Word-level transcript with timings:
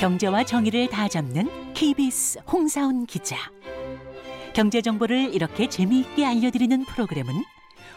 경제와 0.00 0.44
정의를 0.44 0.88
다 0.88 1.08
잡는 1.08 1.74
KBS 1.74 2.38
홍사훈 2.50 3.04
기자. 3.04 3.36
경제 4.54 4.80
정보를 4.80 5.34
이렇게 5.34 5.68
재미있게 5.68 6.24
알려드리는 6.24 6.86
프로그램은 6.86 7.26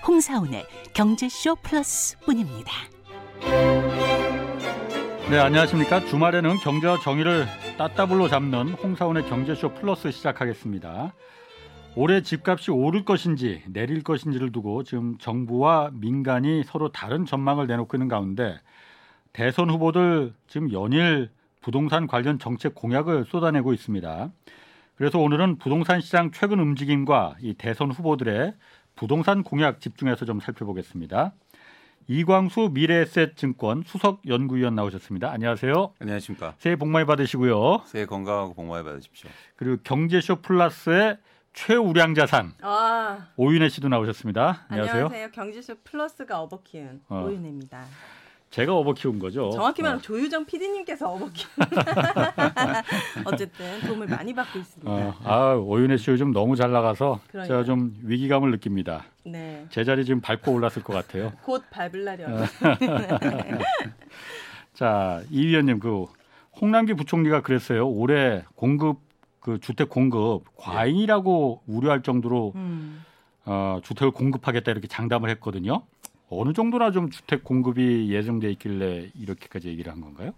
홍사훈의 0.05 0.66
경제쇼 0.94 1.55
플러스뿐입니다. 1.63 2.73
네, 5.30 5.39
안녕하십니까. 5.39 6.02
주말에는 6.02 6.58
경제와 6.58 7.00
정의를 7.00 7.45
따따블로 7.77 8.27
잡는 8.27 8.73
홍사원의 8.73 9.30
경제쇼 9.30 9.73
플러스 9.76 10.12
시작하겠습니다. 10.12 11.13
올해 11.95 12.22
집값이 12.22 12.72
오를 12.72 13.05
것인지 13.05 13.63
내릴 13.72 14.04
것인지를 14.04 14.52
두고 14.52 14.84
지금 14.84 15.17
정부와 15.20 15.91
민간이 15.94 16.63
서로 16.66 16.91
다른 16.91 17.26
전망을 17.26 17.66
내놓고 17.66 17.95
있는 17.95 18.09
가운데 18.09 18.59
대선 19.31 19.70
후보들 19.70 20.34
지금 20.48 20.70
연일 20.73 21.30
부동산 21.63 22.05
관련 22.05 22.38
정책 22.38 22.76
공약을 22.76 23.26
쏟아내고 23.26 23.73
있습니다. 23.73 24.31
그래서 24.95 25.17
오늘은 25.17 25.58
부동산 25.58 26.02
시장 26.02 26.30
최근 26.31 26.59
움직임과 26.59 27.38
이 27.41 27.55
대선 27.55 27.89
후보들의 27.91 28.53
부동산 28.95 29.41
공약 29.41 29.80
집중해서 29.80 30.26
좀 30.26 30.39
살펴보겠습니다. 30.39 31.34
이광수 32.08 32.72
미래에셋증권 32.73 33.84
수석 33.86 34.22
연구위원 34.27 34.76
나오셨습니다. 34.76 35.31
안녕하세요. 35.31 35.94
안녕하십니까. 35.99 36.53
새해 36.58 36.76
복 36.76 36.89
많이 36.89 37.05
받으시고요. 37.05 37.84
새해 37.86 38.05
건강하고 38.05 38.53
복 38.53 38.66
많이 38.66 38.84
받으십시오. 38.84 39.30
그리고 39.55 39.77
경제쇼 39.84 40.41
플러스의 40.41 41.17
최우량 41.53 42.14
자산 42.16 42.52
아, 42.61 43.30
오윤혜 43.38 43.69
씨도 43.69 43.88
나오셨습니다. 43.88 44.66
안녕하세요. 44.67 45.06
안녕하세요. 45.06 45.31
경제쇼 45.31 45.75
플러스가 45.86 46.41
어버 46.41 46.61
키운 46.64 47.02
어. 47.08 47.23
오윤혜입니다. 47.25 47.86
제가 48.54 48.76
어버 48.76 48.94
키운 48.94 49.18
거죠. 49.18 49.50
정확히 49.50 49.82
말하면 49.82 49.98
어. 49.98 50.02
조유정 50.04 50.46
PD님께서 50.46 51.12
어버 51.12 51.28
키운. 51.34 51.50
어쨌든 53.26 53.82
도움을 53.82 54.06
많이 54.06 54.32
받고 54.32 54.59
있습니다. 54.59 54.92
어, 54.92 55.16
아 55.23 55.54
오윤혜 55.56 55.98
씨 55.98 56.12
요즘 56.12 56.32
너무 56.32 56.56
잘 56.56 56.72
나가서 56.72 57.20
제가 57.31 57.46
그러니까요. 57.46 57.64
좀 57.66 57.96
위기감을 58.04 58.52
느낍니다. 58.52 59.06
네. 59.26 59.66
제 59.72 59.84
자리 59.84 60.06
지금 60.06 60.22
밟고 60.22 60.52
올랐을 60.52 60.84
것 60.84 60.94
같아요. 60.94 61.34
곧 61.42 61.64
밟을 61.72 62.04
날이 62.04 62.26
어. 62.26 62.30
왔 62.31 62.48
자, 64.76 65.24
이 65.31 65.48
위원님 65.48 65.80
그 65.80 66.06
홍남기 66.62 66.94
부총리가 66.94 67.42
그랬어요. 67.42 67.90
올해 67.90 68.44
공급 68.54 69.00
그 69.40 69.59
주택 69.62 69.90
공급 69.90 70.44
과잉이라고 70.58 71.64
우려할 71.66 72.04
정도로 72.04 72.54
음. 72.54 73.04
어, 73.46 73.80
주택을 73.84 74.12
공급하겠다 74.12 74.72
이렇게 74.72 74.88
장담을 74.88 75.31
했거든요. 75.31 75.81
어느 76.39 76.53
정도나 76.53 76.92
좀 76.92 77.09
주택 77.09 77.44
공급이 77.44 78.12
예정돼 78.14 78.52
있길래 78.52 79.12
이렇게까지 79.16 79.67
얘기를 79.70 79.92
한 79.92 80.02
건가요? 80.02 80.34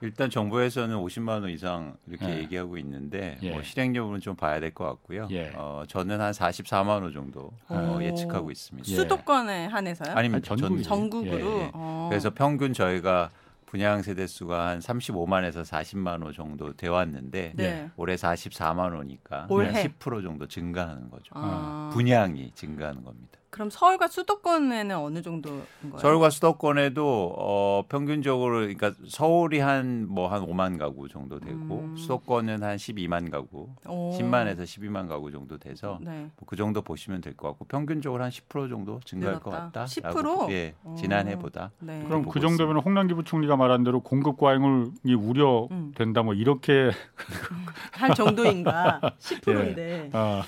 일단 0.00 0.30
정부에서는 0.30 0.96
50만 0.96 1.28
원 1.42 1.50
이상 1.50 1.96
이렇게 2.08 2.28
예. 2.28 2.38
얘기하고 2.38 2.76
있는데 2.78 3.38
예. 3.42 3.52
뭐 3.52 3.62
실행 3.62 3.94
여부는 3.94 4.18
좀 4.20 4.34
봐야 4.34 4.58
될 4.58 4.72
것 4.74 4.84
같고요. 4.84 5.28
예. 5.30 5.52
어, 5.54 5.84
저는 5.86 6.20
한 6.20 6.32
44만 6.32 6.88
원 7.02 7.12
정도 7.12 7.52
어, 7.68 7.96
오. 7.98 8.02
예측하고 8.02 8.50
있습니다. 8.50 8.90
예. 8.90 8.94
수도권에 8.96 9.66
한해서요? 9.66 10.16
아니면 10.16 10.36
아니, 10.36 10.42
전국이죠. 10.42 10.88
전국으로. 10.88 11.36
예, 11.36 11.62
예. 11.66 11.70
어. 11.72 12.08
그래서 12.10 12.30
평균 12.30 12.72
저희가 12.72 13.30
분양 13.66 14.02
세대 14.02 14.26
수가 14.26 14.66
한 14.70 14.80
35만에서 14.80 15.62
40만 15.64 16.22
호 16.24 16.32
정도 16.32 16.72
돼 16.74 16.88
왔는데 16.88 17.52
네. 17.54 17.88
올해 17.96 18.16
44만 18.16 18.92
호니까 18.94 19.46
올해? 19.50 19.70
10% 19.72 20.22
정도 20.24 20.48
증가하는 20.48 21.10
거죠. 21.10 21.30
아. 21.34 21.90
분양이 21.94 22.50
증가하는 22.56 23.04
겁니다. 23.04 23.38
그럼 23.52 23.68
서울과 23.68 24.08
수도권에는 24.08 24.96
어느 24.96 25.20
정도인 25.20 25.62
거예요? 25.82 25.98
서울과 25.98 26.30
수도권에도 26.30 27.34
어 27.36 27.82
평균적으로 27.86 28.60
그러니까 28.60 28.92
서울이 29.06 29.60
한 29.60 30.06
뭐한 30.08 30.46
5만 30.46 30.78
가구 30.78 31.06
정도 31.06 31.38
되고 31.38 31.80
음. 31.80 31.94
수도권은 31.94 32.62
한 32.62 32.76
12만 32.76 33.30
가구, 33.30 33.68
오. 33.86 34.16
10만에서 34.18 34.62
12만 34.62 35.06
가구 35.06 35.30
정도 35.30 35.58
돼서 35.58 35.98
네. 36.00 36.10
뭐 36.38 36.46
그 36.46 36.56
정도 36.56 36.80
보시면 36.80 37.20
될 37.20 37.36
것 37.36 37.48
같고 37.48 37.66
평균적으로 37.66 38.24
한10% 38.24 38.70
정도 38.70 39.00
증가할 39.04 39.38
것 39.40 39.50
늘었다. 39.50 39.66
같다. 39.80 39.84
10%? 39.84 40.50
예, 40.50 40.74
오. 40.84 40.94
지난해보다. 40.94 41.72
네. 41.80 42.02
그럼 42.06 42.24
그 42.26 42.40
정도면 42.40 42.78
홍남기 42.78 43.12
부총리가 43.14 43.56
말한 43.56 43.84
대로 43.84 44.00
공급 44.00 44.38
과잉을 44.38 44.92
이 45.04 45.14
음. 45.14 45.20
우려된다 45.28 46.22
뭐 46.22 46.32
이렇게 46.32 46.90
할 47.92 48.14
정도인가? 48.14 49.00
10%인데. 49.20 50.10
어, 50.14 50.40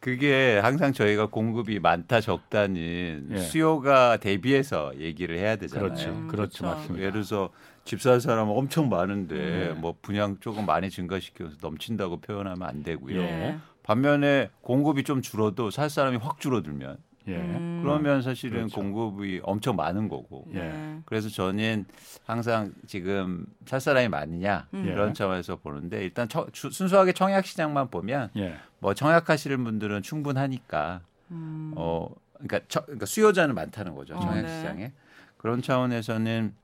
그게 0.00 0.58
항상 0.62 0.92
저희가 0.92 1.26
공급이 1.26 1.80
많다 1.80 2.20
적다는 2.20 3.28
예. 3.32 3.38
수요가 3.38 4.16
대비해서 4.18 4.92
얘기를 4.98 5.36
해야 5.38 5.56
되잖아요. 5.56 5.88
그렇죠, 5.88 6.08
음, 6.10 6.28
그렇죠, 6.28 6.62
그렇죠. 6.62 6.66
맞습니다. 6.66 7.00
예를 7.00 7.12
들어서 7.12 7.50
집 7.84 8.00
살 8.00 8.20
사람 8.20 8.48
엄청 8.50 8.88
많은데 8.90 9.34
네. 9.34 9.68
뭐 9.72 9.94
분양 10.02 10.38
조금 10.40 10.66
많이 10.66 10.90
증가시켜서 10.90 11.56
넘친다고 11.60 12.20
표현하면 12.20 12.62
안 12.68 12.82
되고요. 12.82 13.18
예. 13.20 13.56
반면에 13.82 14.50
공급이 14.60 15.02
좀 15.04 15.22
줄어도 15.22 15.70
살 15.70 15.88
사람이 15.88 16.18
확 16.18 16.38
줄어들면 16.40 16.98
예, 17.28 17.36
음. 17.36 17.80
그러면 17.82 18.22
사실은 18.22 18.58
그렇죠. 18.68 18.76
공급이 18.80 19.40
엄청 19.44 19.76
많은 19.76 20.08
거고. 20.08 20.46
예. 20.54 20.58
네. 20.60 21.00
그래서 21.04 21.28
저는 21.28 21.84
항상 22.26 22.72
지금 22.86 23.44
살 23.66 23.80
사람이 23.80 24.08
많으냐 24.08 24.66
음. 24.74 24.84
이런 24.86 25.10
예. 25.10 25.12
차원에서 25.12 25.56
보는데 25.56 26.02
일단 26.02 26.28
처- 26.28 26.48
주- 26.52 26.70
순수하게 26.70 27.12
청약 27.12 27.44
시장만 27.44 27.88
보면 27.90 28.30
예, 28.36 28.56
뭐 28.80 28.94
청약하시는 28.94 29.62
분들은 29.62 30.02
충분하니까 30.02 31.02
음. 31.30 31.72
어 31.76 32.08
그러니까, 32.34 32.60
처- 32.68 32.84
그러니까 32.84 33.04
수요자는 33.06 33.54
많다는 33.54 33.94
거죠 33.94 34.14
어, 34.16 34.20
청약 34.20 34.42
네. 34.42 34.56
시장에 34.58 34.92
그런 35.36 35.60
차원에서는 35.62 36.54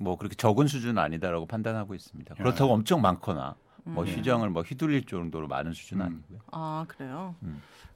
뭐 0.00 0.16
그렇게 0.18 0.34
적은 0.36 0.66
수준은 0.66 0.98
아니다라고 0.98 1.46
판단하고 1.46 1.94
있습니다. 1.94 2.34
그렇다고 2.34 2.72
엄청 2.72 3.00
많거나 3.00 3.54
뭐 3.84 4.04
음. 4.04 4.06
시장을 4.08 4.50
뭐 4.50 4.62
휘둘릴 4.62 5.06
정도로 5.06 5.46
많은 5.48 5.72
수준은 5.72 6.04
음. 6.04 6.06
아니고요. 6.12 6.38
아 6.52 6.84
그래요? 6.88 7.34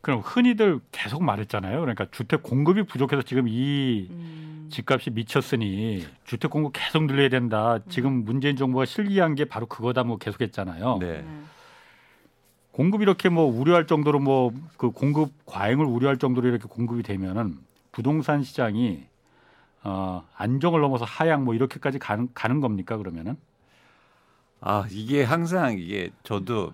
그럼 0.01 0.21
흔히들 0.21 0.81
계속 0.93 1.23
말했잖아요. 1.23 1.81
그러니까 1.81 2.07
주택 2.11 2.43
공급이 2.43 2.85
부족해서 2.85 3.23
지금 3.23 3.49
이 3.49 4.09
음. 4.11 4.69
집값이 4.71 5.11
미쳤으니 5.11 6.07
주택 6.25 6.51
공급 6.51 6.73
계속 6.75 7.05
늘려야 7.05 7.29
된다. 7.29 7.79
지금 7.89 8.25
문재인 8.25 8.57
정부가 8.57 8.85
실기한 8.87 9.35
게 9.35 9.45
바로 9.45 9.67
그거다 9.67 10.05
뭐 10.05 10.17
계속했잖아요. 10.17 10.99
네. 11.01 11.23
네. 11.23 11.25
공급 12.73 13.03
이렇게 13.03 13.29
뭐 13.29 13.45
우려할 13.45 13.87
정도로 13.87 14.21
뭐 14.21 14.53
그 14.79 14.91
공급 14.91 15.33
과잉을 15.45 15.85
우려할 15.85 16.17
정도로 16.17 16.49
이렇게 16.49 16.65
공급이 16.67 17.03
되면은 17.03 17.59
부동산 17.93 18.43
시장이 18.43 19.05
어 19.83 20.25
안정을 20.37 20.81
넘어서 20.81 21.05
하향 21.05 21.45
뭐 21.45 21.55
이렇게까지 21.55 21.99
가는 21.99 22.29
가는 22.33 22.61
겁니까 22.61 22.97
그러면은? 22.97 23.37
아 24.63 24.87
이게 24.91 25.23
항상 25.23 25.79
이게 25.79 26.11
저도 26.23 26.73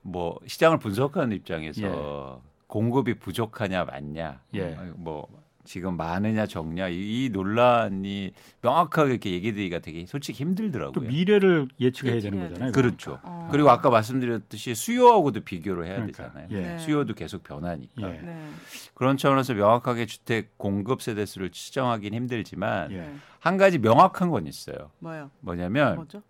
뭐 0.00 0.38
시장을 0.46 0.78
분석하는 0.78 1.36
입장에서 1.36 2.40
공급이 2.74 3.14
부족하냐 3.14 3.84
많냐, 3.84 4.40
예. 4.56 4.76
뭐 4.96 5.28
지금 5.62 5.96
많으냐 5.96 6.46
적냐 6.46 6.88
이, 6.88 6.96
이 7.26 7.30
논란이 7.32 8.32
명확하게 8.62 9.12
이렇게 9.12 9.30
얘기드리기가 9.30 9.78
되게 9.78 10.04
솔직히 10.06 10.38
또 10.38 10.50
힘들더라고요. 10.50 11.08
미래를 11.08 11.68
예측해야 11.80 12.20
되는 12.20 12.48
거잖아요. 12.48 12.72
그렇죠. 12.72 13.20
어. 13.22 13.48
그리고 13.52 13.70
아까 13.70 13.90
말씀드렸듯이 13.90 14.74
수요하고도 14.74 15.42
비교를 15.42 15.86
해야 15.86 15.94
그러니까, 15.94 16.24
되잖아요. 16.24 16.48
예. 16.50 16.60
네. 16.60 16.78
수요도 16.78 17.14
계속 17.14 17.44
변하니까 17.44 18.12
예. 18.12 18.20
네. 18.20 18.50
그런 18.94 19.16
차원에서 19.18 19.54
명확하게 19.54 20.06
주택 20.06 20.58
공급 20.58 21.00
세대 21.00 21.26
수를 21.26 21.50
측정하기는 21.50 22.16
힘들지만 22.16 22.90
예. 22.90 22.96
네. 22.96 23.14
한 23.38 23.56
가지 23.56 23.78
명확한 23.78 24.30
건 24.30 24.48
있어요. 24.48 24.90
뭐요? 24.98 25.30
뭐냐면 25.38 25.94
뭐죠? 25.94 26.22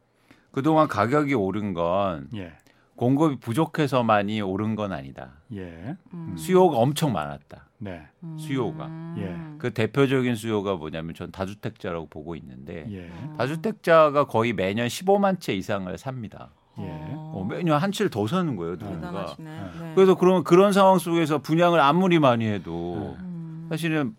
그동안 0.53 0.88
가격이 0.88 1.32
오른 1.32 1.72
건 1.72 2.28
예. 2.34 2.53
공급이 2.97 3.37
부족해서만이 3.37 4.41
오른 4.41 4.76
건 4.76 4.93
아니다. 4.93 5.32
예. 5.52 5.96
음. 6.12 6.35
수요가 6.37 6.79
엄청 6.79 7.12
많았다. 7.12 7.69
네. 7.79 8.02
수요가. 8.37 8.88
예. 9.19 9.37
그 9.58 9.73
대표적인 9.73 10.37
수요가 10.37 10.76
뭐냐면 10.76 11.14
전 11.14 11.31
다주택자라고 11.32 12.06
보고 12.06 12.37
있는데 12.37 12.87
예. 12.91 13.11
다주택자가 13.37 14.26
거의 14.26 14.52
매년 14.52 14.87
15만 14.87 15.41
채 15.41 15.55
이상을 15.55 15.96
삽니다. 15.99 16.50
예. 16.79 16.85
어, 16.88 17.46
매년 17.49 17.79
한 17.79 17.93
채를 17.93 18.11
더 18.11 18.26
사는 18.26 18.56
거예요, 18.56 18.76
누군가. 18.79 19.08
대단하시네. 19.08 19.50
네. 19.50 19.93
그래서 19.94 20.14
그러면 20.14 20.44
그런 20.44 20.73
상황 20.73 20.99
속에서 20.99 21.38
분양을 21.38 21.81
아무리 21.81 22.19
많이 22.19 22.47
해도 22.47 23.17
음. 23.20 23.67
사실은 23.70 24.17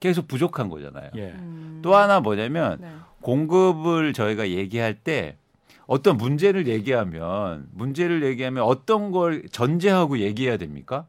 계속 0.00 0.26
부족한 0.28 0.68
거잖아요. 0.68 1.10
예. 1.16 1.30
음. 1.30 1.80
또 1.82 1.94
하나 1.96 2.20
뭐냐면 2.20 2.78
네. 2.80 2.88
공급을 3.20 4.12
저희가 4.12 4.48
얘기할 4.48 4.94
때 4.94 5.36
어떤 5.86 6.16
문제를 6.16 6.66
얘기하면 6.66 7.68
문제를 7.72 8.22
얘기하면 8.22 8.62
어떤 8.62 9.10
걸 9.10 9.42
전제하고 9.50 10.18
얘기해야 10.18 10.56
됩니까? 10.56 11.06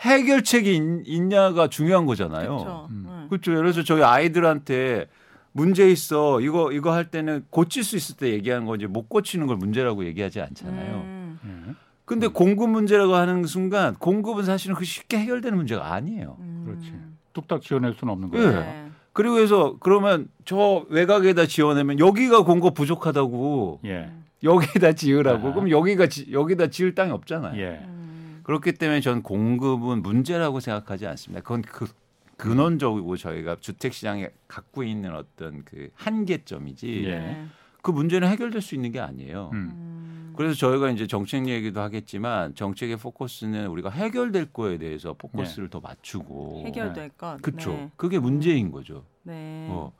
해결책이 0.00 0.76
있, 0.76 0.82
있냐가 1.06 1.68
중요한 1.68 2.06
거잖아요. 2.06 2.48
그렇죠. 2.48 2.88
음. 2.90 3.06
네. 3.06 3.28
그렇죠. 3.28 3.54
그래서 3.54 3.82
저희 3.82 4.02
아이들한테 4.02 5.06
문제 5.52 5.90
있어 5.90 6.40
이거 6.40 6.72
이거 6.72 6.92
할 6.92 7.10
때는 7.10 7.44
고칠 7.50 7.82
수 7.82 7.96
있을 7.96 8.16
때 8.16 8.30
얘기하는 8.30 8.66
거지 8.66 8.86
못 8.86 9.08
고치는 9.08 9.46
걸 9.46 9.56
문제라고 9.56 10.04
얘기하지 10.04 10.40
않잖아요. 10.40 10.94
음. 10.96 11.38
예. 11.44 11.74
근데 12.04 12.26
공급 12.26 12.70
문제라고 12.70 13.14
하는 13.14 13.44
순간 13.44 13.94
공급은 13.94 14.44
사실은 14.44 14.76
그 14.76 14.84
쉽게 14.84 15.18
해결되는 15.18 15.56
문제가 15.56 15.92
아니에요. 15.92 16.36
음. 16.40 16.62
그렇지. 16.64 16.94
뚝딱 17.32 17.60
지어낼 17.60 17.92
수는 17.94 18.12
없는 18.12 18.30
예. 18.34 18.38
거예요. 18.38 18.60
네. 18.60 18.87
그리고 19.18 19.40
해서 19.40 19.74
그러면 19.80 20.28
저 20.44 20.86
외곽에다 20.90 21.46
지어내면 21.46 21.98
여기가 21.98 22.44
공급 22.44 22.74
부족하다고 22.74 23.80
예. 23.84 24.12
여기다 24.44 24.92
지으라고 24.92 25.48
아. 25.48 25.52
그럼 25.54 25.70
여기가 25.72 26.06
지, 26.06 26.28
여기다 26.30 26.68
지을 26.68 26.94
땅이 26.94 27.10
없잖아요. 27.10 27.60
예. 27.60 27.80
음. 27.82 28.42
그렇기 28.44 28.74
때문에 28.74 29.00
전 29.00 29.24
공급은 29.24 30.02
문제라고 30.02 30.60
생각하지 30.60 31.08
않습니다. 31.08 31.42
그건 31.42 31.62
그 31.62 31.88
근원적이고 32.36 33.16
저희가 33.16 33.56
주택 33.58 33.92
시장에 33.92 34.28
갖고 34.46 34.84
있는 34.84 35.12
어떤 35.12 35.64
그 35.64 35.88
한계점이지 35.96 37.06
예. 37.06 37.42
네. 37.78 37.82
그 37.82 37.90
문제는 37.90 38.28
해결될 38.28 38.60
수 38.60 38.74
있는 38.74 38.92
게 38.92 39.00
아니에요. 39.00 39.50
음. 39.52 39.56
음. 39.56 40.32
그래서 40.36 40.54
저희가 40.54 40.90
이제 40.90 41.06
정책 41.06 41.48
얘기도 41.48 41.80
하겠지만 41.80 42.54
정책의 42.54 42.96
포커스는 42.96 43.66
우리가 43.68 43.90
해결될 43.90 44.52
거에 44.52 44.78
대해서 44.78 45.14
포커스를 45.14 45.68
더 45.68 45.80
맞추고 45.80 46.62
해결될 46.66 47.10
것. 47.10 47.42
그렇죠. 47.42 47.70
네. 47.72 47.90
그게 47.96 48.18
문제인 48.20 48.70
거죠. 48.70 49.04
네. 49.24 49.66
어. 49.70 49.92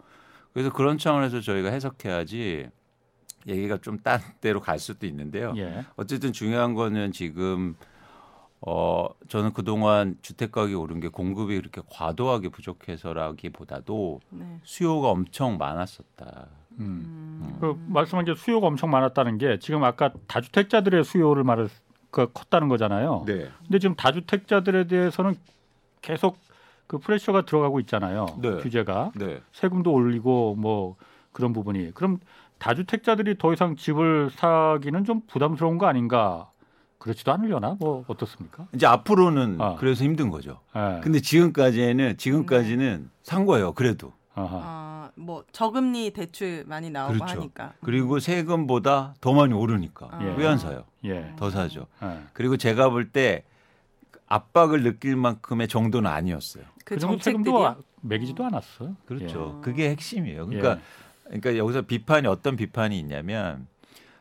그래서 0.53 0.73
그런 0.73 0.97
차원에서 0.99 1.41
저희가 1.41 1.71
해석해야지 1.71 2.69
얘기가 3.47 3.79
좀 3.79 3.99
딴 4.03 4.21
데로 4.41 4.61
갈 4.61 4.79
수도 4.79 5.07
있는데요. 5.07 5.55
예. 5.57 5.85
어쨌든 5.97 6.33
중요한 6.33 6.75
거는 6.75 7.13
지금 7.13 7.75
어 8.61 9.09
저는 9.29 9.53
그동안 9.53 10.19
주택 10.23 10.51
가격이 10.53 10.75
오른 10.75 11.01
게 11.01 11.09
공급이 11.09 11.57
그렇게 11.57 11.81
과도하게 11.91 12.49
부족해서라기보다도 12.51 14.21
네. 14.31 14.61
수요가 14.65 15.11
엄청 15.11 15.59
많았었다. 15.59 16.49
음. 16.79 17.41
음. 17.43 17.57
그 17.61 17.79
말씀한 17.89 18.25
게 18.25 18.35
수요가 18.35 18.67
엄청 18.67 18.91
많았다는 18.91 19.39
게 19.39 19.59
지금 19.59 19.85
아까 19.85 20.13
다주택자들의 20.27 21.05
수요를 21.05 21.45
말을 21.45 21.69
그 22.11 22.31
컸다는 22.33 22.69
거잖아요. 22.69 23.25
네. 23.27 23.49
근데 23.63 23.79
지금 23.79 23.95
다주택자들에 23.97 24.87
대해서는 24.87 25.35
계속 26.01 26.39
그 26.87 26.99
프레셔가 26.99 27.45
들어가고 27.45 27.81
있잖아요. 27.81 28.27
네. 28.41 28.57
규제가 28.57 29.13
네. 29.15 29.41
세금도 29.53 29.93
올리고 29.93 30.57
뭐 30.57 30.97
그런 31.33 31.53
부분이 31.53 31.93
그럼 31.95 32.19
다주택자들이 32.59 33.39
더 33.39 33.53
이상 33.53 33.77
집을 33.77 34.31
사기는 34.31 35.05
좀 35.05 35.21
부담스러운 35.27 35.79
거 35.79 35.87
아닌가? 35.87 36.51
그렇지도 36.99 37.33
않으려나? 37.33 37.77
뭐 37.79 38.05
어떻습니까? 38.09 38.67
이제 38.75 38.87
앞으로는 38.87 39.61
아. 39.61 39.77
그래서 39.77 40.03
힘든 40.03 40.31
거죠. 40.31 40.61
예. 40.75 41.01
근데 41.03 41.21
지금까지는 41.21 42.17
지금까지는 42.17 43.11
산 43.23 43.47
거예요. 43.47 43.73
그래도. 43.73 44.13
아하. 44.39 44.61
아, 44.65 45.11
뭐 45.15 45.45
저금리 45.53 46.13
대출 46.13 46.65
많이 46.67 46.91
나오고 46.91 47.15
그렇죠. 47.15 47.41
하니까. 47.41 47.73
그리고 47.83 48.19
세금보다 48.21 49.15
더 49.21 49.33
많이 49.33 49.53
오르니까 49.55 50.19
예. 50.23 50.35
왜안 50.37 50.59
사요? 50.59 50.85
예. 51.05 51.33
더 51.37 51.51
사죠. 51.51 51.87
예. 52.03 52.21
그리고 52.33 52.57
제가 52.57 52.91
볼 52.91 53.11
때 53.11 53.45
압박을 54.27 54.83
느낄 54.83 55.17
만큼의 55.17 55.69
정도는 55.69 56.11
아니었어요. 56.11 56.65
그, 56.85 56.95
그 56.95 56.99
정도. 57.01 57.19
세금도 57.23 57.77
매기지도 58.03 58.45
않았어요. 58.45 58.95
그렇죠. 59.07 59.57
예. 59.59 59.65
그게 59.65 59.91
핵심이에요. 59.91 60.43
예. 60.53 60.57
그러니까 60.57 60.79
그러니까 61.25 61.57
여기서 61.57 61.83
비판이 61.83 62.27
어떤 62.27 62.57
비판이 62.57 62.99
있냐면 62.99 63.67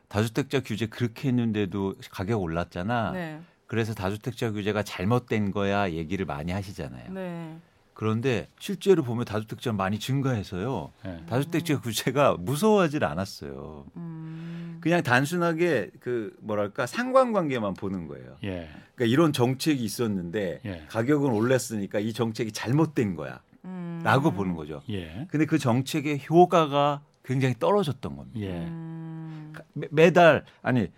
다주택자 0.08 0.62
규제 0.62 0.86
그렇게 0.88 1.28
했는데도 1.30 1.96
가격 2.12 2.42
올랐잖아. 2.42 3.12
네. 3.12 3.40
그래서 3.68 3.94
다주택자 3.94 4.52
규제가 4.52 4.84
잘못된 4.84 5.52
거야 5.52 5.92
얘기를 5.92 6.26
많이 6.26 6.52
하시잖아요. 6.54 7.12
네. 7.14 7.58
그런데 7.98 8.48
실제로 8.60 9.02
보면 9.02 9.26
다주택자 9.26 9.74
많이 9.74 9.98
증가해서요. 9.98 10.92
예. 11.08 11.26
다주택자 11.26 11.82
규제가 11.82 12.38
무서워하질 12.38 13.04
않았어요. 13.04 13.88
음. 13.96 14.78
그냥 14.82 15.02
단순하게 15.02 15.90
그 16.00 16.32
뭐랄까 16.42 16.86
상관관계만 16.86 17.74
보는 17.74 18.08
거예요. 18.08 18.36
예. 18.44 18.70
그러니까 18.94 19.12
이런 19.12 19.34
정책이 19.34 19.84
있었는데 19.84 20.62
예. 20.64 20.86
가격은 20.90 21.32
올랐으니까 21.32 21.98
이 21.98 22.14
정책이 22.14 22.52
잘못된 22.52 23.16
거야라고 23.16 24.30
음. 24.30 24.36
보는 24.36 24.54
거죠. 24.54 24.84
예. 24.92 25.26
근데 25.32 25.48
그 25.48 25.58
정책의 25.58 26.22
효과가 26.30 27.02
굉장히 27.26 27.56
떨어졌던 27.58 28.16
겁니다. 28.16 28.40
예. 28.42 28.60
음. 28.60 29.54
매, 29.74 29.88
매달 29.90 30.46
아니 30.62 30.92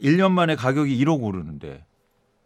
1년 0.00 0.30
만에 0.30 0.56
가격이 0.56 0.96
1억 1.04 1.22
오르는데 1.22 1.84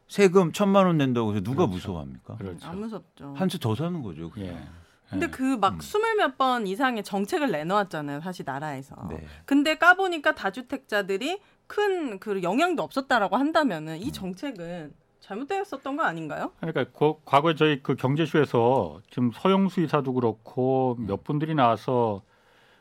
세금 0.09 0.53
천만 0.53 0.87
원 0.87 0.99
낸다고 0.99 1.33
해서 1.33 1.41
누가 1.43 1.67
그렇죠. 1.67 1.73
무서워합니까? 1.75 2.37
그렇죠. 2.37 2.69
안 2.69 2.81
무섭죠. 2.81 3.35
한채더 3.37 3.75
사는 3.75 4.03
거죠. 4.03 4.31
예. 4.37 4.47
그냥. 4.49 4.69
근데 5.11 5.27
예. 5.27 5.31
그막 5.31 5.75
음. 5.75 5.81
스물 5.81 6.17
몇 6.17 6.37
번 6.37 6.67
이상의 6.67 7.03
정책을 7.05 7.51
내놓았잖아요. 7.53 8.21
사실 8.21 8.45
나라에서. 8.45 8.97
네. 9.11 9.25
근데 9.45 9.77
까보니까 9.79 10.35
다주택자들이 10.35 11.41
큰 11.67 12.19
그 12.21 12.43
영향도 12.43 12.83
없었다라고 12.83 13.37
한다면은 13.37 13.95
음. 13.95 13.99
이 14.01 14.13
정책은 14.13 14.93
잘못되었었던 15.21 15.97
거 15.97 16.05
아닌가요? 16.05 16.53
그러니까 16.61 16.85
그 16.97 17.15
과거에 17.25 17.55
저희 17.57 17.83
그 17.83 17.97
경제쇼에서 17.97 19.01
지금 19.11 19.33
서영수 19.33 19.81
이사도 19.81 20.13
그렇고 20.13 20.97
몇 21.01 21.25
분들이 21.25 21.55
나와서 21.55 22.23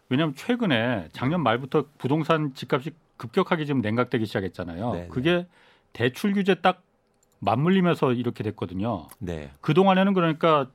왜냐하면 0.09 0.35
최근에 0.35 1.09
작년 1.13 1.41
말부터 1.41 1.85
부동산 1.97 2.53
집값이 2.53 2.91
급격하게 3.17 3.65
지금 3.65 3.81
냉각되기 3.81 4.25
시작했잖아요. 4.27 4.91
네, 4.93 5.01
네. 5.01 5.07
그게 5.07 5.47
대출 5.93 6.33
규제 6.33 6.53
딱 6.55 6.83
맞물리면서 7.39 8.13
이렇게 8.13 8.43
됐거든요. 8.43 9.07
네. 9.19 9.51
그 9.61 9.73
동안에는 9.73 10.13
그러니까 10.13 10.67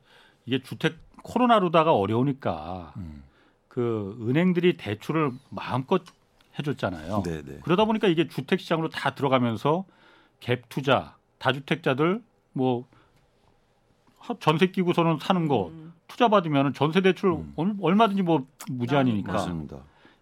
이게 0.47 0.63
주택 0.63 0.97
코로나로다가 1.23 1.93
어려우니까 1.95 2.95
음. 2.97 3.23
그 3.69 4.17
은행들이 4.29 4.77
대출을 4.77 5.33
마음껏 5.51 6.03
해줬잖아요. 6.59 7.23
네, 7.25 7.43
네. 7.43 7.59
그러다 7.63 7.85
보니까 7.85 8.09
이게 8.09 8.29
주택 8.29 8.61
시장으로 8.61 8.89
다 8.89 9.15
들어가면서 9.15 9.85
갭 10.41 10.63
투자, 10.69 11.17
다주택자들 11.39 12.23
뭐 12.53 12.85
하- 14.19 14.35
전세 14.41 14.67
끼고서는 14.67 15.19
사는 15.21 15.47
거 15.49 15.69
음. 15.69 15.93
투자 16.09 16.29
받으면 16.29 16.73
전세 16.75 17.01
대출 17.01 17.31
음. 17.31 17.53
얼- 17.57 17.77
얼마든지 17.81 18.23
뭐 18.23 18.47
무제한이니까 18.69 19.33
맞습니다. 19.33 19.79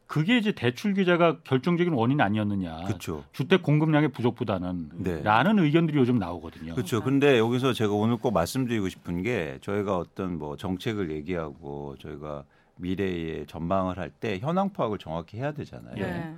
그게 0.08 0.38
이제 0.38 0.52
대출 0.52 0.94
규제가 0.94 1.40
결정적인 1.44 1.92
원인 1.92 2.20
아니었느냐. 2.22 2.84
그렇죠. 2.86 3.24
주택 3.32 3.62
공급량의 3.62 4.08
부족보다는 4.10 4.88
네. 4.94 5.22
라는 5.22 5.58
의견들이 5.58 5.98
요즘 5.98 6.18
나오거든요. 6.18 6.74
그렇죠. 6.74 7.02
근데 7.02 7.38
여기서 7.38 7.74
제가 7.74 7.92
오늘 7.92 8.16
꼭 8.16 8.32
말씀드리고 8.32 8.88
싶은 8.88 9.22
게 9.22 9.58
저희가 9.60 9.98
어떤 9.98 10.38
뭐 10.38 10.56
정책을 10.56 11.10
얘기하고 11.10 11.96
저희가 12.00 12.44
미래의 12.76 13.46
전망을 13.48 13.98
할 13.98 14.10
때 14.18 14.38
현황 14.38 14.72
파악을 14.72 14.96
정확히 14.98 15.36
해야 15.36 15.52
되잖아요. 15.52 15.94
예. 15.98 16.02
네. 16.02 16.34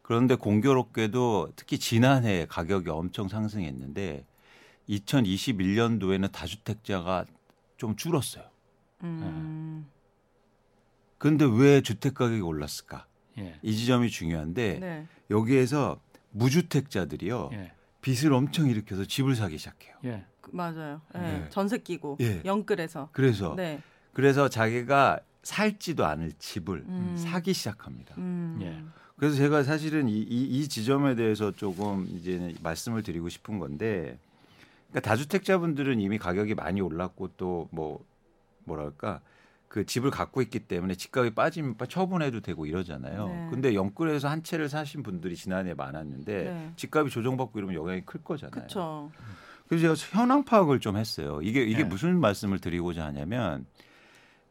그런데 0.00 0.34
공교롭게도 0.34 1.50
특히 1.54 1.78
지난해 1.78 2.46
가격이 2.48 2.88
엄청 2.88 3.28
상승했는데 3.28 4.24
2021년도에는 4.88 6.32
다주택자가 6.32 7.26
좀 7.76 7.94
줄었어요. 7.94 8.44
음. 9.02 9.86
그런데 11.22 11.44
왜 11.48 11.80
주택 11.82 12.14
가격이 12.14 12.40
올랐을까? 12.40 13.06
예. 13.38 13.54
이 13.62 13.76
지점이 13.76 14.10
중요한데 14.10 14.78
네. 14.80 15.06
여기에서 15.30 16.00
무주택자들이요 16.32 17.50
예. 17.52 17.72
빚을 18.00 18.32
엄청 18.32 18.68
일으켜서 18.68 19.04
집을 19.04 19.36
사기 19.36 19.56
시작해요. 19.56 19.94
예. 20.04 20.24
그- 20.40 20.50
맞아요. 20.52 21.00
네. 21.14 21.20
네. 21.20 21.46
전세 21.50 21.78
끼고 21.78 22.18
예. 22.20 22.42
영끌에서. 22.44 23.08
그래서 23.12 23.54
네. 23.54 23.80
그래서 24.12 24.48
자기가 24.48 25.20
살지도 25.44 26.04
않을 26.04 26.32
집을 26.40 26.84
음. 26.88 27.14
사기 27.16 27.52
시작합니다. 27.52 28.16
음. 28.18 28.58
예. 28.60 28.82
그래서 29.16 29.36
제가 29.36 29.62
사실은 29.62 30.08
이, 30.08 30.18
이, 30.18 30.42
이 30.58 30.66
지점에 30.68 31.14
대해서 31.14 31.52
조금 31.52 32.04
이제 32.10 32.52
말씀을 32.64 33.04
드리고 33.04 33.28
싶은 33.28 33.60
건데, 33.60 34.18
그러니까 34.90 35.08
다주택자분들은 35.08 36.00
이미 36.00 36.18
가격이 36.18 36.54
많이 36.56 36.80
올랐고 36.80 37.28
또 37.36 37.68
뭐 37.70 38.04
뭐랄까 38.64 39.20
그 39.72 39.86
집을 39.86 40.10
갖고 40.10 40.42
있기 40.42 40.58
때문에 40.58 40.94
집값이 40.96 41.30
빠지면 41.30 41.78
빠- 41.78 41.86
처분해도 41.86 42.40
되고 42.40 42.66
이러잖아요. 42.66 43.26
네. 43.26 43.48
근데 43.50 43.74
영끌에서 43.74 44.28
한 44.28 44.42
채를 44.42 44.68
사신 44.68 45.02
분들이 45.02 45.34
지난해 45.34 45.72
많았는데 45.72 46.44
네. 46.44 46.72
집값이 46.76 47.10
조정받고 47.10 47.58
이러면 47.58 47.76
영향이 47.76 48.02
클 48.04 48.22
거잖아요. 48.22 48.50
그렇죠. 48.50 49.10
그래서 49.68 49.94
제가 49.94 50.18
현황 50.20 50.44
파악을 50.44 50.80
좀 50.80 50.98
했어요. 50.98 51.40
이게 51.42 51.62
이게 51.62 51.84
네. 51.84 51.84
무슨 51.84 52.20
말씀을 52.20 52.58
드리고자 52.58 53.02
하냐면 53.06 53.64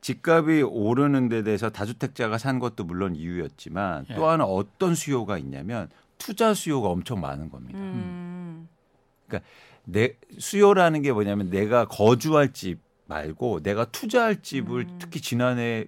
집값이 0.02 0.64
오르는 0.64 1.30
데 1.30 1.44
대해서 1.44 1.70
다주택자가 1.70 2.40
산 2.40 2.58
것도 2.58 2.84
물론 2.86 3.16
이유였지만 3.16 4.08
예. 4.10 4.16
또 4.16 4.28
하나 4.28 4.46
어떤 4.46 4.96
수요가 4.96 5.38
있냐면 5.38 5.88
투자 6.18 6.56
수요가 6.56 6.88
엄청 6.90 7.22
많은 7.22 7.52
겁니다. 7.52 7.78
음. 7.78 8.68
내 9.84 10.16
수요라는 10.40 11.04
게 11.04 11.12
뭐냐면 11.12 11.52
내가 11.52 11.86
거주할 11.86 12.54
집 12.54 12.80
말고 13.12 13.62
내가 13.62 13.86
투자할 13.86 14.42
집을 14.42 14.82
음. 14.82 15.00
특히 15.00 15.22
지난해 15.22 15.86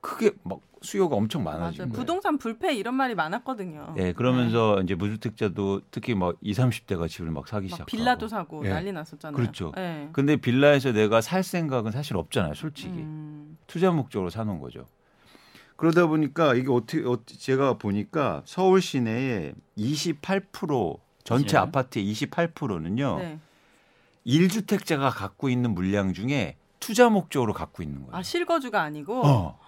크게 0.00 0.32
막 0.42 0.60
수요가 0.82 1.16
엄청 1.16 1.44
거예요. 1.92 1.92
부동산 1.92 2.36
불패 2.36 2.74
이런 2.74 2.94
말이 2.94 3.14
많았거든요. 3.14 3.94
예, 3.96 4.12
그러면서 4.12 4.80
이제 4.82 4.94
무주택자도 4.94 5.82
특히 5.90 6.14
뭐 6.14 6.34
20, 6.42 6.64
30대가 6.64 7.08
집을 7.08 7.30
막 7.30 7.48
사기 7.48 7.68
막 7.68 7.76
시작하고 7.76 7.86
빌라도 7.86 8.28
사고 8.28 8.64
예. 8.66 8.70
난리 8.70 8.92
났었잖아요. 8.92 9.34
그렇죠. 9.34 9.72
네. 9.74 10.10
근데 10.12 10.36
빌라에서 10.36 10.92
내가 10.92 11.22
살 11.22 11.42
생각은 11.42 11.90
사실 11.90 12.16
없잖아요, 12.16 12.54
솔직히. 12.54 12.98
음. 12.98 13.56
투자 13.66 13.90
목적으로 13.90 14.28
사놓은 14.28 14.60
거죠. 14.60 14.86
그러다 15.76 16.06
보니까 16.06 16.54
이게 16.54 16.70
어떻게, 16.70 17.02
어떻게 17.04 17.36
제가 17.38 17.78
보니까 17.78 18.42
서울 18.44 18.80
시내에 18.82 19.54
28% 19.78 20.98
전체 21.24 21.56
예. 21.56 21.60
아파트의 21.60 22.12
28%는요. 22.12 23.18
네. 23.18 23.38
일 24.24 24.48
1주택자가 24.48 25.10
갖고 25.14 25.48
있는 25.48 25.74
물량 25.74 26.12
중에 26.12 26.56
투자 26.80 27.08
목적으로 27.08 27.52
갖고 27.52 27.82
있는 27.82 28.00
거예요. 28.02 28.16
아 28.16 28.22
실거주가 28.22 28.82
아니고 28.82 29.22
어. 29.24 29.58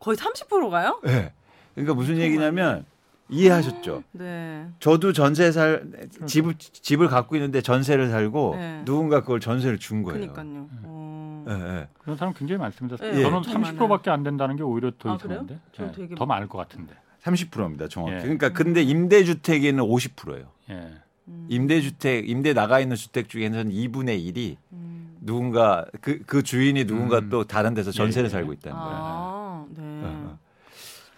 거의 0.00 0.16
30%가요? 0.16 1.00
예. 1.06 1.32
그러니까 1.74 1.94
무슨 1.94 2.18
얘기냐면 2.18 2.84
이해하셨죠? 3.28 4.04
네. 4.12 4.68
저도 4.80 5.12
전세 5.12 5.50
살 5.50 5.84
집을 6.26 6.54
집을 6.58 7.08
갖고 7.08 7.36
있는데 7.36 7.60
전세를 7.62 8.10
살고 8.10 8.56
네. 8.56 8.82
누군가 8.84 9.20
그걸 9.22 9.40
전세를 9.40 9.78
준 9.78 10.02
거예요. 10.02 10.32
그러니까요. 10.32 10.68
어. 10.84 11.44
예, 11.48 11.52
예. 11.52 11.88
그런 11.98 12.16
사람 12.16 12.34
굉장히 12.34 12.60
많습니다. 12.60 12.96
네, 12.96 13.12
저는 13.22 13.34
엄청 13.34 13.62
30%밖에 13.62 14.10
안 14.10 14.22
된다는 14.22 14.56
게 14.56 14.62
오히려 14.62 14.92
더 14.98 15.12
아? 15.12 15.16
이상한데. 15.16 15.58
저 15.72 15.84
예, 15.84 15.92
되게 15.92 16.14
더 16.14 16.26
많을 16.26 16.48
것 16.48 16.58
같은데. 16.58 16.94
30%입니다, 17.22 17.88
정확히. 17.88 18.16
예. 18.16 18.20
그러니까 18.20 18.50
근데 18.50 18.82
임대주택에는 18.82 19.82
50%예요. 19.82 20.46
예. 20.70 20.92
음. 21.28 21.46
임대주택, 21.48 22.28
임대 22.28 22.52
나가 22.52 22.80
있는 22.80 22.96
주택 22.96 23.28
중에서는 23.28 23.70
2분의 23.72 24.32
1이 24.34 24.56
음. 24.72 25.16
누군가 25.20 25.86
그, 26.00 26.20
그 26.26 26.42
주인이 26.42 26.84
누군가 26.84 27.18
음. 27.18 27.28
또 27.30 27.44
다른 27.44 27.74
데서 27.74 27.90
전세를 27.90 28.26
예, 28.26 28.28
예. 28.28 28.30
살고 28.30 28.52
있다는 28.54 28.78
거예요. 28.78 28.96
아, 29.00 29.66
네. 29.70 29.82
어, 29.82 30.02
어. 30.04 30.38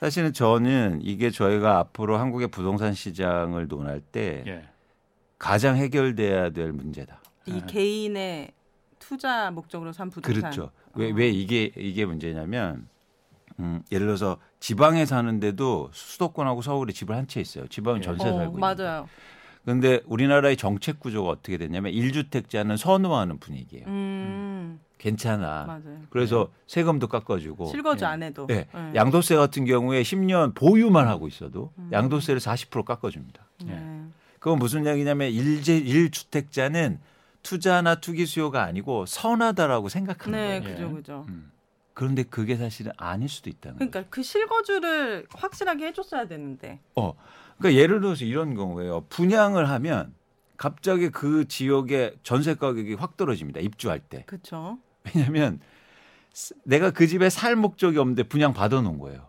사실은 0.01 0.33
저는 0.33 1.01
이게 1.03 1.31
저희가 1.31 1.79
앞으로 1.79 2.19
한국의 2.19 2.49
부동산 2.49 2.93
시장을 2.95 3.67
논할 3.67 4.01
때 4.01 4.45
예. 4.47 4.69
가장 5.39 5.77
해결돼야 5.77 6.51
될 6.51 6.73
문제다. 6.73 7.21
이 7.47 7.53
네. 7.53 7.63
개인의 7.67 8.51
투자 8.99 9.51
목적으로 9.51 9.93
산 9.93 10.11
부동산. 10.11 10.41
그렇죠. 10.41 10.71
왜, 10.95 11.11
어. 11.11 11.15
왜 11.15 11.29
이게 11.29 11.73
이게 11.77 12.05
문제냐면 12.05 12.89
음, 13.59 13.83
예를 13.91 14.07
들어서 14.07 14.37
지방에 14.61 15.07
사는데도 15.07 15.91
수도권하고 15.93 16.61
서울에 16.63 16.93
집을 16.93 17.17
한 17.17 17.27
채 17.27 17.41
있어요. 17.41 17.67
지방은 17.69 18.01
예. 18.01 18.05
전세 18.05 18.29
어, 18.29 18.35
살고 18.37 18.59
있는. 18.59 18.61
맞아요. 18.61 18.75
그런데 18.77 19.11
우리나라의 20.07 20.57
정책 20.57 21.01
구조가 21.01 21.29
어떻게 21.29 21.57
됐냐면 21.57 21.93
1주택자는 21.93 22.77
선호하는 22.77 23.39
분위기예요. 23.39 23.87
음, 23.87 24.81
괜찮아. 24.99 25.65
맞아요. 25.67 26.03
그래서 26.11 26.51
세금도 26.67 27.09
깎아주고 27.09 27.67
실거주 27.67 28.05
예. 28.05 28.09
안 28.09 28.23
해도. 28.23 28.47
네. 28.47 28.67
네. 28.73 28.93
양도세 28.95 29.37
같은 29.37 29.65
경우에 29.65 30.03
10년 30.03 30.55
보유만 30.55 31.09
하고 31.09 31.27
있어도 31.27 31.73
음. 31.79 31.91
양도세를 31.93 32.41
40% 32.41 32.85
깎아줍니다. 32.85 33.45
네. 33.65 34.03
그건 34.39 34.59
무슨 34.59 34.87
얘기냐면 34.87 35.31
일제 35.31 35.83
1주택자는 35.83 36.99
투자나 37.43 37.97
투기 37.97 38.27
수요가 38.27 38.63
아니고 38.63 39.07
선하다라고 39.07 39.89
생각하는 39.89 40.39
네, 40.39 40.61
거예요. 40.61 40.77
그죠, 40.77 40.95
그죠. 40.95 41.27
음. 41.29 41.51
그런데 41.95 42.25
그게 42.25 42.57
사실은 42.57 42.93
아닐 42.99 43.29
수도 43.29 43.49
있다는. 43.49 43.79
그러니까 43.79 44.05
그 44.11 44.23
실거주를 44.23 45.27
확실하게 45.31 45.87
해줬어야 45.87 46.29
되는데. 46.29 46.79
어. 46.95 47.15
그러니까 47.59 47.81
예를 47.81 48.01
들어서 48.01 48.25
이런 48.25 48.55
경우에요. 48.55 49.05
분양을 49.09 49.69
하면 49.71 50.15
갑자기 50.57 51.11
그 51.11 51.47
지역의 51.49 52.17
전세 52.23 52.55
가격이 52.55 52.95
확 52.95 53.17
떨어집니다. 53.17 53.61
입주할 53.61 54.01
때. 54.01 54.25
그렇죠. 54.27 54.79
왜냐하면 55.05 55.61
스- 56.33 56.55
내가 56.65 56.91
그 56.91 57.07
집에 57.07 57.31
살 57.31 57.57
목적이 57.57 57.99
없는데 57.99 58.25
분양 58.25 58.53
받아놓은 58.53 58.99
거예요. 58.99 59.27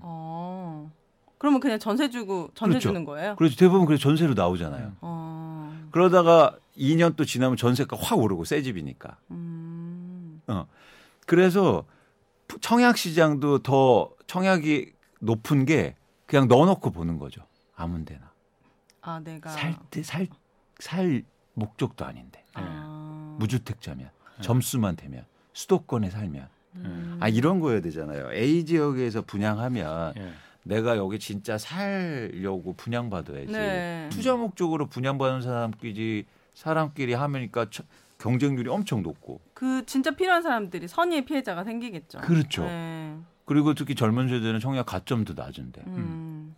어. 0.00 0.90
그러면 1.38 1.60
그냥 1.60 1.78
전세 1.78 2.10
주고 2.10 2.50
전세 2.54 2.72
그렇죠. 2.72 2.88
주는 2.90 3.04
거예요? 3.04 3.34
그래서 3.36 3.56
대부분 3.56 3.86
그래서 3.86 4.02
전세로 4.02 4.34
나오잖아요. 4.34 4.92
어. 5.00 5.88
그러다가 5.90 6.56
2년 6.76 7.16
또 7.16 7.24
지나면 7.24 7.56
전세가 7.56 7.96
확 7.98 8.18
오르고 8.18 8.44
새 8.44 8.62
집이니까. 8.62 9.16
음. 9.30 10.42
어. 10.48 10.66
그래서 11.26 11.84
청약 12.60 12.96
시장도 12.98 13.60
더 13.60 14.10
청약이 14.26 14.92
높은 15.20 15.64
게 15.64 15.94
그냥 16.26 16.46
넣어놓고 16.48 16.90
보는 16.90 17.18
거죠. 17.18 17.42
아무데나. 17.80 18.30
아, 19.02 19.20
내가 19.20 19.50
살때살살 19.50 21.24
목적도 21.54 22.04
아닌데. 22.04 22.44
아. 22.54 23.36
무주택자면 23.38 24.10
네. 24.36 24.42
점수만 24.42 24.96
되면 24.96 25.24
수도권에 25.54 26.10
살면 26.10 26.48
음. 26.76 27.16
아 27.20 27.28
이런 27.28 27.60
거여야 27.60 27.80
되잖아요. 27.80 28.32
A 28.32 28.64
지역에서 28.64 29.22
분양하면 29.22 30.14
예. 30.18 30.32
내가 30.62 30.96
여기 30.98 31.18
진짜 31.18 31.56
살려고 31.56 32.74
분양받아야지. 32.74 33.50
네. 33.52 34.08
투자 34.12 34.36
목적으로 34.36 34.86
분양받은 34.86 35.40
사람끼리 35.42 36.26
사람끼리 36.54 37.14
하면니까 37.14 37.70
처- 37.70 37.84
경쟁률이 38.18 38.68
엄청 38.68 39.02
높고 39.02 39.40
그 39.54 39.86
진짜 39.86 40.10
필요한 40.10 40.42
사람들이 40.42 40.86
선의의 40.86 41.24
피해자가 41.24 41.64
생기겠죠. 41.64 42.18
그렇죠. 42.20 42.64
네. 42.64 43.16
그리고 43.46 43.72
특히 43.74 43.94
젊은 43.94 44.28
세대는 44.28 44.60
청약 44.60 44.84
가점도 44.86 45.32
낮은데 45.34 45.82
음. 45.86 46.54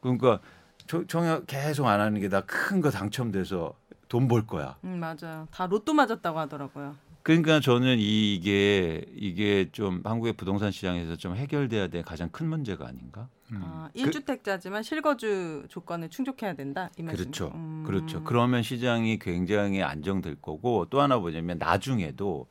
그러니까 0.00 0.40
저- 0.86 1.04
청약 1.06 1.46
계속 1.46 1.86
안 1.86 2.00
하는 2.00 2.20
게 2.20 2.28
다 2.28 2.42
큰 2.46 2.80
거 2.80 2.90
당첨돼서 2.90 3.74
돈 4.08 4.26
벌 4.28 4.46
거야. 4.46 4.76
음, 4.84 4.98
맞아요. 5.00 5.46
다 5.50 5.66
로또 5.66 5.92
맞았다고 5.92 6.38
하더라고요. 6.38 6.96
그러니까 7.22 7.60
저는 7.60 7.96
이게 7.98 9.04
이게 9.14 9.68
좀 9.70 10.00
한국의 10.02 10.32
부동산 10.32 10.70
시장에서 10.70 11.16
좀 11.16 11.34
해결돼야 11.36 11.88
될 11.88 12.02
가장 12.02 12.30
큰 12.30 12.48
문제가 12.48 12.86
아닌가? 12.86 13.28
음. 13.52 13.60
아, 13.62 13.90
1주택자지만 13.94 14.82
실거주 14.82 15.64
조건을 15.68 16.08
충족해야 16.08 16.54
된다 16.54 16.88
이 16.98 17.02
말씀. 17.02 17.24
그렇죠. 17.24 17.52
음. 17.54 17.84
그렇죠. 17.86 18.24
그러면 18.24 18.62
시장이 18.62 19.18
굉장히 19.18 19.82
안정될 19.82 20.36
거고 20.40 20.86
또 20.88 21.02
하나 21.02 21.18
보자면 21.18 21.58
나중에도 21.58 22.46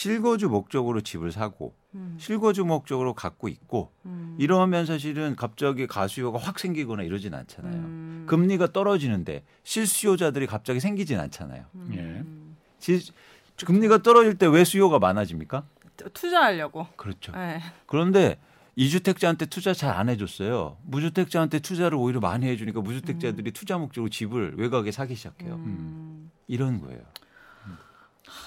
실거주 0.00 0.50
목적으로 0.50 1.00
집을 1.00 1.32
사고 1.32 1.74
음. 1.94 2.16
실거주 2.20 2.66
목적으로 2.66 3.14
갖고 3.14 3.48
있고 3.48 3.92
음. 4.04 4.36
이러면 4.38 4.84
사실은 4.84 5.34
갑자기 5.36 5.86
가수요가 5.86 6.38
확 6.38 6.58
생기거나 6.58 7.02
이러진 7.02 7.32
않잖아요. 7.32 7.74
음. 7.74 8.24
금리가 8.28 8.72
떨어지는데 8.74 9.42
실수요자들이 9.64 10.46
갑자기 10.48 10.80
생기진 10.80 11.18
않잖아요. 11.18 11.64
음. 11.76 12.56
실- 12.78 13.00
금리가 13.64 14.02
떨어질 14.02 14.34
때 14.36 14.44
왜 14.48 14.64
수요가 14.64 14.98
많아집니까? 14.98 15.64
투자하려고. 16.12 16.88
그렇죠. 16.96 17.32
네. 17.32 17.62
그런데 17.86 18.38
이주택자한테 18.74 19.46
투자 19.46 19.72
잘 19.72 19.94
안 19.96 20.10
해줬어요. 20.10 20.76
무주택자한테 20.84 21.60
투자를 21.60 21.96
오히려 21.96 22.20
많이 22.20 22.44
해주니까 22.48 22.82
무주택자들이 22.82 23.50
투자 23.52 23.78
목적으로 23.78 24.10
집을 24.10 24.56
외곽에 24.58 24.90
사기 24.92 25.14
시작해요. 25.14 25.54
음. 25.54 26.30
이런 26.48 26.82
거예요. 26.82 27.00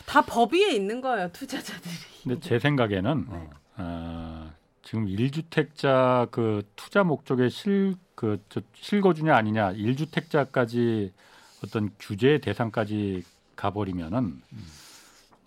다 0.10 0.22
법 0.22 0.54
위에 0.54 0.72
있는 0.74 1.02
거예요 1.02 1.30
투자자들이. 1.32 1.94
근데 2.24 2.40
제 2.40 2.58
생각에는 2.58 3.26
어. 3.30 3.50
어, 3.78 4.52
지금 4.82 5.06
1주택자 5.06 6.30
그 6.32 6.64
투자 6.76 7.04
목적의 7.04 7.50
실그 7.52 8.44
실거주냐 8.74 9.36
아니냐 9.36 9.74
1주택자까지 9.74 11.12
어떤 11.64 11.92
규제 12.00 12.40
대상까지 12.40 13.24
가버리면은 13.56 14.42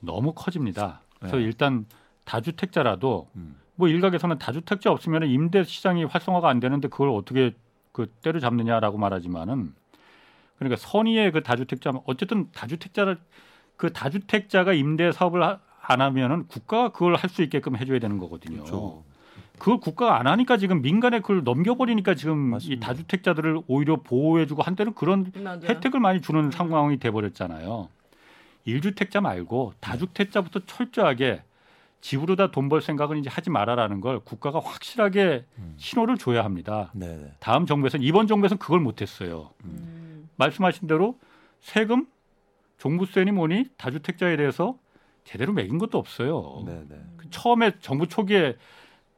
너무 0.01 0.33
커집니다. 0.33 1.01
그래서 1.19 1.37
네. 1.37 1.43
일단 1.43 1.87
다주택자라도 2.25 3.29
음. 3.35 3.57
뭐 3.75 3.89
일각에서는 3.89 4.39
다주택자 4.39 4.93
없으면 4.93 5.25
임대 5.29 5.65
시장이 5.65 6.05
활성화가 6.05 6.49
안 6.49 6.61
되는데 6.61 6.89
그걸 6.89 7.09
어떻게 7.09 7.55
그 7.91 8.07
때려잡느냐라고 8.23 8.97
말하지만은 8.99 9.75
그러니까 10.59 10.77
선의의 10.77 11.33
그 11.33 11.43
다주택자 11.43 11.93
어쨌든 12.07 12.51
다주택자를 12.53 13.19
그 13.83 13.93
다주택자가 13.93 14.75
임대 14.75 15.11
사업을 15.11 15.43
하- 15.43 15.59
안 15.81 16.01
하면은 16.01 16.47
국가가 16.47 16.91
그걸 16.91 17.17
할 17.17 17.29
수 17.29 17.43
있게끔 17.43 17.77
해줘야 17.77 17.99
되는 17.99 18.17
거거든요. 18.19 18.59
그렇죠. 18.59 19.03
그걸 19.59 19.81
국가가 19.81 20.21
안 20.21 20.29
하니까 20.29 20.57
지금 20.57 20.83
민간에 20.83 21.19
그걸 21.19 21.43
넘겨버리니까 21.43 22.15
지금 22.15 22.47
이 22.47 22.51
맞습니다. 22.51 22.87
다주택자들을 22.87 23.63
오히려 23.67 23.97
보호해주고 23.97 24.63
한때는 24.63 24.95
그런 24.95 25.33
맞아요. 25.43 25.63
혜택을 25.65 25.99
많이 25.99 26.21
주는 26.21 26.53
상황이 26.53 26.99
돼버렸잖아요. 27.01 27.89
1주택자 28.69 29.21
말고 29.21 29.73
다주택자부터 29.81 30.61
철저하게 30.67 31.43
집으로 32.01 32.37
다 32.37 32.53
돈 32.53 32.69
벌 32.69 32.83
생각은 32.83 33.19
이제 33.19 33.29
하지 33.31 33.51
말아라는 33.51 34.01
걸 34.01 34.21
국가가 34.21 34.61
확실하게 34.61 35.45
음. 35.59 35.75
신호를 35.77 36.19
줘야 36.19 36.45
합니다. 36.45 36.93
네네. 36.95 37.33
다음 37.41 37.67
정부에서는 37.67 38.07
이번 38.07 38.29
정부에서는 38.29 38.61
그걸 38.61 38.79
못했어요. 38.79 39.51
음. 39.65 40.29
말씀하신 40.37 40.87
대로 40.87 41.19
세금, 41.61 42.07
종부세니 42.83 43.31
뭐니 43.31 43.67
다주택자에 43.77 44.37
대해서 44.37 44.77
제대로 45.23 45.53
매긴 45.53 45.79
것도 45.79 45.99
없어요. 45.99 46.65
네네. 46.67 47.01
그 47.17 47.31
처음에 47.31 47.79
정부 47.79 48.09
초기에 48.09 48.57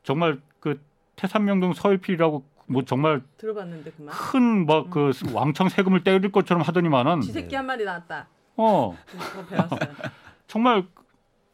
정말 0.03 0.39
그 0.61 0.83
태산명동 1.17 1.73
서일필이라고 1.73 2.45
뭐 2.67 2.83
정말 2.85 3.23
들어봤는데 3.39 3.93
그만. 3.93 4.15
큰뭐그 4.15 5.13
왕창 5.33 5.71
세금을 5.71 6.05
때릴 6.05 6.31
것처럼 6.31 6.63
하더니만은 6.63 7.23
쥐새끼 7.23 7.57
한 7.57 7.65
마리 7.65 7.87
나왔다. 7.87 8.29
어 8.59 8.95
배웠어요. 9.49 9.79
정말 10.47 10.87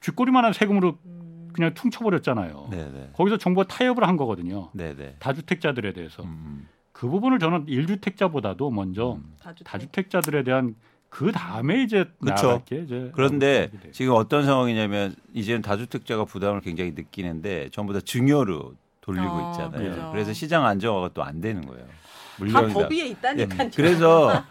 쥐꼬리만한 0.01 0.53
세금으로 0.53 0.99
음. 1.05 1.51
그냥 1.53 1.75
퉁쳐버렸잖아요. 1.75 2.71
네네. 2.73 3.11
거기서 3.13 3.37
정부가 3.37 3.69
타협을 3.69 4.03
한 4.03 4.17
거거든요. 4.17 4.71
네네. 4.73 5.17
다주택자들에 5.21 5.93
대해서 5.93 6.25
음. 6.25 6.67
그 6.91 7.09
부분을 7.09 7.39
저는 7.39 7.67
1주택자보다도 7.67 8.73
먼저 8.73 9.13
음. 9.13 9.37
다주택. 9.41 9.65
다주택자들에 9.65 10.43
대한 10.43 10.75
그 11.11 11.33
다음에 11.33 11.83
이제 11.83 12.07
게 12.65 12.79
이제 12.79 13.11
그런데. 13.15 13.71
지금 13.93 14.15
어떤 14.15 14.47
상황이냐면 14.47 15.15
이제는 15.35 15.61
다주택자가 15.61 16.25
부담을 16.25 16.61
굉장히 16.61 16.93
느끼는데 16.93 17.69
전부 17.73 17.93
다 17.93 18.01
증여로 18.03 18.75
돌리고 19.01 19.27
어, 19.27 19.51
있잖아요. 19.51 19.91
그죠. 19.91 20.09
그래서 20.13 20.33
시장 20.33 20.65
안정화가 20.65 21.11
또 21.13 21.23
안 21.23 21.41
되는 21.41 21.67
거예요. 21.67 21.85
다 21.85 21.93
물량이 22.39 22.73
법 22.73 22.91
위에 22.93 22.99
예, 23.01 23.07
있다니까요. 23.09 23.71
그래서 23.75 24.45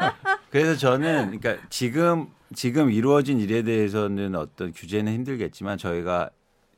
그래서 0.52 0.76
저는 0.76 1.40
그러니까 1.40 1.64
지금 1.70 2.28
지금 2.54 2.92
이루어진 2.92 3.40
일에 3.40 3.64
대해서는 3.64 4.36
어떤 4.36 4.74
규제는 4.74 5.14
힘들겠지만 5.14 5.78
저희가 5.78 6.30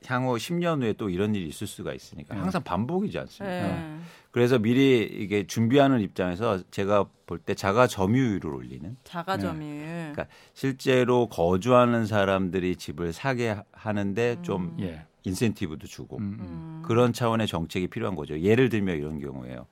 향후 0.06 0.36
10년 0.36 0.82
후에 0.82 0.94
또 0.94 1.10
이런 1.10 1.34
일이 1.34 1.48
있을 1.48 1.66
수가 1.66 1.92
있으니까 1.92 2.36
항상 2.36 2.62
반복이지 2.62 3.18
않습니까? 3.18 3.66
네. 3.66 3.98
그래서 4.30 4.58
미리 4.58 5.02
이게 5.02 5.46
준비하는 5.46 6.00
입장에서 6.00 6.62
제가 6.70 7.06
볼 7.26 7.38
때 7.38 7.54
자가 7.54 7.86
점유율을 7.86 8.52
올리는 8.52 8.96
자가 9.04 9.38
점유율. 9.38 9.84
그러니까 10.12 10.26
실제로 10.54 11.28
거주하는 11.28 12.06
사람들이 12.06 12.76
집을 12.76 13.12
사게 13.12 13.56
하는데 13.72 14.36
좀 14.42 14.76
예. 14.80 15.04
인센티브도 15.24 15.86
주고 15.86 16.18
음, 16.18 16.22
음. 16.22 16.38
음. 16.40 16.82
그런 16.84 17.12
차원의 17.12 17.46
정책이 17.46 17.88
필요한 17.88 18.16
거죠. 18.16 18.38
예를 18.38 18.68
들면 18.68 18.98
이런 18.98 19.18
경우에요. 19.18 19.66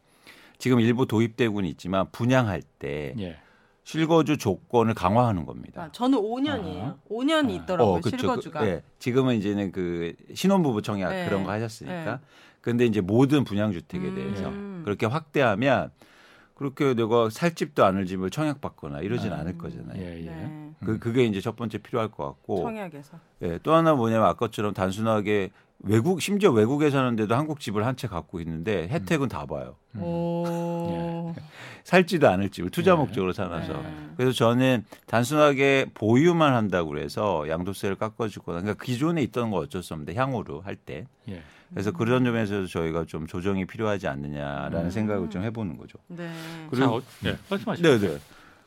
지금 0.59 0.81
일부 0.81 1.07
도입되고는 1.07 1.69
있지만 1.71 2.11
분양할 2.13 2.63
때 2.79 3.15
예. 3.19 3.39
실거주 3.85 4.39
조건을 4.39 4.95
강화하는 4.95 5.47
겁니다. 5.47 5.83
아, 5.83 5.93
저는 5.93 6.19
5년이에요. 6.19 6.83
아하. 6.83 6.97
5년이 7.11 7.63
있더라고요. 7.63 8.01
그쵸. 8.01 8.17
실거주가. 8.17 8.61
그, 8.61 8.67
예. 8.67 8.83
지금은 8.99 9.37
이제는 9.37 9.73
그 9.73 10.15
신혼부부 10.35 10.83
청약 10.83 11.11
네. 11.11 11.25
그런 11.27 11.45
거 11.45 11.51
하셨으니까. 11.51 12.05
네. 12.17 12.19
근데 12.61 12.85
이제 12.85 13.01
모든 13.01 13.45
분양 13.45 13.73
주택에 13.73 14.09
음. 14.09 14.15
대해서 14.15 14.51
네. 14.51 14.83
그렇게 14.85 15.07
확대하면 15.07 15.91
그렇게 16.55 16.93
내가 16.93 17.31
살 17.31 17.55
집도 17.55 17.87
않을 17.87 18.05
집을 18.05 18.29
청약받거나 18.29 19.01
이러진 19.01 19.33
아. 19.33 19.39
않을 19.39 19.57
거잖아요. 19.57 20.01
예, 20.01 20.21
예. 20.21 20.27
네. 20.27 20.73
그 20.85 20.99
그게 20.99 21.25
이제 21.25 21.41
첫 21.41 21.57
번째 21.57 21.79
필요할 21.79 22.11
것 22.11 22.25
같고. 22.27 22.63
청약에서. 22.63 23.19
예, 23.43 23.59
또 23.63 23.75
하나 23.75 23.95
뭐냐면 23.95 24.29
아까처럼 24.29 24.75
단순하게 24.75 25.51
외국 25.83 26.21
심지어 26.21 26.51
외국에 26.51 26.91
사는데도 26.91 27.35
한국 27.35 27.59
집을 27.61 27.87
한 27.87 27.97
채 27.97 28.07
갖고 28.09 28.41
있는데 28.41 28.87
혜택은 28.89 29.29
다 29.29 29.47
봐요. 29.47 29.77
음. 29.97 30.03
오. 30.03 31.35
살지도 31.85 32.29
않을 32.29 32.51
집을 32.51 32.71
투자 32.71 32.93
네. 32.93 32.99
목적으로 32.99 33.33
사놔서. 33.33 33.73
네. 33.73 33.95
그래서 34.17 34.33
저는 34.33 34.85
단순하게 35.07 35.87
보유만 35.95 36.55
한다고 36.55 36.91
그래서 36.91 37.49
양도세를 37.49 37.97
깎아주거나 37.97 38.61
그러니까 38.61 38.85
기존에 38.85 39.23
있던 39.23 39.51
거 39.51 39.59
어쩔 39.59 39.83
수 39.83 39.95
없는데 39.95 40.15
향후로 40.15 40.61
할 40.61 40.77
때. 40.77 41.07
예. 41.29 41.43
그래서 41.71 41.93
그런 41.93 42.25
점에서 42.25 42.67
저희가 42.67 43.05
좀 43.07 43.27
조정이 43.27 43.65
필요하지 43.65 44.09
않느냐라는 44.09 44.87
음. 44.87 44.91
생각을 44.91 45.31
좀 45.31 45.43
해보는 45.43 45.77
거죠. 45.79 45.99
네. 46.09 46.29
그리고- 46.69 46.87
자, 46.87 46.93
어, 46.97 47.03
네, 47.23 47.37
말씀하시죠. 47.49 47.99
네, 47.99 48.09
네. 48.09 48.19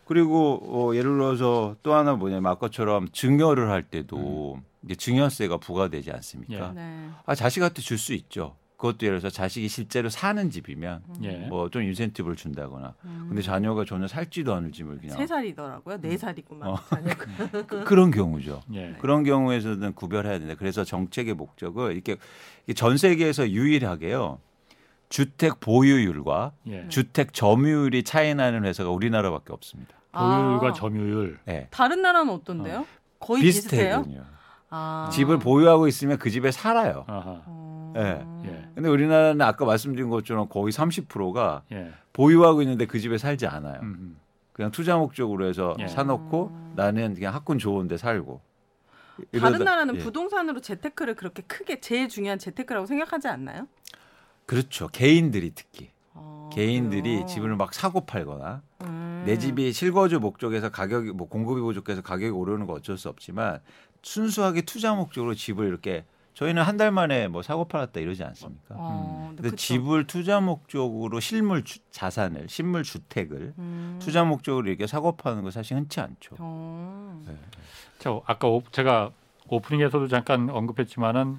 그리고 0.05 0.59
어, 0.63 0.95
예를 0.95 1.11
들어서 1.11 1.75
또 1.83 1.93
하나 1.93 2.13
뭐냐면 2.15 2.51
아까처럼 2.51 3.07
증여를 3.11 3.69
할 3.69 3.83
때도 3.83 4.59
이제 4.83 4.95
증여세가 4.95 5.57
부과되지 5.57 6.11
않습니까? 6.11 6.69
예. 6.69 6.73
네. 6.73 7.09
아 7.25 7.35
자식한테 7.35 7.81
줄 7.81 7.97
수 7.97 8.13
있죠. 8.13 8.55
그것도 8.77 9.05
예를 9.05 9.19
들어서 9.19 9.33
자식이 9.33 9.69
실제로 9.69 10.09
사는 10.09 10.49
집이면 10.49 11.03
예. 11.23 11.37
뭐좀 11.47 11.83
인센티브를 11.83 12.35
준다거나. 12.35 12.93
음. 13.05 13.25
근데 13.29 13.41
자녀가 13.41 13.85
전혀 13.85 14.07
살지도 14.07 14.53
않을 14.55 14.73
집을 14.73 14.97
그냥 14.99 15.15
세 15.15 15.25
살이더라고요. 15.25 16.01
네 16.01 16.17
살이구만. 16.17 16.67
어. 16.69 16.75
자녀가. 16.89 17.25
그, 17.65 17.83
그런 17.85 18.11
경우죠. 18.11 18.61
예. 18.73 18.93
그런 18.99 19.23
경우에서는 19.23 19.93
구별해야 19.93 20.37
된다. 20.39 20.55
그래서 20.59 20.83
정책의 20.83 21.33
목적을 21.35 21.93
이렇게 21.93 22.17
전 22.75 22.97
세계에서 22.97 23.51
유일하게요. 23.51 24.39
주택 25.07 25.61
보유율과 25.61 26.51
예. 26.67 26.85
주택 26.89 27.31
점유율이 27.33 28.03
차이 28.03 28.35
나는 28.35 28.65
회사가 28.65 28.89
우리나라밖에 28.89 29.53
없습니다. 29.53 29.95
보유율과 30.11 30.67
아. 30.69 30.73
점유율. 30.73 31.39
네. 31.45 31.67
다른 31.71 32.01
나라는 32.01 32.33
어떤데요? 32.33 32.85
거의 33.19 33.43
비슷해요? 33.43 34.03
아. 34.75 35.09
집을 35.13 35.37
보유하고 35.37 35.87
있으면 35.87 36.17
그 36.17 36.29
집에 36.31 36.49
살아요. 36.51 37.05
어. 37.07 37.93
예. 37.95 38.25
예. 38.49 38.69
근데 38.73 38.89
우리나라는 38.89 39.41
아까 39.41 39.65
말씀드린 39.65 40.09
것처럼 40.09 40.49
거의 40.49 40.71
30%가 40.71 41.61
예. 41.71 41.91
보유하고 42.11 42.63
있는데 42.63 42.87
그 42.87 42.99
집에 42.99 43.19
살지 43.19 43.45
않아요. 43.45 43.79
음, 43.83 43.95
음. 43.99 44.17
그냥 44.51 44.71
투자 44.71 44.97
목적으로 44.97 45.45
해서 45.45 45.75
예. 45.79 45.87
사놓고 45.87 46.73
나는 46.75 47.13
그냥 47.13 47.35
학군 47.35 47.59
좋은데 47.59 47.97
살고. 47.97 48.41
다른 49.39 49.59
이러다- 49.59 49.63
나라는 49.63 49.95
예. 49.95 49.99
부동산으로 49.99 50.59
재테크를 50.59 51.13
그렇게 51.13 51.43
크게 51.43 51.79
제일 51.79 52.09
중요한 52.09 52.39
재테크라고 52.39 52.87
생각하지 52.87 53.27
않나요? 53.27 53.67
그렇죠. 54.47 54.87
개인들이 54.87 55.51
특히 55.53 55.91
어, 56.15 56.49
개인들이 56.51 57.01
그래요? 57.01 57.25
집을 57.27 57.55
막 57.55 57.75
사고 57.75 58.01
팔거나 58.07 58.63
음. 58.81 59.23
내 59.27 59.37
집이 59.37 59.71
실거주 59.71 60.19
목적에서 60.19 60.69
가격이 60.69 61.11
뭐 61.11 61.27
공급이 61.29 61.61
부족해서 61.61 62.01
가격이 62.01 62.31
오르는 62.31 62.65
거 62.65 62.73
어쩔 62.73 62.97
수 62.97 63.07
없지만 63.09 63.59
순수하게 64.03 64.61
투자 64.61 64.93
목적으로 64.93 65.33
집을 65.33 65.67
이렇게 65.67 66.05
저희는 66.35 66.63
한 66.63 66.77
달 66.77 66.91
만에 66.91 67.27
뭐 67.27 67.41
사고 67.43 67.65
팔았다 67.65 67.99
이러지 67.99 68.23
않습니까? 68.23 68.75
어, 68.75 69.27
근데 69.35 69.43
그쵸. 69.51 69.55
집을 69.55 70.07
투자 70.07 70.39
목적으로 70.41 71.19
실물 71.19 71.63
주- 71.63 71.79
자산을 71.91 72.49
실물 72.49 72.83
주택을 72.83 73.53
음. 73.57 73.99
투자 74.01 74.23
목적으로 74.23 74.67
이렇게 74.67 74.87
사고 74.87 75.15
파는 75.15 75.43
거 75.43 75.51
사실 75.51 75.77
흔치 75.77 75.99
않죠. 75.99 76.35
어. 76.39 77.23
자, 77.99 78.19
아까 78.25 78.47
오, 78.47 78.63
제가 78.71 79.11
오프닝에서도 79.47 80.07
잠깐 80.07 80.49
언급했지만은 80.49 81.37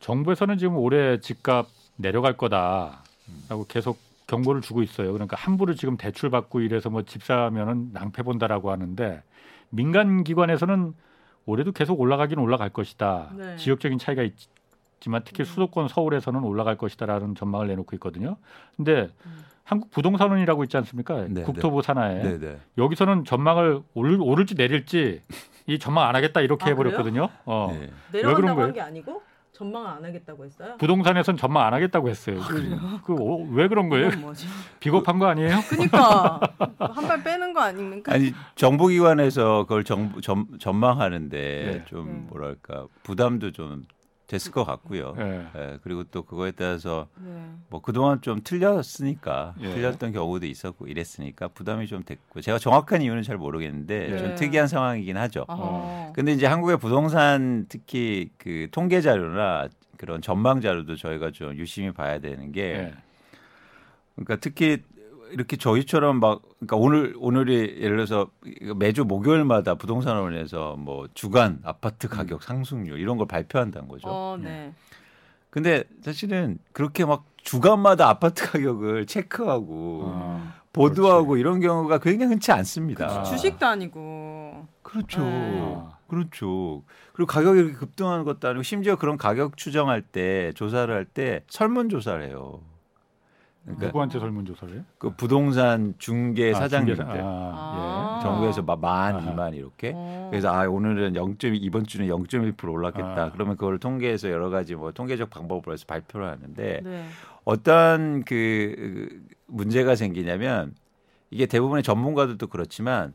정부에서는 0.00 0.56
지금 0.58 0.76
올해 0.76 1.18
집값 1.20 1.66
내려갈 1.96 2.36
거다라고 2.36 3.66
계속 3.66 3.98
경고를 4.28 4.60
주고 4.62 4.82
있어요. 4.84 5.12
그러니까 5.12 5.36
함부로 5.36 5.74
지금 5.74 5.96
대출 5.96 6.30
받고 6.30 6.60
이래서 6.60 6.90
뭐 6.90 7.02
집 7.02 7.24
사면은 7.24 7.90
낭패 7.92 8.22
본다라고 8.22 8.70
하는데 8.70 9.22
민간 9.70 10.22
기관에서는 10.22 10.94
올해도 11.48 11.72
계속 11.72 11.98
올라가긴 11.98 12.38
올라갈 12.38 12.68
것이다. 12.68 13.30
네. 13.34 13.56
지역적인 13.56 13.98
차이가 13.98 14.22
있지만 14.22 15.22
특히 15.24 15.42
음. 15.42 15.46
수도권 15.46 15.88
서울에서는 15.88 16.44
올라갈 16.44 16.76
것이다라는 16.76 17.34
전망을 17.34 17.68
내놓고 17.68 17.96
있거든요. 17.96 18.36
근데 18.76 19.08
음. 19.24 19.44
한국 19.64 19.90
부동산원이라고 19.90 20.64
있지 20.64 20.76
않습니까? 20.76 21.26
네, 21.28 21.42
국토부 21.42 21.82
산하에 21.82 22.22
네, 22.22 22.38
네. 22.38 22.58
여기서는 22.76 23.24
전망을 23.24 23.80
오를, 23.94 24.18
오를지 24.20 24.54
내릴지 24.54 25.22
이 25.66 25.78
전망 25.78 26.08
안 26.08 26.16
하겠다 26.16 26.40
이렇게 26.42 26.66
아, 26.66 26.68
해버렸거든요. 26.68 27.28
어. 27.46 27.68
네. 27.72 27.78
그런 27.78 27.92
내려간다고 28.12 28.56
거예요? 28.56 28.66
한게 28.66 28.80
아니고 28.80 29.22
전망을 29.58 29.88
안 29.90 30.04
하겠다고 30.04 30.44
했어요? 30.44 30.76
부동산에선 30.78 31.36
전망 31.36 31.66
안 31.66 31.74
하겠다고 31.74 32.08
했어요. 32.08 32.40
그, 33.04 33.16
왜 33.50 33.66
그런 33.66 33.88
거예요? 33.88 34.10
비겁한 34.78 35.18
거 35.18 35.26
아니에요? 35.26 35.58
그러니까 35.68 36.40
한 36.78 37.08
발 37.08 37.24
빼는 37.24 37.52
거 37.52 37.60
아닙니까? 37.60 38.12
아니 38.12 38.32
정보기관에서 38.54 39.64
그걸 39.64 39.82
정, 39.82 40.12
전, 40.20 40.46
전망하는데 40.60 41.36
네. 41.38 41.84
좀 41.86 42.06
네. 42.06 42.12
뭐랄까 42.28 42.86
부담도 43.02 43.50
좀 43.52 43.84
됐을 44.28 44.52
것 44.52 44.64
같고요. 44.64 45.14
예. 45.18 45.46
예, 45.56 45.78
그리고 45.82 46.04
또 46.04 46.22
그거에 46.22 46.52
따라서 46.52 47.08
네. 47.16 47.50
뭐 47.70 47.80
그동안 47.80 48.20
좀 48.20 48.40
틀렸으니까 48.44 49.54
예. 49.60 49.70
틀렸던 49.70 50.12
경우도 50.12 50.46
있었고 50.46 50.86
이랬으니까 50.86 51.48
부담이 51.48 51.86
좀 51.86 52.04
됐고 52.04 52.42
제가 52.42 52.58
정확한 52.58 53.00
이유는 53.00 53.22
잘 53.22 53.38
모르겠는데 53.38 54.08
네. 54.08 54.18
좀 54.18 54.34
특이한 54.34 54.68
상황이긴 54.68 55.16
하죠. 55.16 55.46
어. 55.48 56.12
근데 56.14 56.32
이제 56.32 56.46
한국의 56.46 56.78
부동산 56.78 57.64
특히 57.70 58.30
그 58.36 58.68
통계 58.70 59.00
자료나 59.00 59.68
그런 59.96 60.20
전망 60.20 60.60
자료도 60.60 60.96
저희가 60.96 61.30
좀 61.30 61.56
유심히 61.56 61.92
봐야 61.92 62.18
되는 62.18 62.52
게 62.52 62.62
예. 62.62 62.94
그러니까 64.14 64.36
특히 64.36 64.82
이렇게 65.32 65.56
저희처럼 65.56 66.20
막 66.20 66.42
그러니까 66.58 66.76
오늘 66.76 67.14
오늘이 67.18 67.78
예를 67.80 67.96
들어서 67.96 68.28
매주 68.76 69.04
목요일마다 69.04 69.74
부동산원에서 69.76 70.76
뭐 70.76 71.08
주간 71.14 71.60
아파트 71.64 72.08
가격 72.08 72.42
상승률 72.42 72.98
이런 72.98 73.16
걸 73.16 73.26
발표한다는 73.26 73.88
거죠. 73.88 74.08
어, 74.08 74.36
네. 74.40 74.72
근데 75.50 75.84
사실은 76.02 76.58
그렇게 76.72 77.04
막 77.04 77.24
주간마다 77.42 78.08
아파트 78.08 78.50
가격을 78.50 79.06
체크하고 79.06 80.02
어. 80.06 80.52
보도하고 80.72 81.36
이런 81.38 81.60
경우가 81.60 81.98
굉장히 81.98 82.32
흔치 82.34 82.52
않습니다. 82.52 83.06
아. 83.06 83.22
주식도 83.24 83.66
아니고. 83.66 84.66
그렇죠. 84.82 85.20
네. 85.20 85.76
그렇죠. 86.06 86.82
그리고 87.12 87.26
가격이 87.26 87.58
이렇게 87.58 87.74
급등하는 87.74 88.24
것도 88.24 88.48
아니고 88.48 88.62
심지어 88.62 88.96
그런 88.96 89.16
가격 89.18 89.56
추정할 89.56 90.02
때 90.02 90.52
조사를 90.54 90.92
할 90.94 91.04
때 91.06 91.42
설문 91.48 91.88
조사를 91.88 92.22
해요. 92.26 92.60
그러니까 93.68 93.86
누구한테 93.86 94.18
설문조사를? 94.18 94.84
그 94.98 95.10
부동산 95.10 95.94
중개 95.98 96.52
아, 96.52 96.58
사장님들 96.58 96.96
중개사. 96.96 97.24
아, 97.24 98.18
아. 98.18 98.20
정부에서 98.22 98.62
막 98.62 98.80
만. 98.80 99.22
이만 99.28 99.54
이렇게. 99.54 99.92
어. 99.94 100.28
그래서 100.30 100.48
아 100.48 100.66
오늘은 100.66 101.14
0. 101.16 101.36
이번 101.42 101.84
주는 101.86 102.06
0.1% 102.08 102.72
올랐겠다. 102.72 103.24
아. 103.24 103.30
그러면 103.32 103.56
그걸 103.56 103.78
통계해서 103.78 104.30
여러 104.30 104.50
가지 104.50 104.74
뭐 104.74 104.92
통계적 104.92 105.30
방법으로 105.30 105.72
해서 105.72 105.84
발표를 105.86 106.26
하는데 106.26 106.80
네. 106.82 107.04
어떤 107.44 108.24
그 108.24 109.22
문제가 109.46 109.94
생기냐면 109.94 110.74
이게 111.30 111.46
대부분의 111.46 111.82
전문가들도 111.82 112.46
그렇지만 112.46 113.12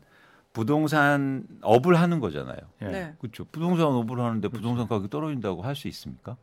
부동산 0.52 1.44
업을 1.62 1.96
하는 1.96 2.20
거잖아요. 2.20 2.56
예. 2.82 2.86
네. 2.86 3.14
그렇죠. 3.18 3.44
부동산 3.50 3.86
업을 3.86 4.20
하는데 4.20 4.46
부동산 4.48 4.86
가격이 4.86 5.10
떨어진다고 5.10 5.62
할 5.62 5.74
수 5.74 5.88
있습니까? 5.88 6.36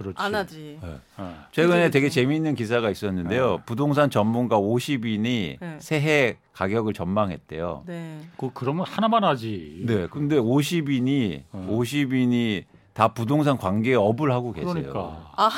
그렇지. 0.00 0.16
안 0.16 0.34
하지. 0.34 0.80
아, 1.18 1.46
최근에 1.52 1.82
그치, 1.84 1.90
되게 1.90 2.06
그치. 2.06 2.14
재미있는 2.14 2.54
기사가 2.54 2.88
있었는데요. 2.90 3.58
아. 3.60 3.64
부동산 3.66 4.08
전문가 4.08 4.58
50인이 4.58 5.58
네. 5.60 5.76
새해 5.78 6.38
가격을 6.54 6.94
전망했대요. 6.94 7.84
네. 7.86 8.20
그 8.38 8.50
그러면 8.54 8.86
하나만 8.88 9.24
하지. 9.24 9.82
네. 9.84 10.06
근데 10.06 10.36
50인이 10.36 11.42
어. 11.52 11.68
50인이 11.70 12.64
다 12.94 13.08
부동산 13.08 13.58
관계에 13.58 13.94
업을 13.94 14.32
하고 14.32 14.52
계세요. 14.52 14.72
그러니까. 14.72 15.32
아, 15.36 15.50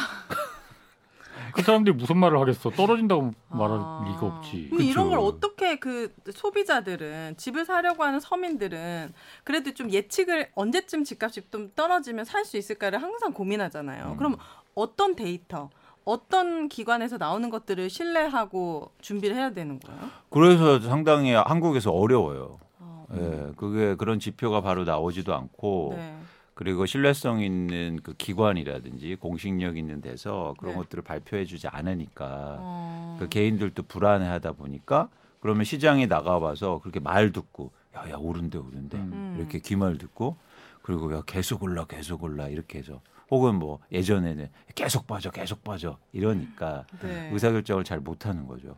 그 1.52 1.62
사람들이 1.62 1.94
무슨 1.96 2.16
말을 2.18 2.40
하겠어? 2.40 2.70
떨어진다고 2.70 3.32
말할 3.48 3.78
아. 3.80 4.04
리가 4.08 4.26
없지. 4.26 4.68
근데 4.70 4.84
이런 4.84 5.10
걸 5.10 5.18
그쵸. 5.18 5.26
어떻게 5.26 5.78
그 5.78 6.12
소비자들은 6.30 7.36
집을 7.36 7.64
사려고 7.64 8.04
하는 8.04 8.20
서민들은 8.20 9.12
그래도 9.44 9.72
좀 9.74 9.90
예측을 9.90 10.50
언제쯤 10.54 11.04
집값이 11.04 11.42
좀 11.50 11.70
떨어지면 11.74 12.24
살 12.24 12.42
수 12.44 12.56
있을까를 12.56 13.00
항상 13.00 13.32
고민하잖아요. 13.32 14.12
음. 14.12 14.16
그럼 14.16 14.36
어떤 14.74 15.14
데이터, 15.14 15.70
어떤 16.04 16.68
기관에서 16.68 17.16
나오는 17.18 17.48
것들을 17.50 17.88
신뢰하고 17.88 18.90
준비를 19.00 19.36
해야 19.36 19.50
되는 19.50 19.78
거예요? 19.78 20.00
그래서 20.30 20.80
상당히 20.80 21.32
한국에서 21.32 21.92
어려워요. 21.92 22.58
어, 22.80 23.06
예, 23.14 23.52
그게 23.56 23.94
그런 23.94 24.18
지표가 24.18 24.60
바로 24.62 24.82
나오지도 24.84 25.32
않고 25.34 25.92
네. 25.96 26.16
그리고 26.54 26.84
신뢰성 26.86 27.40
있는 27.40 28.00
그 28.02 28.14
기관이라든지 28.14 29.16
공식력 29.16 29.76
있는 29.76 30.00
데서 30.00 30.54
그런 30.58 30.74
네. 30.74 30.80
것들을 30.80 31.02
발표해주지 31.02 31.68
않으니까 31.68 32.56
어. 32.60 33.16
그 33.18 33.28
개인들도 33.28 33.84
불안해하다 33.84 34.52
보니까 34.52 35.08
그러면 35.40 35.64
시장에 35.64 36.06
나가봐서 36.06 36.80
그렇게 36.80 37.00
말 37.00 37.32
듣고 37.32 37.72
야야 37.96 38.16
오른대 38.16 38.58
오른대 38.58 38.98
음. 38.98 39.10
음. 39.12 39.36
이렇게 39.38 39.58
귀말 39.58 39.98
듣고 39.98 40.36
그리고 40.82 41.12
야 41.14 41.22
계속 41.26 41.62
올라 41.62 41.84
계속 41.84 42.22
올라 42.22 42.48
이렇게 42.48 42.78
해서 42.78 43.00
혹은 43.30 43.54
뭐 43.54 43.80
예전에는 43.90 44.48
계속 44.74 45.06
빠져 45.06 45.30
계속 45.30 45.64
빠져 45.64 45.96
이러니까 46.12 46.84
네. 47.00 47.30
의사결정을 47.32 47.82
잘 47.84 48.00
못하는 48.00 48.46
거죠. 48.46 48.76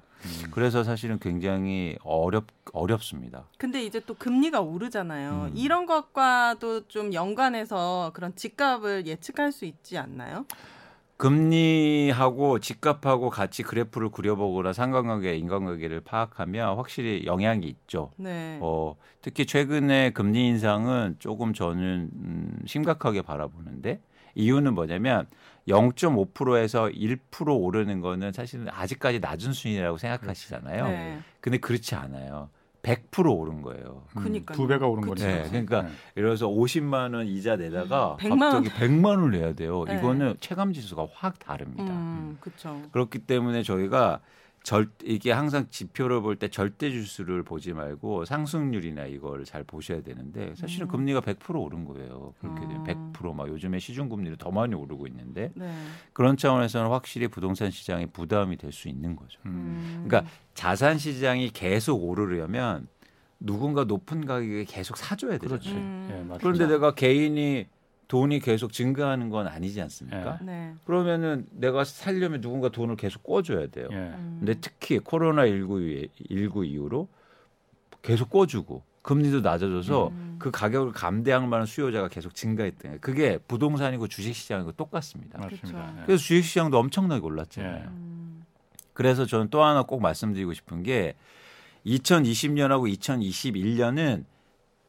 그래서 0.50 0.84
사실은 0.84 1.18
굉장히 1.18 1.96
어렵 2.02 2.46
어렵습니다. 2.72 3.44
근데 3.58 3.84
이제 3.84 4.00
또 4.00 4.14
금리가 4.14 4.60
오르잖아요. 4.60 5.50
음. 5.50 5.56
이런 5.56 5.86
것과도 5.86 6.88
좀 6.88 7.12
연관해서 7.12 8.12
그런 8.14 8.34
집값을 8.34 9.06
예측할 9.06 9.52
수 9.52 9.64
있지 9.64 9.98
않나요? 9.98 10.46
금리하고 11.16 12.58
집값하고 12.58 13.30
같이 13.30 13.62
그래프를 13.62 14.10
그려보거나 14.10 14.72
상관관계, 14.72 15.36
인간관계를 15.36 16.00
파악하면 16.00 16.76
확실히 16.76 17.24
영향이 17.24 17.66
있죠. 17.66 18.10
네. 18.16 18.58
어, 18.60 18.96
특히 19.22 19.46
최근에 19.46 20.10
금리 20.10 20.48
인상은 20.48 21.16
조금 21.20 21.54
저는 21.54 22.10
음, 22.12 22.58
심각하게 22.66 23.22
바라보는데 23.22 24.00
이유는 24.34 24.74
뭐냐면 24.74 25.26
0.5%에서 25.68 26.88
1% 26.88 27.18
오르는 27.60 28.00
거는 28.00 28.32
사실은 28.32 28.68
아직까지 28.70 29.20
낮은 29.20 29.52
수준이라고 29.52 29.98
생각하시잖아요. 29.98 30.88
네. 30.88 31.18
근데 31.40 31.58
그렇지 31.58 31.94
않아요. 31.94 32.50
100% 32.82 33.34
오른 33.34 33.62
거예요. 33.62 34.02
음, 34.16 34.20
그러니까요. 34.20 34.56
두 34.56 34.66
배가 34.66 34.86
오른. 34.86 35.06
거죠. 35.06 35.26
네, 35.26 35.46
그러니까 35.48 35.86
예를 36.18 36.28
들어서 36.28 36.48
50만 36.48 37.14
원 37.14 37.26
이자 37.26 37.56
내다가 37.56 38.16
100만 38.20 38.32
음, 38.32 38.42
원. 38.42 38.64
갑자기 38.64 38.68
100만 38.78 39.04
원을 39.06 39.30
내야 39.30 39.54
돼요. 39.54 39.84
네. 39.88 39.96
이거는 39.96 40.36
체감 40.40 40.74
지수가 40.74 41.06
확 41.14 41.38
다릅니다. 41.38 41.84
음, 41.84 42.36
그렇죠. 42.40 42.82
그렇기 42.92 43.20
때문에 43.20 43.62
저희가 43.62 44.20
절 44.64 44.88
이게 45.04 45.30
항상 45.30 45.66
지표를 45.70 46.22
볼 46.22 46.36
때 46.36 46.48
절대 46.48 46.90
지수를 46.90 47.42
보지 47.42 47.74
말고 47.74 48.24
상승률이나 48.24 49.04
이걸 49.04 49.44
잘 49.44 49.62
보셔야 49.62 50.00
되는데 50.02 50.54
사실은 50.56 50.86
음. 50.86 50.88
금리가 50.88 51.20
100% 51.20 51.60
오른 51.62 51.84
거예요. 51.84 52.32
그렇게 52.40 52.62
되면 52.62 52.80
어. 52.80 53.12
100%막 53.12 53.48
요즘에 53.48 53.78
시중 53.78 54.08
금리도 54.08 54.36
더 54.36 54.50
많이 54.50 54.74
오르고 54.74 55.06
있는데 55.08 55.52
네. 55.54 55.70
그런 56.14 56.36
차원에서는 56.38 56.90
확실히 56.90 57.28
부동산 57.28 57.70
시장이 57.70 58.06
부담이 58.06 58.56
될 58.56 58.72
수 58.72 58.88
있는 58.88 59.14
거죠. 59.14 59.38
음. 59.46 59.50
음. 59.50 60.04
그러니까 60.08 60.28
자산 60.54 60.96
시장이 60.98 61.50
계속 61.50 62.02
오르려면 62.02 62.88
누군가 63.38 63.84
높은 63.84 64.24
가격에 64.24 64.64
계속 64.64 64.96
사줘야 64.96 65.32
되잖아요. 65.32 65.58
그렇지. 65.60 65.70
음. 65.76 66.08
예, 66.10 66.14
맞습니다. 66.14 66.38
그런데 66.38 66.66
내가 66.66 66.94
개인이 66.94 67.66
돈이 68.08 68.40
계속 68.40 68.72
증가하는 68.72 69.30
건 69.30 69.46
아니지 69.46 69.80
않습니까? 69.82 70.38
네. 70.42 70.74
그러면은 70.84 71.46
내가 71.50 71.84
살려면 71.84 72.40
누군가 72.40 72.68
돈을 72.68 72.96
계속 72.96 73.22
꿔줘야 73.22 73.66
돼요. 73.68 73.88
예. 73.90 73.96
음. 73.96 74.36
근데 74.40 74.54
특히 74.60 74.98
코로나 74.98 75.46
19 75.46 76.08
19 76.30 76.64
이후로 76.64 77.08
계속 78.02 78.30
꿔주고 78.30 78.82
금리도 79.02 79.40
낮아져서 79.40 80.08
음. 80.08 80.36
그 80.38 80.50
가격을 80.50 80.92
감대할 80.92 81.46
만한 81.46 81.66
수요자가 81.66 82.08
계속 82.08 82.34
증가했던 82.34 82.82
거예요. 82.82 82.98
그게 83.00 83.38
부동산이고 83.48 84.08
주식시장이고 84.08 84.72
똑같습니다. 84.72 85.38
맞습니다. 85.38 85.68
그렇죠. 85.68 85.98
예. 86.00 86.06
그래서 86.06 86.22
주식시장도 86.22 86.78
엄청나게 86.78 87.24
올랐잖아요. 87.24 87.74
예. 87.74 87.86
음. 87.86 88.44
그래서 88.92 89.26
저는 89.26 89.48
또 89.50 89.62
하나 89.62 89.82
꼭 89.82 90.00
말씀드리고 90.00 90.54
싶은 90.54 90.82
게 90.82 91.14
2020년하고 91.86 92.90
2021년은 92.98 94.24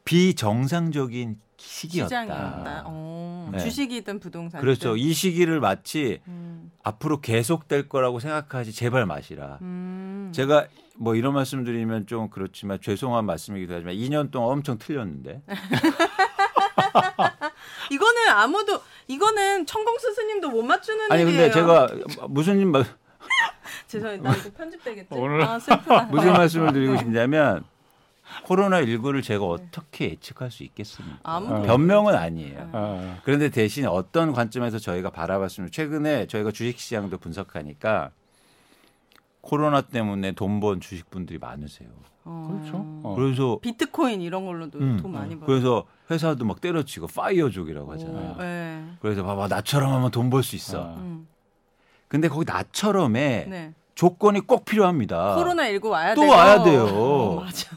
비정상적인 0.04 1.40
시기였다. 1.58 2.08
시장이었다. 2.08 2.82
어, 2.86 3.48
네. 3.52 3.58
주식이든 3.58 4.20
부동산. 4.20 4.60
그렇죠. 4.60 4.96
이 4.96 5.12
시기를 5.12 5.60
마치 5.60 6.20
음. 6.28 6.70
앞으로 6.82 7.20
계속될 7.20 7.88
거라고 7.88 8.20
생각하지 8.20 8.72
제발 8.72 9.06
마시라. 9.06 9.58
음. 9.62 10.30
제가 10.34 10.66
뭐 10.98 11.14
이런 11.14 11.34
말씀드리면 11.34 12.06
좀 12.06 12.28
그렇지만 12.30 12.78
죄송한 12.80 13.24
말씀이기도 13.26 13.74
하지만 13.74 13.94
2년 13.94 14.30
동안 14.30 14.50
엄청 14.50 14.78
틀렸는데 14.78 15.42
이거는 17.90 18.28
아무도 18.30 18.80
이거는 19.06 19.66
천공 19.66 19.98
스스님도 19.98 20.50
못 20.50 20.62
맞추는 20.62 21.12
아니 21.12 21.22
일이에요. 21.22 21.38
근데 21.42 21.54
제가 21.54 21.88
무슨 22.28 22.70
말- 22.70 22.84
죄송해요. 23.86 24.22
나 24.22 24.34
이거 24.34 24.50
편집되겠지. 24.56 25.08
오늘- 25.12 25.42
아 25.42 25.58
슬프다. 25.58 26.02
무슨 26.04 26.32
말씀을 26.32 26.72
드리고 26.72 26.96
싶냐면 26.98 27.64
코로나 28.44 28.80
19를 28.82 29.22
제가 29.22 29.44
어떻게 29.44 30.10
예측할 30.10 30.50
수 30.50 30.62
있겠습니까? 30.64 31.18
아무도 31.22 31.62
변명은 31.62 32.14
아니에요. 32.14 32.70
아, 32.72 33.18
그런데 33.24 33.48
대신 33.50 33.86
어떤 33.86 34.32
관점에서 34.32 34.78
저희가 34.78 35.10
바라봤으면 35.10 35.70
최근에 35.70 36.26
저희가 36.26 36.50
주식시장도 36.50 37.18
분석하니까 37.18 38.10
코로나 39.40 39.80
때문에 39.80 40.32
돈 40.32 40.58
번 40.60 40.80
주식분들이 40.80 41.38
많으세요. 41.38 41.88
어. 42.24 42.48
그렇죠. 42.50 42.78
어. 43.04 43.14
그래서 43.16 43.58
비트코인 43.62 44.20
이런 44.20 44.44
걸로도 44.44 44.78
음, 44.80 44.98
돈 45.00 45.12
많이 45.12 45.38
벌. 45.38 45.46
그래서 45.46 45.84
회사도 46.10 46.44
막 46.44 46.60
때려치고 46.60 47.06
파이어족이라고 47.06 47.92
하잖아요. 47.92 48.36
네. 48.38 48.84
그래서 49.00 49.22
봐봐 49.22 49.46
나처럼 49.48 49.92
하면 49.92 50.10
돈 50.10 50.30
벌 50.30 50.42
수 50.42 50.56
있어. 50.56 50.82
아. 50.82 50.94
음. 50.96 51.28
근데 52.08 52.26
거기 52.28 52.44
나처럼의 52.44 53.46
네. 53.48 53.74
조건이 53.94 54.40
꼭 54.40 54.64
필요합니다. 54.64 55.36
코로나 55.36 55.66
19 55.68 55.88
와야 55.88 56.14
또 56.14 56.22
돼요. 56.22 56.30
와야 56.32 56.62
돼요. 56.64 56.84
어, 56.86 57.40
맞아. 57.44 57.76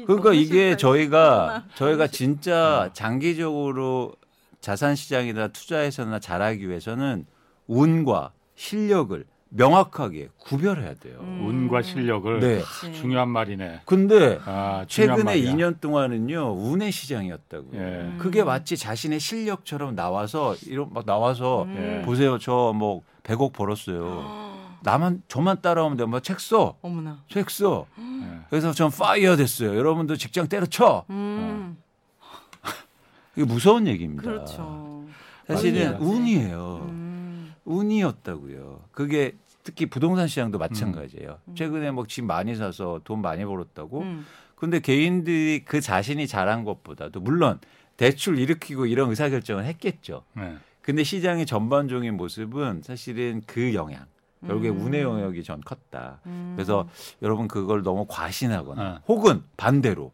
씨, 0.00 0.04
그러니까 0.06 0.32
이게. 0.32 0.76
저희가. 0.76 1.64
저희가 1.74 2.06
진짜 2.08 2.90
장기적으로 2.92 4.12
자산 4.60 4.94
시장이나 4.96 5.48
투자에서나 5.48 6.18
잘하기 6.18 6.68
위해서는 6.68 7.26
운과 7.66 8.32
실력을 8.54 9.24
명확하게 9.48 10.28
구별해야 10.38 10.94
돼요. 10.94 11.18
음. 11.20 11.46
운과 11.46 11.80
실력을 11.82 12.40
네. 12.40 12.60
그치. 12.60 12.92
중요한 12.92 13.28
말이네. 13.28 13.82
근데 13.84 14.38
아, 14.44 14.84
중요한 14.88 15.18
최근에 15.20 15.22
말이야. 15.40 15.52
2년 15.54 15.80
동안은요 15.80 16.52
운의 16.58 16.90
시장이었다고요. 16.90 17.80
예. 17.80 18.12
그게 18.18 18.42
마치 18.42 18.76
자신의 18.76 19.20
실력처럼 19.20 19.94
나와서 19.94 20.56
이런 20.66 20.88
막 20.92 21.06
나와서 21.06 21.62
음. 21.64 21.98
예. 22.00 22.04
보세요 22.04 22.38
저 22.38 22.72
뭐 22.74 23.02
100억 23.22 23.52
벌었어요. 23.52 24.45
나만 24.86 25.22
저만 25.26 25.60
따라오면 25.62 25.96
돼 25.96 26.04
뭐 26.04 26.20
책 26.20 26.38
써. 26.38 26.76
어머나. 26.80 27.24
책 27.28 27.50
써. 27.50 27.86
예. 27.98 28.38
그래서 28.48 28.72
전 28.72 28.88
파이어 28.90 29.34
됐어요. 29.34 29.76
여러분도 29.76 30.16
직장 30.16 30.46
때려쳐. 30.48 31.04
음. 31.10 31.76
이게 33.36 33.44
무서운 33.44 33.86
얘기입니다. 33.88 34.22
그렇죠. 34.22 35.04
사실은 35.48 35.92
맞습니다. 35.92 36.04
운이에요. 36.12 36.86
음. 36.88 37.54
운이었다고요. 37.64 38.84
그게 38.92 39.32
특히 39.64 39.86
부동산 39.86 40.28
시장도 40.28 40.58
마찬가지예요. 40.58 41.38
음. 41.48 41.54
최근에 41.56 41.90
뭐 41.90 42.06
집 42.06 42.24
많이 42.24 42.54
사서 42.54 43.00
돈 43.02 43.20
많이 43.22 43.44
벌었다고. 43.44 44.02
음. 44.02 44.24
근데 44.54 44.78
개인들이 44.80 45.64
그 45.66 45.80
자신이 45.80 46.26
잘한 46.28 46.64
것보다도 46.64 47.20
물론 47.20 47.58
대출 47.96 48.38
일으키고 48.38 48.86
이런 48.86 49.10
의사결정을 49.10 49.64
했겠죠. 49.64 50.22
네. 50.34 50.56
근데 50.80 51.02
시장의 51.02 51.44
전반적인 51.46 52.16
모습은 52.16 52.82
사실은 52.84 53.42
그 53.46 53.74
영향. 53.74 54.06
결국에 54.46 54.68
음. 54.70 54.80
운의 54.80 55.02
영역이 55.02 55.42
전 55.44 55.60
컸다. 55.60 56.20
음. 56.26 56.52
그래서 56.56 56.88
여러분 57.22 57.48
그걸 57.48 57.82
너무 57.82 58.06
과신하거나 58.08 58.82
어. 58.82 59.00
혹은 59.08 59.42
반대로 59.56 60.12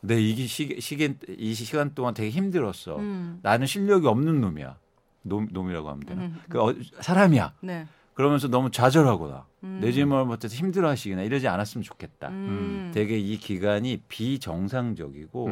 내 0.00 0.20
이게 0.20 0.46
시, 0.46 0.76
시간 0.80 1.18
이 1.28 1.54
시간 1.54 1.94
동안 1.94 2.14
되게 2.14 2.30
힘들었어. 2.30 2.96
음. 2.98 3.40
나는 3.42 3.66
실력이 3.66 4.06
없는 4.06 4.40
놈이야. 4.40 4.76
놈, 5.22 5.48
놈이라고 5.50 5.88
하면 5.88 6.00
되나? 6.06 6.22
음. 6.22 6.40
그 6.48 6.62
어, 6.62 6.74
사람이야. 7.00 7.54
네. 7.60 7.86
그러면서 8.14 8.48
너무 8.48 8.70
좌절하거나 8.70 9.46
음. 9.64 9.78
내 9.82 9.92
집을 9.92 10.24
못해서 10.24 10.54
힘들어하시거나 10.54 11.22
이러지 11.22 11.48
않았으면 11.48 11.82
좋겠다. 11.82 12.28
음. 12.28 12.90
되게 12.94 13.18
이 13.18 13.36
기간이 13.38 14.02
비정상적이고. 14.08 15.50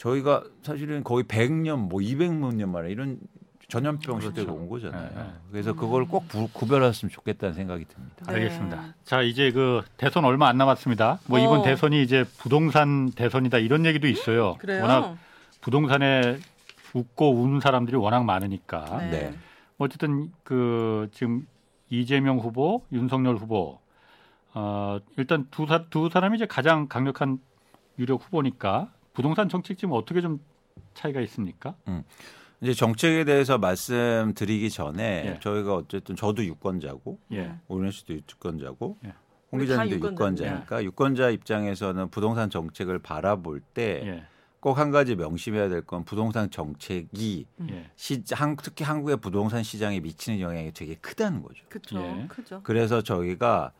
저희가 0.00 0.44
사실은 0.62 1.04
거의 1.04 1.24
100년 1.24 1.76
뭐 1.76 2.00
200만 2.00 2.54
년 2.54 2.72
만에 2.72 2.90
이런 2.90 3.18
전염병 3.70 4.20
시대가 4.20 4.52
그렇죠. 4.52 4.54
온 4.54 4.68
거잖아요. 4.68 5.10
네, 5.14 5.22
네. 5.22 5.30
그래서 5.50 5.72
그걸 5.72 6.04
꼭 6.06 6.28
구, 6.28 6.48
구별했으면 6.52 7.10
좋겠다는 7.10 7.54
생각이 7.54 7.84
듭니다. 7.86 8.26
네. 8.26 8.32
알겠습니다. 8.34 8.94
자, 9.04 9.22
이제 9.22 9.52
그 9.52 9.82
대선 9.96 10.24
얼마 10.24 10.48
안 10.48 10.58
남았습니다. 10.58 11.20
뭐 11.26 11.38
이번 11.38 11.60
어. 11.60 11.62
대선이 11.62 12.02
이제 12.02 12.24
부동산 12.38 13.10
대선이다 13.12 13.58
이런 13.58 13.86
얘기도 13.86 14.08
있어요. 14.08 14.56
그래요? 14.58 14.82
워낙 14.82 15.16
부동산에 15.60 16.38
웃고 16.92 17.32
우는 17.32 17.60
사람들이 17.60 17.96
워낙 17.96 18.24
많으니까. 18.24 18.98
네. 18.98 19.10
네. 19.10 19.34
어쨌든 19.78 20.32
그 20.42 21.08
지금 21.12 21.46
이재명 21.88 22.38
후보, 22.38 22.84
윤석열 22.92 23.36
후보. 23.36 23.78
어, 24.52 24.98
일단 25.16 25.46
두, 25.50 25.66
사, 25.66 25.84
두 25.90 26.08
사람이 26.08 26.36
이제 26.36 26.46
가장 26.46 26.88
강력한 26.88 27.38
유력 27.98 28.24
후보니까 28.24 28.92
부동산 29.12 29.48
정책 29.48 29.78
지금 29.78 29.94
어떻게 29.94 30.20
좀 30.20 30.40
차이가 30.94 31.20
있습니까? 31.20 31.74
이제 32.62 32.74
정책에 32.74 33.24
대해서 33.24 33.56
말씀드리기 33.58 34.70
전에 34.70 35.34
예. 35.36 35.40
저희가 35.40 35.74
어쨌든 35.76 36.14
저도 36.14 36.44
유권자고 36.44 37.18
예. 37.32 37.54
오윤혜 37.68 37.90
씨도 37.90 38.14
유권자고 38.14 38.98
예. 39.06 39.14
홍 39.52 39.60
기자님도. 39.60 40.10
유권자니까 40.12 40.84
유권자 40.84 41.30
입장에서는 41.30 42.10
부동산 42.10 42.50
정책을 42.50 42.98
바라볼 42.98 43.60
때 43.60 44.02
예. 44.04 44.24
꼭한 44.60 44.90
가지 44.90 45.16
명심해야 45.16 45.70
될 45.70 45.80
건 45.82 46.04
부동산 46.04 46.50
정책이 46.50 47.46
예. 47.70 47.90
시, 47.96 48.22
한, 48.32 48.56
특히 48.56 48.84
한국의 48.84 49.16
부동산 49.16 49.62
시장에 49.62 50.00
미치는 50.00 50.40
영향이 50.40 50.72
되게 50.72 50.96
크다는 50.96 51.40
거죠. 51.42 51.64
예. 51.94 52.26
크죠. 52.28 52.60
그래서 52.62 53.00
저희가 53.02 53.72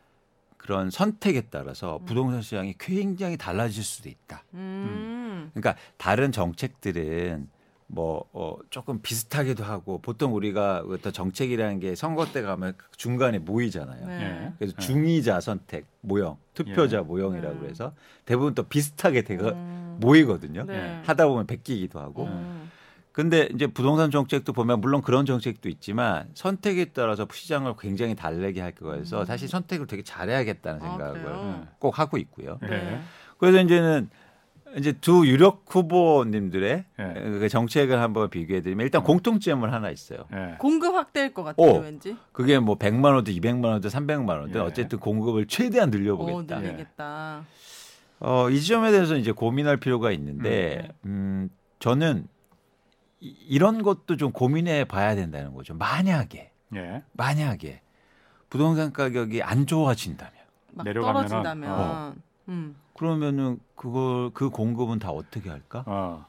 그런 0.57 0.89
선택에 0.91 1.43
따라서 1.51 1.99
음. 1.99 2.05
부동산 2.07 2.41
시장이 2.41 2.75
굉장히 2.79 3.37
달라질 3.37 3.83
수도 3.85 4.09
있다. 4.09 4.43
음. 4.55 5.51
그러니까 5.53 5.77
다른 5.99 6.33
정책들은 6.33 7.49
뭐 7.93 8.25
어, 8.33 8.57
조금 8.71 9.01
비슷하기도 9.03 9.65
하고 9.65 10.01
보통 10.01 10.35
우리가 10.35 10.85
어떤 10.89 11.13
정책이라는 11.13 11.81
게 11.81 11.95
선거 11.97 12.25
때 12.25 12.41
가면 12.41 12.75
중간에 12.97 13.39
모이잖아요. 13.39 14.07
네. 14.07 14.23
예. 14.23 14.53
그래서 14.59 14.75
예. 14.79 14.81
중의자 14.81 15.41
선택 15.41 15.87
모형, 16.01 16.37
투표자 16.55 17.03
모형이라고 17.03 17.63
네. 17.63 17.69
해서 17.69 17.93
대부분 18.25 18.55
또 18.55 18.63
비슷하게 18.63 19.23
되가 19.23 19.51
음. 19.51 19.99
모이거든요. 20.01 20.65
네. 20.65 21.03
하다 21.05 21.27
보면 21.27 21.47
베끼기도 21.47 21.99
하고. 21.99 22.27
음. 22.27 22.71
근데 23.13 23.49
이제 23.53 23.67
부동산 23.67 24.13
정책도 24.13 24.53
보면 24.53 24.81
물론 24.81 25.03
그런 25.03 25.27
정책도 25.27 25.69
있지만 25.69 26.29
선택에 26.35 26.87
따라서 26.87 27.27
시장을 27.31 27.75
굉장히 27.79 28.15
달래게 28.15 28.61
할 28.61 28.71
거여서 28.73 29.23
음. 29.23 29.25
사실 29.25 29.49
선택을 29.49 29.89
되게 29.89 30.05
잘해야겠다는 30.05 30.81
아, 30.81 30.89
생각을 30.91 31.23
그래요? 31.23 31.67
꼭 31.81 31.99
하고 31.99 32.19
있고요. 32.19 32.61
예. 32.63 32.67
네. 32.69 33.01
그래서 33.39 33.61
이제는 33.61 34.11
이제 34.77 34.93
두 34.93 35.27
유력 35.27 35.65
후보님들의 35.69 36.85
예. 36.99 37.05
그 37.15 37.49
정책을 37.49 38.01
한번 38.01 38.31
비교해 38.31 38.61
드리면 38.61 38.85
일단 38.85 39.03
공통점은 39.03 39.73
하나 39.73 39.91
있어요. 39.91 40.27
예. 40.33 40.55
공급 40.59 40.95
확대일 40.95 41.35
것 41.35 41.43
같아요, 41.43 41.67
오. 41.71 41.79
왠지. 41.81 42.17
그게 42.33 42.59
뭐 42.59 42.77
100만 42.79 43.15
원도 43.15 43.33
200만 43.33 43.65
원도 43.65 43.89
300만 43.89 44.29
원도 44.29 44.59
예. 44.61 44.63
어쨌든 44.63 44.99
공급을 45.01 45.47
최대한 45.47 45.89
어, 45.89 45.91
늘려보겠다. 45.91 46.61
늘리겠다. 46.61 47.45
어, 48.21 48.51
이 48.51 48.61
지점에 48.61 48.91
대해서 48.91 49.17
이제 49.17 49.33
고민할 49.33 49.79
필요가 49.79 50.13
있는데, 50.13 50.83
네. 50.83 50.89
음, 51.07 51.49
저는 51.79 52.27
이- 53.21 53.35
이런 53.49 53.83
것도 53.83 54.17
좀 54.17 54.31
고민해 54.31 54.85
봐야 54.85 55.15
된다는 55.15 55.55
거죠. 55.55 55.75
만약에, 55.75 56.51
예. 56.77 57.03
만약에 57.15 57.81
부동산 58.51 58.93
가격이 58.93 59.43
안 59.43 59.67
좋아진다면, 59.67 60.33
막 60.73 60.87
내려가면은- 60.87 61.03
떨어진다면. 61.29 61.71
어. 61.71 62.15
음. 62.49 62.77
그러면은 63.01 63.59
그걸, 63.77 64.29
그 64.35 64.51
공급은 64.51 64.99
다 64.99 65.11
어떻게 65.11 65.49
할까? 65.49 65.85
어. 65.87 66.27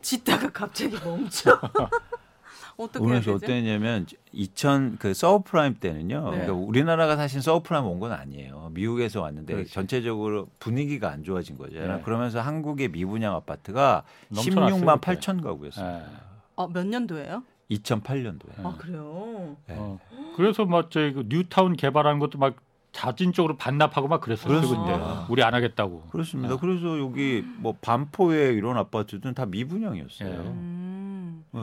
짓다가 0.00 0.48
갑자기 0.52 0.96
멈춰. 1.04 1.50
어떻게 2.78 3.04
되지? 3.14 3.30
어땠냐면 3.30 4.06
2000 4.32 4.98
그 4.98 5.12
서브프라임 5.12 5.78
때는요. 5.80 6.22
네. 6.30 6.30
그러니까 6.30 6.52
우리나라가 6.54 7.16
사실 7.16 7.42
서브프라임 7.42 7.84
온 7.86 7.98
건 7.98 8.12
아니에요. 8.12 8.70
미국에서 8.72 9.20
왔는데 9.20 9.52
그렇지. 9.52 9.72
전체적으로 9.72 10.46
분위기가 10.60 11.10
안 11.10 11.24
좋아진 11.24 11.58
거죠. 11.58 11.80
네. 11.80 12.00
그러면서 12.02 12.40
한국의 12.40 12.88
미분양 12.92 13.34
아파트가 13.34 14.04
넘쳐났어요, 14.28 14.76
16만 14.80 15.00
그때. 15.00 15.16
8천 15.18 15.42
가구였습니다. 15.42 15.98
예. 16.02 16.06
어, 16.54 16.68
몇 16.68 16.86
년도예요? 16.86 17.42
2008년도에. 17.72 18.64
아, 18.64 18.76
그래요? 18.78 19.56
네. 19.66 19.74
어. 19.76 19.98
그래서 20.36 20.64
막 20.66 20.90
저희 20.92 21.12
그 21.12 21.24
뉴타운 21.28 21.74
개발하는 21.76 22.20
것도 22.20 22.38
막 22.38 22.54
자진적으로 22.92 23.56
반납하고 23.56 24.08
막 24.08 24.20
그랬어요. 24.20 24.60
그때. 24.60 24.76
우리 25.28 25.42
안 25.42 25.54
하겠다고. 25.54 26.02
그렇습니다. 26.10 26.54
어. 26.54 26.56
그래서 26.58 26.98
여기 26.98 27.44
뭐 27.58 27.74
반포에 27.80 28.52
이런 28.52 28.76
아파트들은 28.76 29.34
다 29.34 29.46
미분양이었어요. 29.46 30.28
예. 30.28 30.34
음. 30.34 31.44
네. 31.52 31.60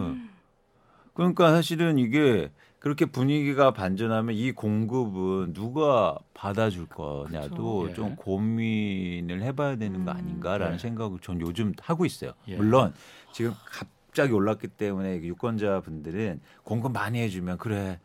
그러니까 1.13 1.51
사실은 1.51 1.97
이게 1.97 2.51
그렇게 2.79 3.05
분위기가 3.05 3.71
반전하면 3.71 4.35
이 4.35 4.51
공급은 4.51 5.53
누가 5.53 6.17
받아줄 6.33 6.87
거냐도. 6.87 7.89
예. 7.89 7.93
좀 7.93 8.15
고민을 8.15 9.41
해봐야 9.41 9.75
되는 9.75 10.05
거 10.05 10.11
음. 10.11 10.17
아닌가라는 10.17 10.73
네. 10.73 10.79
생각을 10.79 11.19
전 11.19 11.41
요즘 11.41 11.73
하고 11.81 12.05
있어요. 12.05 12.31
예. 12.47 12.55
물론 12.55 12.93
지금 13.33 13.53
갑자기 13.65 14.31
올랐기 14.31 14.67
때문에 14.69 15.17
유권자 15.23 15.81
분들은 15.81 16.39
공급 16.63 16.93
많이 16.93 17.19
해주면 17.19 17.57
그래 17.57 17.99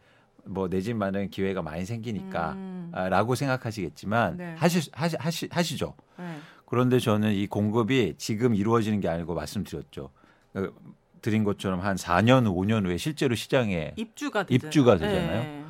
뭐 0.44 0.68
내 0.68 0.80
집 0.80 0.96
마련 0.96 1.28
기회가 1.30 1.62
많이 1.62 1.84
생기니까 1.84 2.52
음. 2.52 2.90
아, 2.94 3.08
라고 3.08 3.34
생각하시겠지만 3.34 4.36
네. 4.36 4.54
하시, 4.58 4.90
하시, 4.92 5.16
하시, 5.18 5.48
하시죠. 5.50 5.94
네. 6.18 6.38
그런데 6.66 6.98
저는 6.98 7.32
이 7.32 7.46
공급이 7.46 8.14
지금 8.18 8.54
이루어지는 8.54 9.00
게 9.00 9.08
아니고 9.08 9.34
말씀드렸죠. 9.34 10.10
그, 10.52 10.74
드린 11.20 11.44
것처럼 11.44 11.80
한 11.80 11.96
4년, 11.96 12.44
5년 12.46 12.84
후에 12.86 12.96
실제로 12.96 13.34
시장에 13.34 13.92
입주가 13.96 14.42
되잖아요. 14.44 14.66
입주가 14.68 14.96
되잖아요. 14.98 15.42
네. 15.42 15.64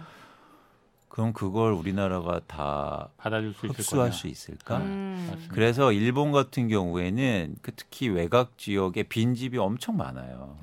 그럼 1.09 1.35
그걸 1.35 1.73
우리나라가 1.75 2.41
다 2.47 3.11
받아줄 3.19 3.53
수 3.53 3.67
있을 3.67 3.79
흡수할 3.79 4.09
거냐. 4.09 4.13
수 4.17 4.29
있을까? 4.29 4.79
음. 4.79 5.27
맞습니다. 5.29 5.55
그래서 5.55 5.93
일본 5.93 6.33
같은 6.33 6.69
경우에는 6.69 7.57
그 7.61 7.73
특히 7.77 8.09
외곽 8.09 8.57
지역에 8.57 9.03
빈 9.03 9.35
집이 9.35 9.59
엄청 9.59 9.99
많아요. 9.99 10.57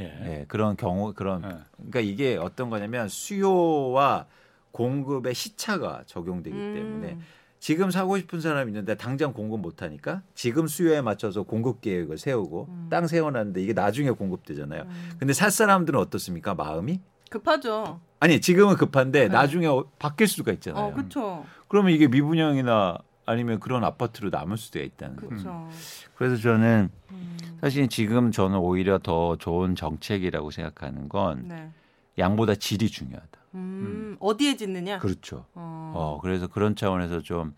예. 0.00 0.40
예, 0.40 0.44
그런 0.48 0.76
경우 0.76 1.12
그런 1.14 1.42
예. 1.44 1.48
그러니까 1.76 2.00
이게 2.00 2.36
어떤 2.36 2.70
거냐면 2.70 3.08
수요와 3.08 4.26
공급의 4.72 5.34
시차가 5.34 6.02
적용되기 6.06 6.56
음. 6.56 6.74
때문에 6.74 7.18
지금 7.58 7.90
사고 7.90 8.16
싶은 8.16 8.40
사람이 8.40 8.70
있는데 8.70 8.96
당장 8.96 9.32
공급 9.32 9.60
못 9.60 9.82
하니까 9.82 10.22
지금 10.34 10.66
수요에 10.66 11.02
맞춰서 11.02 11.42
공급 11.42 11.80
계획을 11.82 12.16
세우고 12.16 12.66
음. 12.70 12.86
땅 12.90 13.06
세워놨는데 13.06 13.62
이게 13.62 13.72
나중에 13.74 14.10
공급되잖아요. 14.10 14.82
음. 14.84 15.10
근데 15.18 15.32
살 15.34 15.50
사람들은 15.50 15.98
어떻습니까? 16.00 16.54
마음이? 16.54 17.00
급하죠. 17.30 18.00
아니 18.18 18.40
지금은 18.40 18.76
급한데 18.76 19.22
네. 19.22 19.28
나중에 19.28 19.66
어- 19.66 19.84
바뀔 19.98 20.26
수가 20.26 20.52
있잖아요. 20.52 20.86
어, 20.86 20.94
그렇죠. 20.94 21.44
그러면 21.68 21.92
이게 21.92 22.08
미분양이나 22.08 22.98
아니면 23.30 23.60
그런 23.60 23.84
아파트로 23.84 24.30
남을 24.30 24.56
수도 24.56 24.80
있다는 24.80 25.16
거예요. 25.16 25.28
그렇죠. 25.28 25.68
그래서 26.16 26.36
저는 26.36 26.90
음. 27.10 27.36
사실 27.60 27.88
지금 27.88 28.30
저는 28.32 28.58
오히려 28.58 28.98
더 28.98 29.36
좋은 29.36 29.74
정책이라고 29.74 30.50
생각하는 30.50 31.08
건 31.08 31.48
네. 31.48 31.70
양보다 32.18 32.54
질이 32.54 32.88
중요하다. 32.88 33.28
음. 33.54 34.16
어디에 34.20 34.56
짓느냐? 34.56 34.98
그렇죠. 34.98 35.46
어. 35.54 35.92
어, 35.94 36.18
그래서 36.20 36.46
그런 36.46 36.76
차원에서 36.76 37.20
좀 37.20 37.54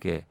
이렇게 0.00 0.24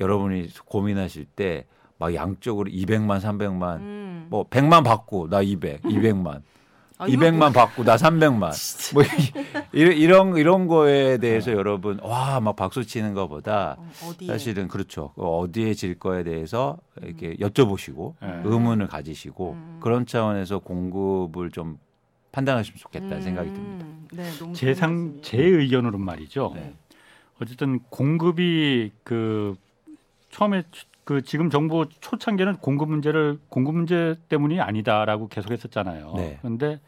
여러분이 0.00 0.48
고민하실 0.66 1.26
때 1.26 1.66
막 2.02 2.12
양쪽으로 2.16 2.68
200만, 2.68 3.20
300만, 3.20 3.76
음. 3.78 4.26
뭐 4.28 4.48
100만 4.48 4.82
받고 4.82 5.28
나 5.28 5.40
200, 5.40 5.82
200만, 5.82 6.42
아, 6.98 7.06
이거 7.06 7.22
200만 7.24 7.52
받고 7.54 7.84
나 7.84 7.96
300만. 7.96 8.52
뭐 8.94 9.02
이- 9.02 9.06
이런 9.72 9.96
이런 9.96 10.36
이런 10.36 10.66
거에 10.68 11.18
대해서 11.18 11.52
여러분 11.52 11.98
와 12.02 12.40
막 12.40 12.56
박수 12.56 12.84
치는 12.84 13.14
것보다 13.14 13.76
어? 13.78 13.90
사실은 14.26 14.68
그렇죠. 14.68 15.12
그 15.14 15.22
어디에 15.22 15.74
질 15.74 15.98
거에 15.98 16.22
대해서 16.24 16.78
이렇게 17.02 17.34
여쭤보시고 17.36 18.14
예. 18.22 18.40
의문을 18.44 18.86
가지시고 18.88 19.52
음. 19.52 19.78
그런 19.80 20.06
차원에서 20.06 20.58
공급을 20.60 21.50
좀 21.50 21.78
판단하시면 22.32 22.78
좋겠다는 22.78 23.16
음. 23.18 23.22
생각이 23.22 23.52
듭니다. 23.52 23.86
네, 24.12 24.30
너무 24.38 24.54
제 24.54 24.74
상, 24.74 25.20
의견으로는 25.32 26.00
말이죠. 26.04 26.52
네. 26.54 26.74
어쨌든 27.40 27.80
공급이 27.90 28.92
그 29.04 29.54
처음에 30.30 30.62
그 31.04 31.22
지금 31.22 31.50
정부 31.50 31.86
초창기는 32.00 32.56
공급 32.58 32.88
문제를 32.88 33.38
공급 33.48 33.74
문제 33.74 34.16
때문이 34.28 34.60
아니다라고 34.60 35.28
계속했었잖아요. 35.28 36.12
네. 36.16 36.38
그런데 36.40 36.80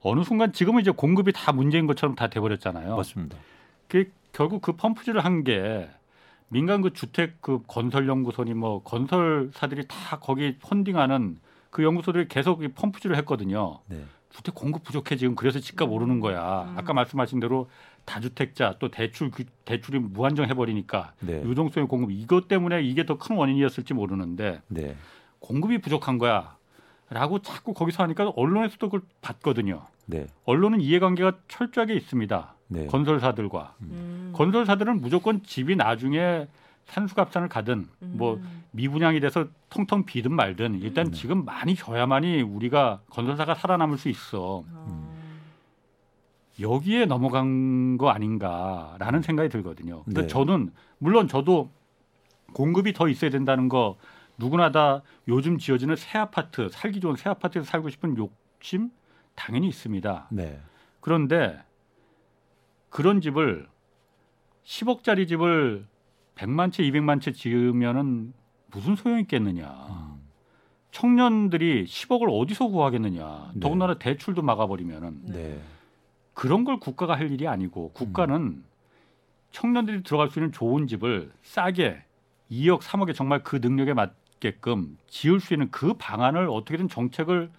어느 0.00 0.24
순간 0.24 0.52
지금은 0.52 0.80
이제 0.80 0.90
공급이 0.90 1.32
다 1.32 1.52
문제인 1.52 1.86
것처럼 1.86 2.16
다 2.16 2.26
돼버렸잖아요. 2.28 2.96
맞습니다. 2.96 3.36
그 3.88 4.10
결국 4.32 4.62
그 4.62 4.72
펌프질을 4.72 5.24
한 5.24 5.44
게 5.44 5.88
민간 6.48 6.82
그 6.82 6.92
주택 6.92 7.40
그 7.40 7.62
건설 7.66 8.08
연구소니 8.08 8.52
뭐 8.52 8.82
건설사들이 8.82 9.86
다 9.88 10.18
거기 10.18 10.58
펀딩하는 10.58 11.38
그 11.70 11.82
연구소들이 11.82 12.28
계속 12.28 12.62
이 12.62 12.68
펌프질을 12.68 13.16
했거든요. 13.18 13.78
네. 13.86 14.04
주택 14.30 14.54
공급 14.54 14.82
부족해 14.82 15.16
지금 15.16 15.34
그래서 15.34 15.60
집값 15.60 15.90
오르는 15.90 16.20
거야. 16.20 16.64
음. 16.64 16.74
아까 16.78 16.92
말씀하신 16.92 17.38
대로 17.40 17.70
다주택자 18.04 18.76
또 18.78 18.90
대출 18.90 19.30
그- 19.30 19.44
대출이 19.64 19.98
무한정 19.98 20.46
해버리니까 20.48 21.12
네. 21.20 21.42
유동성의 21.42 21.88
공급 21.88 22.10
이것 22.10 22.48
때문에 22.48 22.82
이게 22.82 23.06
더 23.06 23.16
큰 23.18 23.36
원인이었을지 23.36 23.94
모르는데 23.94 24.60
네. 24.68 24.96
공급이 25.38 25.78
부족한 25.78 26.18
거야라고 26.18 27.40
자꾸 27.42 27.72
거기서 27.74 28.02
하니까 28.04 28.30
언론에서도 28.36 28.86
그걸 28.88 29.02
봤거든요. 29.20 29.82
네. 30.06 30.26
언론은 30.44 30.80
이해관계가 30.80 31.32
철저하게 31.48 31.94
있습니다. 31.94 32.54
네. 32.68 32.86
건설사들과 32.86 33.74
음. 33.82 34.32
건설사들은 34.34 35.00
무조건 35.00 35.42
집이 35.42 35.76
나중에 35.76 36.48
산수갑산을 36.86 37.48
가든 37.48 37.86
뭐 38.00 38.34
음. 38.34 38.62
미분양이 38.72 39.20
돼서 39.20 39.46
텅텅 39.70 40.04
비든 40.04 40.32
말든 40.32 40.80
일단 40.80 41.06
네. 41.06 41.10
지금 41.12 41.44
많이 41.44 41.76
줘야만이 41.76 42.42
우리가 42.42 43.00
건설사가 43.10 43.54
살아남을 43.54 43.98
수 43.98 44.08
있어. 44.08 44.64
어. 44.66 45.11
여기에 46.60 47.06
넘어간 47.06 47.96
거 47.98 48.10
아닌가라는 48.10 49.22
생각이 49.22 49.48
들거든요. 49.48 50.02
근데 50.04 50.22
네. 50.22 50.26
저는 50.26 50.72
물론 50.98 51.28
저도 51.28 51.70
공급이 52.52 52.92
더 52.92 53.08
있어야 53.08 53.30
된다는 53.30 53.68
거 53.68 53.96
누구나 54.38 54.70
다 54.72 55.02
요즘 55.28 55.58
지어지는 55.58 55.96
새 55.96 56.18
아파트 56.18 56.68
살기 56.68 57.00
좋은 57.00 57.16
새 57.16 57.30
아파트에서 57.30 57.66
살고 57.66 57.90
싶은 57.90 58.16
욕심 58.16 58.90
당연히 59.34 59.68
있습니다. 59.68 60.28
네. 60.30 60.60
그런데 61.00 61.62
그런 62.90 63.20
집을 63.20 63.66
10억짜리 64.64 65.26
집을 65.26 65.86
100만 66.34 66.72
채, 66.72 66.82
200만 66.84 67.20
채 67.20 67.32
지으면은 67.32 68.32
무슨 68.70 68.96
소용이 68.96 69.22
있겠느냐. 69.22 69.66
음. 69.66 70.22
청년들이 70.90 71.84
10억을 71.86 72.28
어디서 72.30 72.68
구하겠느냐. 72.68 73.52
네. 73.54 73.60
더군다나 73.60 73.98
대출도 73.98 74.42
막아버리면은 74.42 75.26
네. 75.26 75.60
그런 76.34 76.64
걸 76.64 76.78
국가가 76.80 77.16
할 77.16 77.30
일이 77.30 77.46
아니고 77.46 77.92
국가는 77.92 78.62
청년들이 79.50 80.02
들어갈 80.02 80.30
수 80.30 80.38
있는 80.38 80.52
좋은 80.52 80.86
집을 80.86 81.30
싸게 81.42 82.02
2억, 82.50 82.80
3억에 82.80 83.14
정말 83.14 83.42
그 83.42 83.56
능력에 83.56 83.94
맞게끔 83.94 84.96
지을 85.08 85.40
수 85.40 85.54
있는 85.54 85.70
그 85.70 85.94
방안을 85.94 86.48
어떻게든 86.48 86.88
정책을 86.88 87.50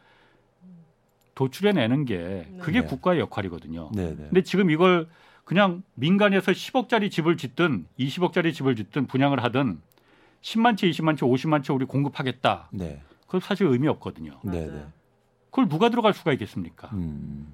도출해내는 1.36 2.06
게 2.06 2.52
그게 2.60 2.82
네. 2.82 2.88
국가의 2.88 3.20
역할이거든요. 3.20 3.90
네. 3.94 4.10
네. 4.10 4.16
근데 4.16 4.44
지금 4.44 4.70
이걸 4.70 5.08
그냥 5.44 5.84
민간에서 5.96 6.52
10억짜리 6.52 7.12
집을 7.12 7.38
짓든 7.38 7.88
20억짜리 8.00 8.54
집을 8.54 8.76
짓든 8.76 9.08
분양을 9.08 9.44
하든 9.44 9.82
10만 10.42 10.78
채, 10.78 10.90
20만 10.90 11.18
채, 11.18 11.26
50만 11.26 11.64
채 11.64 11.74
우리 11.74 11.86
공급하겠다. 11.86 12.70
네. 12.72 13.02
그건 13.26 13.42
사실 13.42 13.66
의미 13.68 13.88
없거든요. 13.88 14.40
네. 14.44 14.68
네. 14.68 14.86
그걸 15.50 15.70
누가 15.70 15.90
들어갈 15.90 16.14
수가 16.14 16.34
있겠습니까? 16.34 16.90
음, 16.94 17.54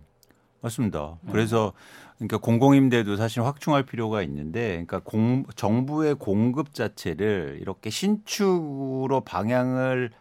맞습니다. 0.62 1.18
네. 1.22 1.32
그래서 1.32 1.74
그러니까 2.18 2.38
공공임대도 2.38 3.16
사실 3.16 3.44
확충할 3.44 3.84
필요가 3.84 4.22
있는데, 4.24 4.72
그러니까 4.72 5.00
공, 5.00 5.46
정부의 5.56 6.16
공급 6.16 6.74
자체를 6.74 7.60
이렇게 7.62 7.90
신축으로 7.90 9.22
방향을 9.22 10.12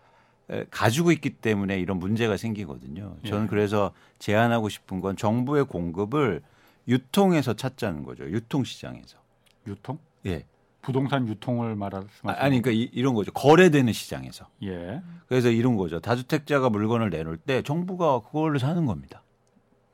에, 0.51 0.65
가지고 0.71 1.13
있기 1.13 1.31
때문에 1.31 1.79
이런 1.79 1.99
문제가 1.99 2.37
생기거든요. 2.37 3.17
저는 3.27 3.45
예. 3.45 3.49
그래서 3.49 3.93
제안하고 4.19 4.69
싶은 4.69 5.01
건 5.01 5.17
정부의 5.17 5.65
공급을 5.65 6.43
유통에서 6.87 7.55
찾자는 7.55 8.05
거죠. 8.05 8.25
유통 8.31 8.65
시장에서. 8.65 9.19
유통? 9.67 9.99
예. 10.27 10.45
부동산 10.81 11.29
유통을 11.29 11.75
말하시면 11.75 12.35
아, 12.35 12.39
아니, 12.39 12.63
그러니까 12.63 12.71
이, 12.71 12.89
이런 12.93 13.15
거죠. 13.15 13.33
거래되는 13.33 13.93
시장에서. 13.93 14.47
예. 14.63 15.03
그래서 15.29 15.51
이런 15.51 15.77
거죠. 15.77 16.01
다주택자가 16.01 16.71
물건을 16.71 17.11
내놓을 17.11 17.37
때 17.37 17.61
정부가 17.63 18.21
그걸로 18.21 18.59
사는 18.59 18.87
겁니다. 18.87 19.23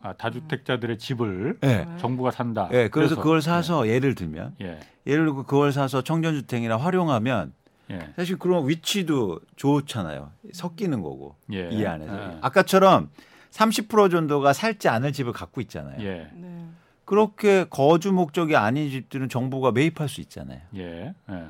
아, 0.05 0.13
다주택자들의 0.13 0.99
집을 0.99 1.59
예. 1.65 1.87
정부가 1.99 2.31
산다. 2.31 2.69
예, 2.73 2.89
그래서 2.89 3.17
그걸 3.17 3.41
사서 3.41 3.89
예 3.89 3.99
를 3.99 4.15
들면 4.15 4.55
예. 4.61 4.79
예를 5.07 5.25
들고 5.25 5.45
그걸 5.45 5.73
사서 5.73 6.03
청년주택이나 6.03 6.77
활용하면 6.77 7.55
예. 7.91 8.13
사실 8.15 8.39
그런 8.39 8.69
위치도 8.69 9.41
좋잖아요. 9.57 10.31
섞이는 10.53 11.01
거고 11.01 11.37
예. 11.55 11.71
이 11.71 11.87
안에서 11.87 12.15
예. 12.15 12.39
아까처럼 12.43 13.09
30% 13.51 14.11
정도가 14.11 14.53
살지 14.53 14.89
않을 14.91 15.13
집을 15.15 15.33
갖고 15.33 15.63
있잖아요. 15.63 15.97
예. 16.05 16.29
네. 16.35 16.67
그렇게 17.07 17.65
거주 17.71 18.13
목적이 18.13 18.57
아닌 18.57 18.91
집들은 18.91 19.31
정부가 19.31 19.73
매입할 19.73 20.09
수 20.11 20.21
있잖아요. 20.21 20.61
예. 20.77 21.15
예. 21.31 21.45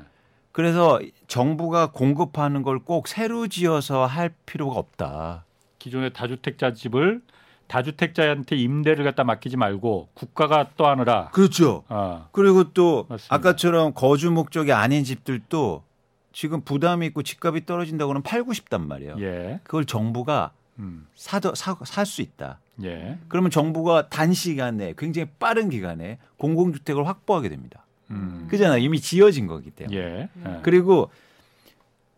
그래서 0.53 1.01
정부가 1.27 1.91
공급하는 1.91 2.63
걸 2.63 2.79
꼭 2.79 3.09
새로 3.09 3.47
지어서 3.47 4.05
할 4.05 4.31
필요가 4.45 4.79
없다. 4.79 5.43
기존의 5.79 6.13
다주택자 6.13 6.73
집을 6.73 7.21
다주택자한테 7.67 8.55
임대를 8.55 9.03
갖다 9.03 9.23
맡기지 9.23 9.57
말고 9.57 10.09
국가가 10.13 10.69
떠안으라. 10.77 11.29
그렇죠. 11.29 11.83
아, 11.87 12.27
그리고 12.31 12.71
또 12.73 13.05
맞습니다. 13.09 13.35
아까처럼 13.35 13.93
거주 13.93 14.31
목적이 14.31 14.71
아닌 14.73 15.03
집들도 15.03 15.83
지금 16.31 16.61
부담이 16.61 17.05
있고 17.07 17.23
집값이 17.23 17.65
떨어진다고 17.65 18.13
는 18.13 18.21
팔고 18.21 18.53
싶단 18.53 18.87
말이에요. 18.87 19.15
예. 19.19 19.59
그걸 19.63 19.85
정부가 19.85 20.51
음. 20.79 21.07
사도 21.15 21.53
살 21.55 22.05
수 22.05 22.21
있다. 22.21 22.59
예. 22.83 23.17
그러면 23.29 23.49
정부가 23.51 24.09
단시간에 24.09 24.93
굉장히 24.97 25.29
빠른 25.39 25.69
기간에 25.69 26.19
공공주택을 26.37 27.07
확보하게 27.07 27.49
됩니다. 27.49 27.85
음. 28.11 28.47
그잖아요. 28.51 28.79
이미 28.79 28.99
지어진 28.99 29.47
거기 29.47 29.71
때문에. 29.71 29.97
예. 29.97 30.29
예. 30.45 30.59
그리고 30.61 31.09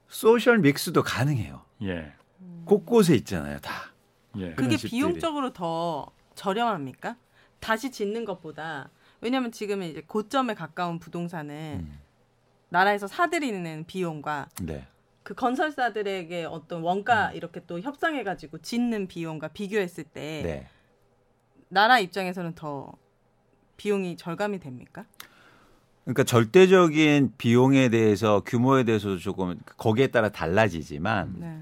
소셜 0.09 0.57
믹스도 0.59 1.03
가능해요. 1.03 1.61
예. 1.83 2.11
곳곳에 2.65 3.15
있잖아요, 3.15 3.59
다. 3.59 3.71
예. 4.39 4.53
그게. 4.53 4.77
비용적으로 4.77 5.53
더 5.53 6.11
저렴합니까? 6.35 7.17
다시 7.59 7.91
짓는 7.91 8.25
것보다 8.25 8.89
왜냐하면 9.21 9.51
지금 9.51 9.81
이제 9.83 10.01
고점에 10.05 10.53
가까운 10.53 10.99
부동산은 10.99 11.87
음. 11.87 11.99
나라에서 12.69 13.07
사들이는 13.07 13.85
비용과 13.87 14.49
네. 14.61 14.85
그 15.23 15.33
건설사들에게 15.33 16.45
어떤 16.45 16.81
원가 16.81 17.31
이렇게 17.31 17.61
또 17.65 17.79
협상해가지고 17.79 18.59
짓는 18.59 19.07
비용과 19.07 19.49
비교했을 19.49 20.03
때 20.03 20.41
네. 20.43 20.67
나라 21.69 21.99
입장에서는 21.99 22.55
더 22.55 22.93
비용이 23.75 24.17
절감이 24.17 24.59
됩니까? 24.59 25.05
그러니까 26.03 26.23
절대적인 26.23 27.33
비용에 27.37 27.89
대해서 27.89 28.41
규모에 28.45 28.85
대해서도 28.85 29.17
조금 29.17 29.59
거기에 29.75 30.07
따라 30.07 30.29
달라지지만 30.29 31.35
네. 31.37 31.61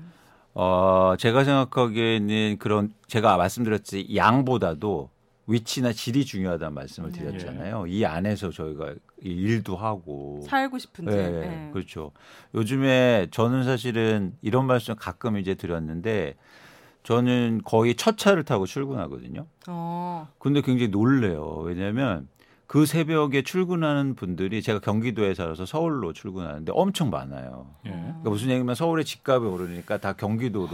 어 0.56 1.16
제가 1.20 1.44
생각하기에는 1.44 2.58
그런 2.60 2.94
제가 3.08 3.36
말씀드렸지 3.38 4.16
양보다도 4.16 5.10
위치나 5.48 5.92
질이 5.92 6.26
중요하다는 6.26 6.74
말씀을 6.74 7.12
네. 7.12 7.20
드렸잖아요. 7.20 7.86
이 7.88 8.06
안에서 8.06 8.50
저희가 8.50 8.94
이 9.22 9.30
일도 9.30 9.76
하고 9.76 10.42
살고 10.48 10.78
싶은지. 10.80 11.16
네, 11.16 11.30
네. 11.30 11.70
그렇죠. 11.74 12.12
요즘에 12.56 13.28
저는 13.32 13.64
사실은 13.64 14.34
이런 14.42 14.66
말씀 14.66 14.96
가끔 14.96 15.38
이제 15.38 15.56
드렸는데 15.56 16.36
저는 17.04 17.62
거의 17.64 17.96
첫 17.96 18.18
차를 18.18 18.44
타고 18.44 18.66
출근하거든요. 18.66 19.46
어. 19.68 20.28
근데 20.40 20.62
굉장히 20.62 20.88
놀래요. 20.90 21.58
왜냐하면 21.66 22.28
그 22.68 22.86
새벽에 22.86 23.44
출근하는 23.44 24.16
분들이 24.16 24.62
제가 24.62 24.80
경기도에 24.80 25.34
살아서 25.34 25.66
서울로 25.66 26.14
출근하는데 26.14 26.72
엄청 26.76 27.10
많아요. 27.10 27.68
예. 27.86 27.92
그러니까 27.92 28.30
무슨 28.30 28.50
얘기냐면 28.50 28.76
서울의 28.76 29.06
집값이 29.06 29.46
오르니까 29.46 29.98
다 29.98 30.14
경기도로 30.14 30.70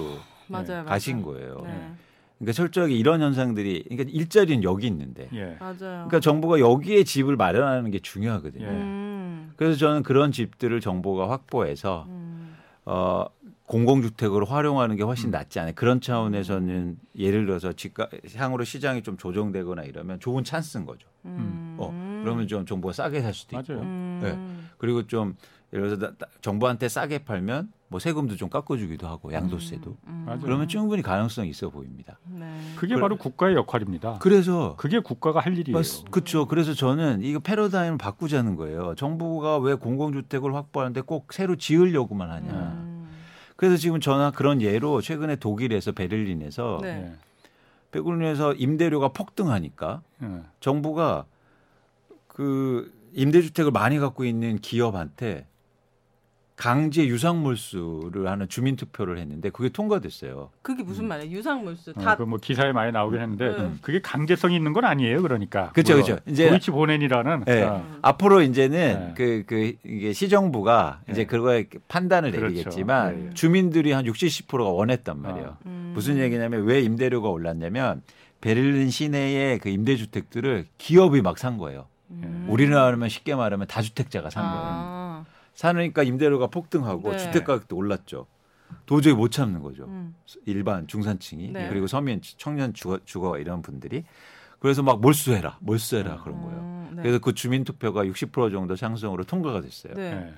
맞아요, 0.48 0.68
맞아요. 0.68 0.86
가신 0.86 1.22
거예요. 1.22 1.62
네. 1.66 1.92
그러니까 2.40 2.54
철저하게 2.54 2.96
이런 2.96 3.22
현상들이 3.22 3.84
그러니까 3.90 4.10
일자리는 4.12 4.64
여기 4.64 4.88
있는데 4.88 5.30
예. 5.34 5.58
맞아요. 5.60 5.76
그러니까 5.78 6.20
정부가 6.22 6.60
여기에 6.60 7.04
집을 7.04 7.36
마련하는 7.36 7.92
게 7.92 8.00
중요하거든요. 8.00 8.66
예. 8.66 8.70
음. 8.70 9.54
그래서 9.58 9.78
저는 9.78 10.04
그런 10.04 10.32
집들을 10.32 10.80
정부가 10.80 11.30
확보해서 11.30 12.06
음. 12.08 12.56
어 12.86 13.26
공공주택으로 13.72 14.46
활용하는 14.46 14.98
게 14.98 15.04
훨씬 15.04 15.30
음. 15.30 15.32
낫지 15.32 15.58
않아요. 15.62 15.72
그런 15.76 16.02
차원에서는 16.02 16.98
예를 17.18 17.46
들어서 17.46 17.72
집값 17.72 18.10
향으로 18.36 18.66
시장이 18.66 19.02
좀 19.02 19.16
조정되거나 19.16 19.84
이러면 19.84 20.20
좋은 20.20 20.44
찬스인 20.44 20.86
거죠. 20.86 21.08
음. 21.24 21.78
어 21.80 21.90
그러면 22.22 22.50
좀 22.50 22.66
정부가 22.66 22.92
싸게 22.94 23.22
살 23.22 23.34
수도 23.34 23.58
있고 23.58 23.72
맞아요. 23.74 23.84
음. 23.86 24.20
네. 24.22 24.72
그리고 24.78 25.08
좀 25.08 25.38
예를 25.72 25.98
들어서 25.98 26.14
정부한테 26.42 26.90
싸게 26.90 27.20
팔면 27.20 27.72
뭐 27.88 28.02
세금도 28.02 28.36
좀 28.36 28.50
깎아주기도 28.50 29.08
하고 29.08 29.32
양도세도 29.32 29.96
음. 30.06 30.24
맞아요. 30.26 30.42
그러면 30.42 30.68
충분히 30.68 31.02
가능성이 31.02 31.50
있어 31.50 31.70
보입니다. 31.70 32.20
네. 32.28 32.46
그게. 32.76 33.00
바로 33.00 33.16
국가의 33.16 33.56
역할입니다. 33.56 34.18
그래서 34.20 34.76
그게 34.76 35.00
국가가 35.00 35.40
할 35.40 35.58
일이에요. 35.58 35.82
그렇죠. 36.12 36.46
그래서 36.46 36.74
저는 36.74 37.22
이거 37.22 37.40
패러다임을 37.40 37.98
바꾸자는 37.98 38.58
거예요. 38.58 38.96
정부가 38.96 39.60
왜 39.60 39.76
공공주택을 39.76 40.54
확보하는데 40.54 41.00
꼭 41.02 41.32
새로 41.32 41.56
지으려고만 41.56 42.30
하냐. 42.30 42.52
음. 42.52 42.91
그래서 43.62 43.78
지금 43.78 44.00
전화 44.00 44.32
그런 44.32 44.60
예로 44.60 45.02
최근에 45.02 45.36
독일에서 45.36 45.92
베를린에서 45.92 46.80
네. 46.82 46.88
예. 46.88 47.16
베를린에서 47.92 48.56
임대료가 48.56 49.10
폭등하니까 49.10 50.02
예. 50.24 50.42
정부가 50.60 51.26
그 52.28 52.92
임대주택을 53.14 53.70
많이 53.70 54.00
갖고 54.00 54.26
있는 54.26 54.58
기업한테 54.58 55.46
강제 56.62 57.08
유상몰수를 57.08 58.28
하는 58.28 58.48
주민 58.48 58.76
투표를 58.76 59.18
했는데 59.18 59.50
그게 59.50 59.70
통과됐어요. 59.70 60.52
그게 60.62 60.84
무슨 60.84 61.08
말이에요? 61.08 61.36
유상물수 61.36 61.94
어, 61.96 62.00
다 62.00 62.16
그뭐 62.16 62.38
기사에 62.38 62.72
많이 62.72 62.92
나오긴 62.92 63.20
했는데 63.20 63.48
음. 63.48 63.80
그게 63.82 64.00
강제성이 64.00 64.58
있는 64.58 64.72
건 64.72 64.86
아니에요. 64.86 65.24
그러니까. 65.24 65.72
그쵸, 65.72 65.94
물론 65.94 66.06
그쵸. 66.18 66.32
이제- 66.32 66.50
도이치 66.50 66.70
보넨이라는 66.70 67.46
네. 67.46 67.64
어, 67.64 67.84
앞으로 68.04 68.44
이제는 68.44 68.78
네. 68.78 69.14
그, 69.18 69.44
그, 69.48 69.74
이게 69.84 70.14
시정부가 70.14 71.02
이제 71.10 71.22
네. 71.22 71.26
그거에 71.26 71.66
판단을 71.88 72.30
그렇죠. 72.30 72.54
내리겠지만 72.54 73.16
네, 73.16 73.24
네. 73.24 73.34
주민들이 73.34 73.92
한 73.92 74.06
60, 74.06 74.48
70%가 74.48 74.70
원했단 74.70 75.20
말이에요. 75.20 75.48
어. 75.48 75.58
음. 75.66 75.94
무슨 75.96 76.20
얘기냐면 76.20 76.66
왜 76.66 76.82
임대료가 76.82 77.28
올랐냐면 77.30 78.04
베를린 78.42 78.92
시내의 78.92 79.58
그 79.58 79.70
임대주택들을 79.70 80.68
기업이 80.78 81.24
막 81.24 81.40
산 81.40 81.58
거예요. 81.58 81.88
음. 82.12 82.46
우리나라면 82.50 83.10
쉽게 83.10 83.34
말하면 83.34 83.66
다주택자가 83.66 84.30
산 84.30 84.44
거예요. 84.44 84.62
아. 84.64 85.01
사니까 85.54 86.04
임대료가 86.04 86.48
폭등하고 86.48 87.12
네. 87.12 87.18
주택 87.18 87.46
가격도 87.46 87.76
올랐죠. 87.76 88.28
도저히 88.86 89.14
못 89.14 89.32
참는 89.32 89.62
거죠. 89.62 89.86
음. 89.86 90.16
일반 90.46 90.88
중산층이 90.88 91.52
네. 91.52 91.70
그리고 91.70 91.88
서민 91.88 92.22
청년 92.38 92.74
주거, 92.74 93.00
주거 93.06 93.38
이런 93.38 93.62
분들이 93.62 94.04
그래서 94.60 94.84
막 94.84 95.02
몰수해라, 95.02 95.58
몰수해라 95.60 96.22
그런 96.24 96.42
거예요. 96.42 96.60
음, 96.60 96.92
네. 96.96 97.02
그래서 97.02 97.20
그 97.20 97.34
주민 97.34 97.64
투표가 97.64 98.06
60% 98.06 98.52
정도 98.52 98.76
상승으로 98.76 99.24
통과가 99.24 99.62
됐어요. 99.62 99.94
네. 99.96 100.12
예. 100.12 100.34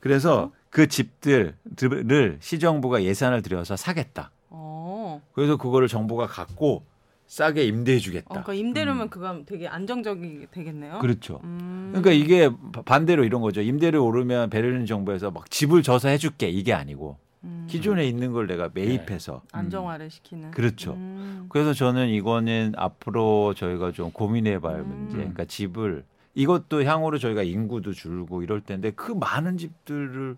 그래서 0.00 0.52
그 0.68 0.88
집들을 0.88 2.36
시정부가 2.40 3.02
예산을 3.02 3.42
들여서 3.42 3.76
사겠다. 3.76 4.30
어. 4.50 5.22
그래서 5.32 5.56
그거를 5.56 5.88
정부가 5.88 6.26
갖고 6.26 6.84
싸게 7.26 7.64
임대해 7.64 7.96
어, 7.96 8.00
주겠다. 8.00 8.28
그러니까 8.28 8.54
임대료면 8.54 9.10
그거 9.10 9.42
되게 9.46 9.66
안정적이 9.66 10.46
되겠네요. 10.50 10.98
그렇죠. 11.00 11.40
음. 11.44 11.88
그러니까 11.92 12.12
이게 12.12 12.50
바- 12.72 12.82
반대로 12.82 13.24
이런 13.24 13.40
거죠. 13.42 13.60
임대료 13.60 14.04
오르면 14.04 14.50
베를린 14.50 14.86
정부에서 14.86 15.30
막 15.30 15.50
집을 15.50 15.82
져서 15.82 16.08
해줄게 16.08 16.48
이게 16.48 16.72
아니고 16.72 17.18
음. 17.44 17.66
기존에 17.68 18.06
있는 18.06 18.32
걸 18.32 18.46
내가 18.46 18.70
매입해서 18.72 19.42
안정화를 19.52 20.10
시키는. 20.10 20.52
그렇죠. 20.52 20.92
음. 20.94 21.46
그래서 21.48 21.72
저는 21.74 22.08
이거는 22.10 22.74
앞으로 22.76 23.54
저희가 23.54 23.90
좀 23.92 24.12
고민해봐야 24.12 24.74
할 24.74 24.80
음. 24.82 24.88
문제. 24.88 25.16
그러니까 25.16 25.44
집을 25.44 26.04
이것도 26.34 26.84
향후로 26.84 27.18
저희가 27.18 27.42
인구도 27.42 27.92
줄고 27.92 28.42
이럴 28.42 28.60
텐데 28.60 28.92
그 28.94 29.10
많은 29.12 29.56
집들을 29.58 30.36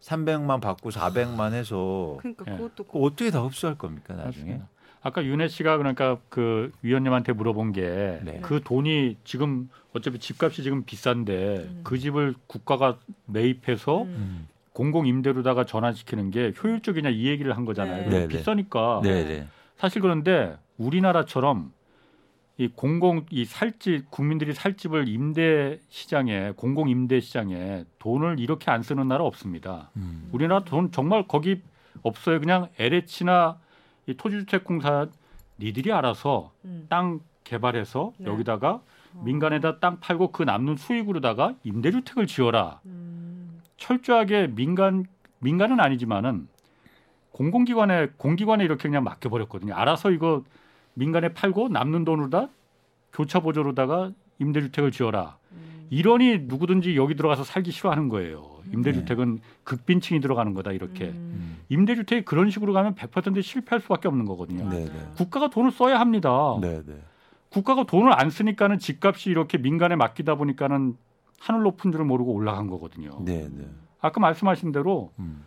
300만 0.00 0.60
받고 0.60 0.90
400만 0.90 1.52
해서 1.52 2.16
그러니까 2.20 2.44
예. 2.48 2.56
그것도 2.56 2.84
그거 2.84 2.98
어떻게 3.00 3.30
다 3.30 3.40
흡수할 3.42 3.76
겁니까 3.78 4.14
나중에? 4.14 4.52
맞습니다. 4.54 4.68
아까 5.02 5.24
윤혜 5.24 5.48
씨가 5.48 5.78
그러니까 5.78 6.18
그 6.28 6.70
위원님한테 6.82 7.32
물어본 7.32 7.72
게그 7.72 8.20
네. 8.24 8.40
돈이 8.64 9.16
지금 9.24 9.68
어차피 9.92 10.18
집값이 10.18 10.62
지금 10.62 10.84
비싼데 10.84 11.56
음. 11.56 11.80
그 11.82 11.98
집을 11.98 12.34
국가가 12.46 12.98
매입해서 13.26 14.02
음. 14.02 14.08
음. 14.08 14.48
공공 14.72 15.06
임대로다가 15.06 15.66
전환시키는 15.66 16.30
게 16.30 16.52
효율적이냐 16.62 17.10
이 17.10 17.26
얘기를 17.26 17.56
한 17.56 17.64
거잖아요. 17.64 18.04
네. 18.04 18.08
네, 18.08 18.18
네. 18.20 18.28
비싸니까 18.28 19.00
네네. 19.02 19.46
사실 19.76 20.00
그런데 20.00 20.56
우리나라처럼 20.78 21.72
이 22.58 22.68
공공 22.68 23.26
이 23.30 23.44
살집 23.44 24.10
국민들이 24.10 24.52
살 24.52 24.76
집을 24.76 25.08
임대 25.08 25.80
시장에 25.88 26.52
공공 26.54 26.88
임대 26.88 27.18
시장에 27.18 27.84
돈을 27.98 28.38
이렇게 28.38 28.70
안 28.70 28.82
쓰는 28.82 29.08
나라 29.08 29.24
없습니다. 29.24 29.90
음. 29.96 30.28
우리나라 30.32 30.60
돈 30.60 30.92
정말 30.92 31.26
거기 31.26 31.60
없어요. 32.02 32.38
그냥 32.40 32.68
LH나 32.78 33.58
이 34.06 34.14
토지주택공사 34.14 35.08
니들이 35.58 35.92
알아서 35.92 36.52
음. 36.64 36.86
땅 36.88 37.20
개발해서 37.44 38.12
네. 38.18 38.26
여기다가 38.26 38.80
어. 39.14 39.22
민간에다 39.24 39.78
땅 39.78 40.00
팔고 40.00 40.32
그 40.32 40.42
남는 40.42 40.76
수익으로다가 40.76 41.54
임대주택을 41.64 42.26
지어라. 42.26 42.80
음. 42.86 43.60
철저하게 43.76 44.48
민간 44.48 45.04
민간은 45.40 45.80
아니지만은 45.80 46.48
공공기관에 47.32 48.08
공기관에 48.16 48.64
이렇게 48.64 48.88
그냥 48.88 49.04
맡겨버렸거든요. 49.04 49.74
알아서 49.74 50.10
이거 50.10 50.44
민간에 50.94 51.32
팔고 51.32 51.68
남는 51.68 52.04
돈으로다 52.04 52.48
교차 53.12 53.40
보조로다가 53.40 54.12
임대주택을 54.38 54.92
지어라. 54.92 55.36
음. 55.52 55.86
이러니 55.90 56.40
누구든지 56.42 56.96
여기 56.96 57.14
들어가서 57.14 57.44
살기 57.44 57.70
싫어하는 57.70 58.08
거예요. 58.08 58.60
임대주택은 58.72 59.40
극빈층이 59.64 60.20
들어가는 60.20 60.54
거다 60.54 60.72
이렇게. 60.72 61.06
음. 61.06 61.51
음. 61.72 61.80
임대주택이 61.80 62.24
그런 62.24 62.50
식으로 62.50 62.72
가면 62.72 62.94
100% 62.94 63.42
실패할 63.42 63.80
수밖에 63.80 64.08
없는 64.08 64.24
거거든요. 64.26 64.68
네. 64.68 64.86
맞아요. 64.86 65.12
국가가 65.16 65.48
돈을 65.48 65.70
써야 65.70 65.98
합니다. 65.98 66.30
네네. 66.60 67.00
국가가 67.48 67.84
돈을 67.84 68.12
안 68.18 68.30
쓰니까는 68.30 68.78
집값이 68.78 69.30
이렇게 69.30 69.58
민간에 69.58 69.96
맡기다 69.96 70.36
보니까는 70.36 70.96
하늘 71.38 71.62
높은 71.62 71.92
줄 71.92 72.04
모르고 72.04 72.32
올라간 72.32 72.68
거거든요. 72.68 73.22
네네. 73.24 73.68
아까 74.00 74.20
말씀하신 74.20 74.72
대로 74.72 75.12
음. 75.18 75.44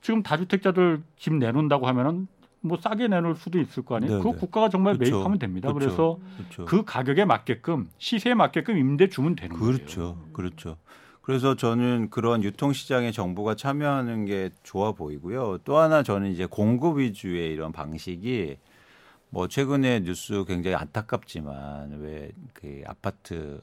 지금 0.00 0.22
다주택자들 0.22 1.02
집 1.16 1.34
내놓는다고 1.34 1.86
하면은 1.88 2.28
뭐 2.60 2.76
싸게 2.76 3.08
내놓을 3.08 3.36
수도 3.36 3.60
있을 3.60 3.84
거 3.84 3.96
아니에요. 3.96 4.18
네, 4.18 4.22
네. 4.32 4.38
국가가 4.38 4.68
정말 4.68 4.94
그렇죠. 4.94 5.16
매입하면 5.16 5.38
됩니다. 5.38 5.72
그렇죠. 5.72 5.86
그래서 5.86 6.18
그렇죠. 6.36 6.64
그 6.64 6.84
가격에 6.84 7.24
맞게끔 7.24 7.88
시세에 7.98 8.34
맞게끔 8.34 8.76
임대 8.78 9.08
주면 9.08 9.36
되는 9.36 9.56
거예요. 9.56 9.72
그렇죠. 9.72 10.18
그렇죠. 10.32 10.76
그래서 11.28 11.54
저는 11.54 12.08
그런 12.08 12.42
유통 12.42 12.72
시장에 12.72 13.10
정부가 13.10 13.54
참여하는 13.54 14.24
게 14.24 14.48
좋아 14.62 14.92
보이고요. 14.92 15.58
또 15.58 15.76
하나 15.76 16.02
저는 16.02 16.30
이제 16.32 16.46
공급 16.46 16.96
위주의 16.96 17.52
이런 17.52 17.70
방식이 17.70 18.56
뭐 19.28 19.46
최근에 19.46 20.04
뉴스 20.04 20.42
굉장히 20.46 20.74
안타깝지만 20.76 22.00
왜 22.00 22.30
그 22.54 22.82
아파트 22.86 23.60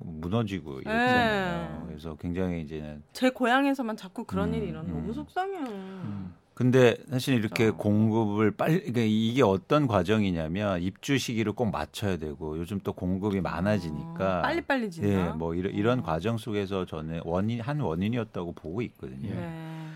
무너지고 0.00 0.80
이랬잖아요. 0.82 1.78
네. 1.80 1.86
그래서 1.88 2.14
굉장히 2.16 2.60
이제는 2.60 3.02
제 3.14 3.30
고향에서만 3.30 3.96
자꾸 3.96 4.24
그런 4.24 4.50
음, 4.50 4.54
일이 4.56 4.68
일어나 4.68 4.86
음. 4.90 4.92
너무 4.92 5.14
속상해요. 5.14 5.64
음. 5.66 6.34
근데 6.58 6.96
사실 7.08 7.34
이렇게 7.36 7.66
그렇죠. 7.66 7.76
공급을 7.76 8.50
빨리 8.50 8.80
그러니까 8.80 9.02
이게 9.04 9.44
어떤 9.44 9.86
과정이냐면 9.86 10.82
입주 10.82 11.16
시기를 11.16 11.52
꼭 11.52 11.66
맞춰야 11.66 12.16
되고 12.16 12.58
요즘 12.58 12.80
또 12.80 12.92
공급이 12.92 13.40
많아지니까 13.40 14.40
어, 14.40 14.42
빨리 14.42 14.60
빨리 14.62 14.90
진다. 14.90 15.08
예, 15.08 15.32
뭐 15.34 15.54
이런 15.54 15.72
이런 15.72 16.00
어. 16.00 16.02
과정 16.02 16.36
속에서 16.36 16.84
저는 16.84 17.20
원인 17.24 17.60
한 17.60 17.78
원인이었다고 17.78 18.54
보고 18.54 18.82
있거든요. 18.82 19.30
예. 19.30 19.34
네. 19.34 19.90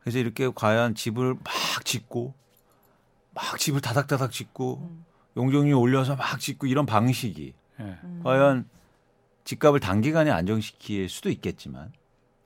그래서 0.00 0.18
이렇게 0.18 0.50
과연 0.54 0.94
집을 0.94 1.32
막 1.32 1.42
짓고 1.82 2.34
막 3.32 3.58
집을 3.58 3.80
다닥다닥 3.80 4.32
짓고 4.32 4.80
음. 4.82 5.06
용적률 5.38 5.76
올려서 5.76 6.16
막 6.16 6.38
짓고 6.38 6.66
이런 6.66 6.84
방식이 6.84 7.54
예. 7.80 7.82
음. 7.82 8.20
과연 8.22 8.68
집값을 9.44 9.80
단기간에 9.80 10.30
안정시킬 10.30 11.08
수도 11.08 11.30
있겠지만 11.30 11.90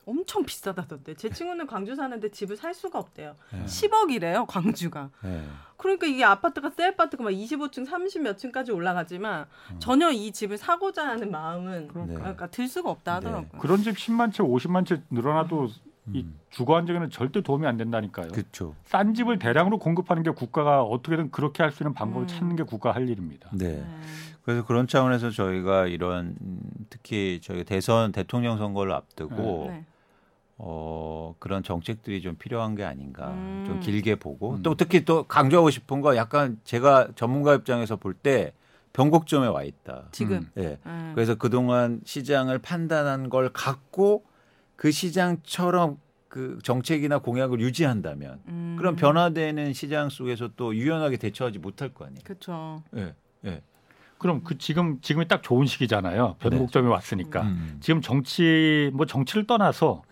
엄청 0.07 0.45
비싸다던데. 0.45 1.15
제 1.15 1.29
친구는 1.29 1.67
광주 1.67 1.95
사는데 1.95 2.31
집을 2.31 2.57
살 2.57 2.73
수가 2.73 2.99
없대요. 2.99 3.35
예. 3.55 3.65
10억이래요, 3.65 4.47
광주가. 4.47 5.11
예. 5.25 5.43
그러니까 5.77 6.07
이게 6.07 6.25
아파트가 6.25 6.71
새 6.71 6.87
아파트가 6.87 7.25
막 7.25 7.31
25층, 7.31 7.87
30몇 7.87 8.39
층까지 8.39 8.73
올라가지만 8.73 9.47
전혀 9.81 10.11
이 10.11 10.33
집을 10.33 10.57
사고자 10.57 11.07
하는 11.07 11.31
마음은 11.31 11.89
네. 12.07 12.15
그러니까 12.15 12.47
들 12.47 12.67
수가 12.69 12.91
없다 12.91 13.17
하더라고요. 13.17 13.61
그런 13.61 13.83
집 13.83 13.97
10만 13.97 14.33
채, 14.33 14.43
50만 14.43 14.87
채 14.87 15.03
늘어나도 15.11 15.69
이 16.13 16.21
음. 16.21 16.39
주거 16.51 16.77
안정에는 16.77 17.11
절대 17.11 17.43
도움이 17.43 17.67
안 17.67 17.77
된다니까요. 17.77 18.29
그렇죠. 18.29 18.77
싼 18.85 19.13
집을 19.13 19.41
대량으로 19.41 19.79
공급하는 19.79 20.23
게 20.23 20.31
국가가 20.31 20.83
어떻게든 20.83 21.33
그렇게 21.33 21.65
할 21.65 21.73
수 21.73 21.83
있는 21.83 21.95
방법을 21.95 22.27
음. 22.27 22.29
찾는 22.29 22.55
게 22.57 22.63
국가 22.63 22.93
할 22.93 23.09
일입니다. 23.09 23.51
네. 23.53 23.73
네. 23.73 23.87
그래서 24.45 24.65
그런 24.65 24.87
차원에서 24.87 25.31
저희가 25.31 25.89
이런 25.89 26.37
음, 26.41 26.61
특히 26.89 27.41
저희 27.43 27.65
대선 27.65 28.13
대통령 28.13 28.57
선거를 28.57 28.93
앞두고 28.93 29.67
네. 29.71 29.85
어, 30.59 31.35
그런 31.39 31.63
정책들이 31.63 32.23
좀 32.23 32.37
필요한 32.37 32.75
게 32.75 32.85
아닌가. 32.85 33.29
음. 33.29 33.65
좀 33.67 33.81
길게 33.81 34.17
보고 34.17 34.55
음. 34.55 34.63
또 34.63 34.75
특히 34.75 35.05
또 35.05 35.25
강조하고 35.25 35.71
싶은 35.71 36.01
거 36.01 36.17
약간 36.17 36.59
제가 36.65 37.09
전문가 37.15 37.55
입장에서 37.55 37.97
볼 37.97 38.15
때 38.15 38.53
변곡점에 38.95 39.47
와 39.49 39.63
있다. 39.63 40.05
지금. 40.11 40.37
음. 40.39 40.51
예. 40.57 40.63
네. 40.83 41.13
그래서 41.15 41.35
그동안 41.35 42.01
시장을 42.05 42.59
판단한 42.59 43.29
걸 43.29 43.51
갖고 43.53 44.25
그 44.75 44.91
시장처럼 44.91 45.99
그 46.29 46.59
정책이나 46.63 47.19
공약을 47.19 47.61
유지한다면 47.61 48.41
음. 48.49 48.77
그런 48.79 48.97
변화되는 48.97 49.75
시장 49.75 50.09
속에서 50.09 50.49
또 50.57 50.75
유연하게 50.75 51.19
대처하지 51.19 51.59
못할 51.59 51.91
거 51.91 52.07
아니에요. 52.07 52.21
그렇죠. 52.25 52.83
예. 52.97 53.15
예. 53.45 53.61
그럼 54.17 54.43
그 54.45 54.57
지금 54.57 54.99
지금이 55.03 55.29
딱 55.29 55.43
좋은 55.43 55.67
시기잖아요. 55.67 56.37
변곡점에 56.39 56.89
왔으니까 56.89 57.43
음. 57.43 57.77
지금 57.81 58.01
정치 58.01 58.91
뭐 58.95 59.05
정치를 59.05 59.47
떠나서 59.47 60.03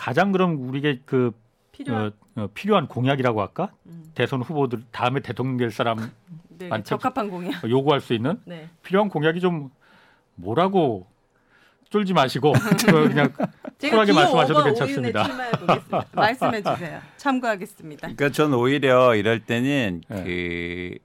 가장 0.00 0.32
그럼 0.32 0.66
우리에게 0.66 1.02
그 1.04 1.30
필요한 1.72 2.12
어, 2.34 2.42
어, 2.42 2.48
필요한 2.54 2.88
공약이라고 2.88 3.42
할까? 3.42 3.70
음. 3.84 4.10
대선 4.14 4.40
후보들 4.40 4.84
다음에 4.90 5.20
대통령 5.20 5.58
될 5.58 5.70
사람 5.70 6.10
네, 6.48 6.68
많죠. 6.68 6.96
적합한 6.96 7.28
공약. 7.28 7.68
요구할 7.68 8.00
수 8.00 8.14
있는 8.14 8.40
네. 8.46 8.70
필요한 8.82 9.10
공약이 9.10 9.40
좀 9.40 9.68
뭐라고 10.36 11.06
쫄지 11.90 12.14
마시고 12.14 12.52
그냥 12.88 13.34
쿨하게 13.78 14.14
말씀하셔도 14.14 14.64
괜찮습니다. 14.64 15.28
말씀해 16.12 16.62
주세요. 16.62 17.00
참고하겠습니다. 17.18 18.00
그러니까 18.00 18.30
전 18.30 18.54
오히려 18.54 19.14
이럴 19.14 19.40
때는 19.40 20.00
네. 20.08 20.24
그, 20.24 20.98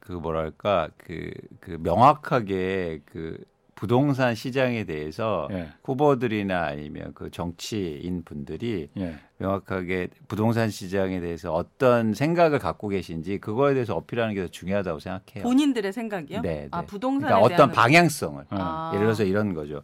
그 0.00 0.12
뭐랄까 0.12 0.88
그, 0.96 1.30
그 1.60 1.76
명확하게 1.78 3.00
그 3.04 3.36
부동산 3.84 4.34
시장에 4.34 4.84
대해서 4.84 5.46
예, 5.50 5.68
후보들이나 5.84 6.68
아니면 6.68 7.12
그 7.14 7.30
정치인 7.30 8.24
분들이 8.24 8.88
예. 8.96 9.16
명확하게 9.36 10.08
부동산 10.26 10.70
시장에 10.70 11.20
대해서 11.20 11.52
어떤 11.52 12.14
생각을 12.14 12.58
갖고 12.60 12.88
계신지 12.88 13.36
그거에 13.36 13.74
대해서 13.74 13.94
어필하는 13.94 14.34
게 14.34 14.40
더 14.40 14.48
중요하다고 14.48 15.00
생각해요. 15.00 15.42
본인들의 15.44 15.92
생각이요? 15.92 16.40
네, 16.40 16.68
아 16.70 16.80
네. 16.80 16.86
부동산에 16.86 17.34
그러니까 17.34 17.54
어떤 17.54 17.72
방향성을 17.72 18.40
어. 18.44 18.46
아. 18.52 18.90
예를 18.94 19.04
들어서 19.04 19.22
이런 19.22 19.52
거죠. 19.52 19.82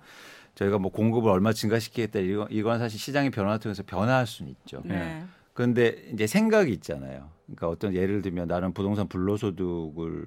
저희가 0.54 0.78
뭐 0.78 0.90
공급을 0.90 1.30
얼마 1.30 1.52
증가시키겠다 1.52 2.20
이건, 2.20 2.46
이건 2.50 2.78
사실 2.78 2.98
시장의 2.98 3.28
변화 3.30 3.58
통해서 3.58 3.82
변화할 3.82 4.26
수는 4.26 4.50
있죠. 4.52 4.80
네. 4.86 5.22
그런데 5.52 6.08
이제 6.14 6.26
생각이 6.26 6.72
있잖아요. 6.72 7.28
그러니까 7.44 7.68
어떤 7.68 7.92
예를 7.94 8.22
들면 8.22 8.48
나는 8.48 8.72
부동산 8.72 9.08
불로소득을 9.08 10.24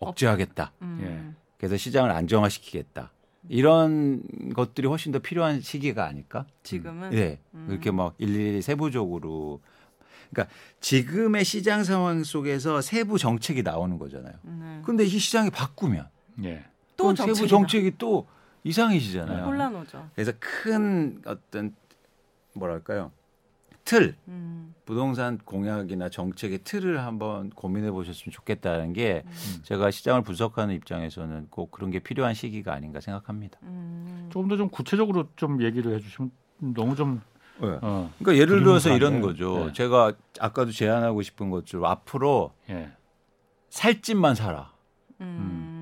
억제하겠다. 0.00 0.72
음. 0.82 1.36
그래서 1.56 1.78
시장을 1.78 2.10
안정화시키겠다. 2.10 3.12
이런 3.48 4.22
것들이 4.54 4.86
훨씬 4.86 5.12
더 5.12 5.18
필요한 5.18 5.60
시기가 5.60 6.06
아닐까? 6.06 6.46
지금은 6.62 7.10
네. 7.10 7.38
음. 7.54 7.66
그렇게 7.68 7.90
막 7.90 8.14
일일이 8.18 8.62
세부적으로 8.62 9.60
그러니까 10.30 10.54
지금의 10.80 11.44
시장 11.44 11.84
상황 11.84 12.24
속에서 12.24 12.80
세부 12.80 13.18
정책이 13.18 13.62
나오는 13.62 13.98
거잖아요. 13.98 14.34
네. 14.42 14.82
근데 14.84 15.04
이 15.04 15.08
시장이 15.08 15.50
바꾸면 15.50 16.08
예. 16.44 16.64
또 16.96 17.14
세부. 17.14 17.46
정책이 17.46 17.94
또 17.98 18.26
이상해지잖아요. 18.64 19.44
혼란 19.44 19.74
오죠. 19.76 20.08
그래서 20.14 20.32
큰 20.40 21.20
어떤 21.26 21.74
뭐랄까요 22.54 23.12
틀 23.84 24.16
음. 24.28 24.74
부동산 24.84 25.38
공약이나 25.38 26.08
정책의 26.08 26.60
틀을 26.64 27.02
한번 27.02 27.50
고민해 27.50 27.90
보셨으면 27.90 28.32
좋겠다는 28.32 28.92
게 28.92 29.22
음. 29.26 29.60
제가 29.62 29.90
시장을 29.90 30.22
분석하는 30.22 30.74
입장에서는 30.74 31.48
꼭 31.50 31.70
그런 31.70 31.90
게 31.90 31.98
필요한 31.98 32.34
시기가 32.34 32.72
아닌가 32.72 33.00
생각합니다. 33.00 33.58
음. 33.62 34.28
조금 34.30 34.48
더 34.48 34.56
좀 34.56 34.68
구체적으로 34.68 35.28
좀 35.36 35.62
얘기를 35.62 35.94
해주시면 35.94 36.30
너무 36.74 36.96
좀 36.96 37.20
네. 37.60 37.68
어, 37.82 38.10
그러니까 38.18 38.40
예를 38.40 38.62
들어서 38.64 38.94
이런 38.94 39.20
거죠. 39.20 39.66
네. 39.66 39.72
제가 39.72 40.12
아까도 40.40 40.72
제안하고 40.72 41.22
싶은 41.22 41.50
것처럼 41.50 41.86
앞으로 41.86 42.52
예. 42.68 42.90
살 43.70 44.02
집만 44.02 44.34
사라. 44.34 44.72
음. 45.20 45.73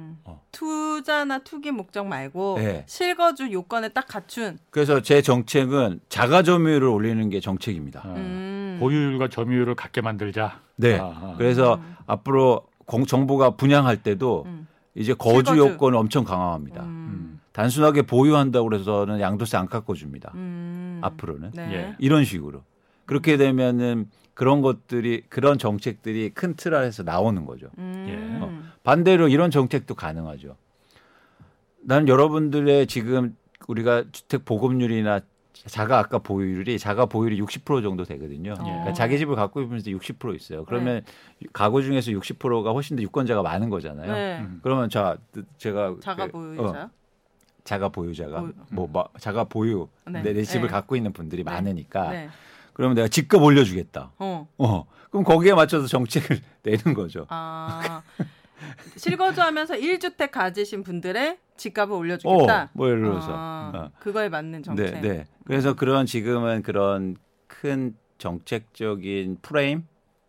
어. 0.52 0.62
투자나 0.62 1.38
투기 1.38 1.70
목적 1.70 2.06
말고 2.06 2.56
네. 2.58 2.84
실거주 2.86 3.50
요건을 3.52 3.90
딱 3.90 4.06
갖춘 4.06 4.58
그래서 4.70 5.00
제 5.00 5.22
정책은 5.22 6.00
자가 6.08 6.42
점유율을 6.42 6.86
올리는 6.86 7.28
게 7.30 7.40
정책입니다. 7.40 8.02
어, 8.04 8.14
음. 8.16 8.76
보유율과 8.78 9.28
점유율을 9.28 9.74
같게 9.74 10.00
만들자. 10.00 10.60
네. 10.76 10.98
아, 10.98 11.04
아. 11.04 11.34
그래서 11.38 11.76
음. 11.76 11.96
앞으로 12.06 12.66
공, 12.84 13.06
정부가 13.06 13.56
분양할 13.56 14.02
때도 14.02 14.44
음. 14.46 14.66
이제 14.94 15.14
거주 15.14 15.52
실거주. 15.52 15.72
요건을 15.72 15.98
엄청 15.98 16.24
강화합니다. 16.24 16.82
음. 16.82 16.86
음. 16.86 17.40
단순하게 17.52 18.02
보유한다고 18.02 18.68
그래서는 18.68 19.20
양도세 19.20 19.56
안 19.56 19.66
깎아줍니다. 19.66 20.32
음. 20.34 21.00
앞으로는 21.02 21.52
네. 21.54 21.74
예. 21.74 21.96
이런 21.98 22.24
식으로 22.24 22.62
그렇게 23.06 23.36
되면은 23.36 24.06
그런 24.34 24.62
것들이 24.62 25.22
그런 25.28 25.58
정책들이 25.58 26.30
큰 26.30 26.54
틀 26.54 26.74
안에서 26.74 27.02
나오는 27.02 27.44
거죠. 27.44 27.68
음. 27.78 28.38
어. 28.42 28.62
반대로 28.82 29.28
이런 29.28 29.50
정책도 29.50 29.94
가능하죠. 29.94 30.56
나는 31.82 32.08
여러분들의 32.08 32.86
지금 32.86 33.36
우리가 33.68 34.04
주택 34.12 34.44
보급률이나 34.44 35.20
자가 35.66 35.98
아까 35.98 36.18
보유율이 36.18 36.78
자가 36.78 37.06
보유율이 37.06 37.40
60% 37.40 37.82
정도 37.82 38.04
되거든요. 38.04 38.52
어. 38.52 38.62
그러니까 38.62 38.92
자기 38.94 39.18
집을 39.18 39.36
갖고 39.36 39.60
있는 39.60 39.76
분들 39.76 39.96
60% 39.96 40.34
있어요. 40.34 40.64
그러면 40.64 41.02
가구 41.52 41.82
중에서 41.82 42.10
60%가 42.10 42.72
훨씬 42.72 42.96
더 42.96 43.02
유권자가 43.02 43.42
많은 43.42 43.68
거잖아요. 43.70 44.12
네. 44.12 44.40
음. 44.40 44.60
그러면 44.62 44.88
자 44.88 45.16
제가 45.58 45.96
자가 46.00 46.26
그, 46.26 46.32
보유자. 46.32 46.84
어, 46.84 46.90
자가 47.64 47.88
보유자가 47.90 48.40
보유. 48.40 48.52
뭐, 48.70 48.88
뭐 48.88 49.08
자가 49.20 49.44
보유 49.44 49.88
네. 50.06 50.22
내, 50.22 50.32
내 50.32 50.42
집을 50.42 50.62
네. 50.62 50.68
갖고 50.68 50.96
있는 50.96 51.12
분들이 51.12 51.44
네. 51.44 51.50
많으니까 51.50 52.10
네. 52.10 52.28
그러면 52.72 52.94
내가 52.94 53.08
집값 53.08 53.42
올려주겠다. 53.42 54.12
어. 54.18 54.48
어 54.58 54.84
그럼 55.10 55.24
거기에 55.24 55.54
맞춰서 55.54 55.86
정책을 55.86 56.40
내는 56.62 56.94
거죠. 56.94 57.26
아. 57.28 58.02
실거주하면서 58.96 59.74
1주택 59.74 60.30
가지신 60.30 60.82
분들의 60.84 61.38
집값을 61.56 61.94
올려주겠다. 61.94 62.62
어, 62.64 62.68
뭐 62.72 62.88
예를 62.88 63.02
들어서 63.02 63.28
아, 63.32 63.72
어. 63.74 63.90
그거에 63.98 64.28
맞는 64.28 64.62
정책. 64.62 65.00
네, 65.00 65.00
네. 65.00 65.24
그래서 65.44 65.74
그런 65.74 66.06
지금은 66.06 66.62
그런 66.62 67.16
큰 67.46 67.96
정책적인 68.18 69.38
프레임 69.42 69.86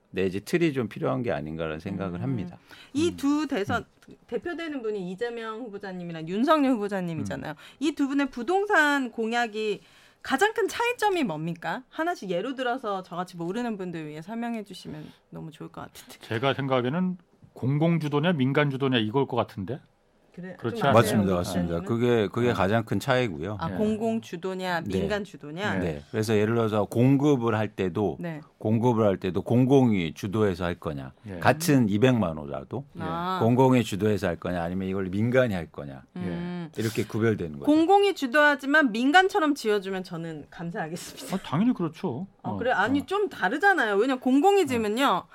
내지 0.10 0.42
틀이 0.42 0.74
좀 0.74 0.88
필요한 0.90 1.24
게 1.24 1.32
아닌가라는 1.32 1.80
생각을 1.80 2.20
음. 2.20 2.24
합니다. 2.24 2.58
이 2.94 3.12
두 3.16 3.48
대선 3.48 3.86
대표되는 4.28 4.82
분이 4.82 5.12
이재명 5.12 5.62
후보자님이랑 5.62 6.28
윤석열 6.28 6.74
후보자님이잖아요. 6.74 7.54
이두 7.80 8.08
분의 8.08 8.30
부동산 8.30 9.12
공약이 9.12 9.82
가장 10.24 10.54
큰 10.54 10.70
차이점이 10.70 11.26
뭡니까? 11.26 11.84
하나씩 11.90 12.30
예로 12.30 12.56
들어서 12.56 13.04
저같이 13.04 13.36
모르는 13.36 13.78
분들 13.78 14.08
위해 14.08 14.22
설명해 14.22 14.64
주시면 14.64 15.06
너무 15.30 15.52
좋을 15.52 15.70
것 15.70 15.82
같은데. 15.82 16.20
제가 16.20 16.54
생각에는 16.54 17.18
공공 17.52 18.00
주도냐 18.00 18.32
민간 18.32 18.70
주도냐 18.70 18.98
이걸 19.00 19.28
것 19.28 19.36
같은데. 19.36 19.82
그래? 20.34 20.58
아세요, 20.60 20.94
맞습니다, 20.94 21.32
네. 21.32 21.38
맞습니다. 21.38 21.76
후보자님은? 21.78 21.86
그게 21.86 22.28
그게 22.28 22.54
가장 22.54 22.84
큰 22.84 23.00
차이고요. 23.00 23.58
아 23.60 23.70
네. 23.70 23.76
공공 23.76 24.20
주도냐 24.22 24.82
네. 24.82 25.00
민간 25.00 25.24
주도냐. 25.24 25.76
네. 25.76 26.02
그래서 26.10 26.36
예를 26.36 26.56
들어서 26.56 26.86
공급을 26.86 27.54
할 27.56 27.68
때도 27.68 28.18
네. 28.20 28.42
공급을 28.58 29.06
할 29.06 29.18
때도 29.18 29.44
공공이 29.44 30.16
주도해서 30.16 30.66
할 30.66 30.76
거냐, 30.76 31.14
예. 31.28 31.38
같은 31.38 31.86
200만 31.86 32.38
원이라도 32.38 32.84
아. 32.98 33.40
공공이 33.44 33.84
주도해서 33.84 34.28
할 34.28 34.38
거냐, 34.38 34.64
아니면 34.64 34.88
이걸 34.88 35.06
민간이 35.06 35.54
할 35.54 35.68
거냐 35.68 36.02
음. 36.16 36.70
이렇게 36.78 37.06
구별되는 37.06 37.60
거죠. 37.60 37.66
공공이 37.66 38.16
주도하지만 38.16 38.92
민간처럼 38.92 39.54
지어주면 39.54 40.04
저는 40.04 40.46
감사하겠습니다. 40.50 41.36
어, 41.36 41.40
당연히 41.44 41.74
그렇죠. 41.74 42.26
아, 42.42 42.52
어, 42.52 42.58
그래 42.58 42.72
아니 42.72 43.02
어. 43.02 43.06
좀 43.06 43.30
다르잖아요. 43.30 43.96
왜냐 43.98 44.14
면 44.16 44.20
공공이 44.20 44.66
지면요. 44.66 45.26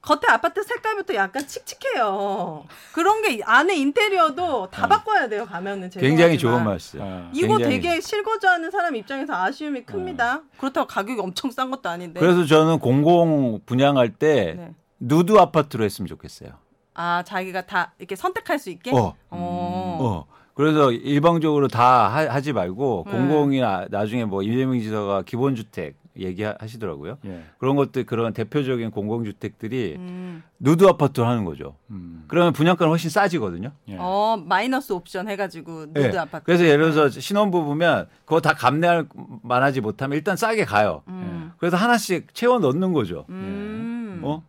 겉에 0.00 0.20
아파트 0.28 0.62
색깔부터 0.62 1.14
약간 1.14 1.46
칙칙해요. 1.46 2.64
그런 2.92 3.22
게 3.22 3.42
안에 3.44 3.76
인테리어도 3.76 4.68
다 4.70 4.84
어. 4.84 4.88
바꿔야 4.88 5.28
돼요. 5.28 5.44
가면은 5.44 5.90
굉장히 5.90 6.38
죄송하지만. 6.38 6.38
좋은 6.38 6.64
말씀. 6.64 7.02
아. 7.02 7.30
이거 7.34 7.56
굉장히 7.56 7.80
되게 7.80 8.00
실거주 8.00 8.46
하는 8.48 8.70
사람 8.70 8.94
입장에서 8.94 9.34
아쉬움이 9.34 9.82
큽니다. 9.82 10.42
그렇다고 10.56 10.86
가격이 10.86 11.20
엄청 11.20 11.50
싼 11.50 11.70
것도 11.70 11.88
아닌데. 11.88 12.20
그래서 12.20 12.44
저는 12.44 12.78
공공 12.78 13.60
분양할 13.66 14.10
때 14.10 14.54
네. 14.56 14.74
누드 15.00 15.36
아파트로 15.36 15.84
했으면 15.84 16.06
좋겠어요. 16.06 16.50
아 16.94 17.22
자기가 17.24 17.66
다 17.66 17.94
이렇게 17.98 18.16
선택할 18.16 18.58
수 18.58 18.70
있게. 18.70 18.92
어. 18.92 19.14
어. 19.30 19.98
어. 20.00 20.26
그래서 20.54 20.90
일방적으로 20.90 21.68
다 21.68 22.08
하, 22.08 22.40
지 22.40 22.52
말고 22.52 23.04
네. 23.06 23.12
공공이 23.12 23.60
나, 23.60 23.86
나중에 23.90 24.24
뭐 24.24 24.42
이재명 24.42 24.80
지사가 24.80 25.22
기본주택 25.22 25.94
얘기하시더라고요. 26.18 27.18
예. 27.26 27.42
그런 27.58 27.76
것들 27.76 28.04
그런 28.04 28.32
대표적인 28.32 28.90
공공주택들이 28.90 29.94
음. 29.96 30.42
누드 30.58 30.86
아파트로 30.86 31.26
하는 31.26 31.44
거죠. 31.44 31.76
음. 31.90 32.24
그러면 32.28 32.52
분양가는 32.52 32.90
훨씬 32.90 33.10
싸지거든요. 33.10 33.72
예. 33.88 33.96
어 33.98 34.36
마이너스 34.36 34.92
옵션 34.92 35.28
해가지고 35.28 35.86
누드 35.86 36.14
예. 36.14 36.18
아파트. 36.18 36.44
그래서 36.44 36.64
예를 36.64 36.92
들어서 36.92 37.20
신혼부부면 37.20 38.08
그거 38.24 38.40
다 38.40 38.54
감내할 38.54 39.06
만하지 39.42 39.80
못하면 39.80 40.16
일단 40.16 40.36
싸게 40.36 40.64
가요. 40.64 41.02
음. 41.08 41.52
그래서 41.58 41.76
하나씩 41.76 42.34
채워 42.34 42.58
넣는 42.58 42.92
거죠. 42.92 43.24
음. 43.28 44.20
어? 44.22 44.42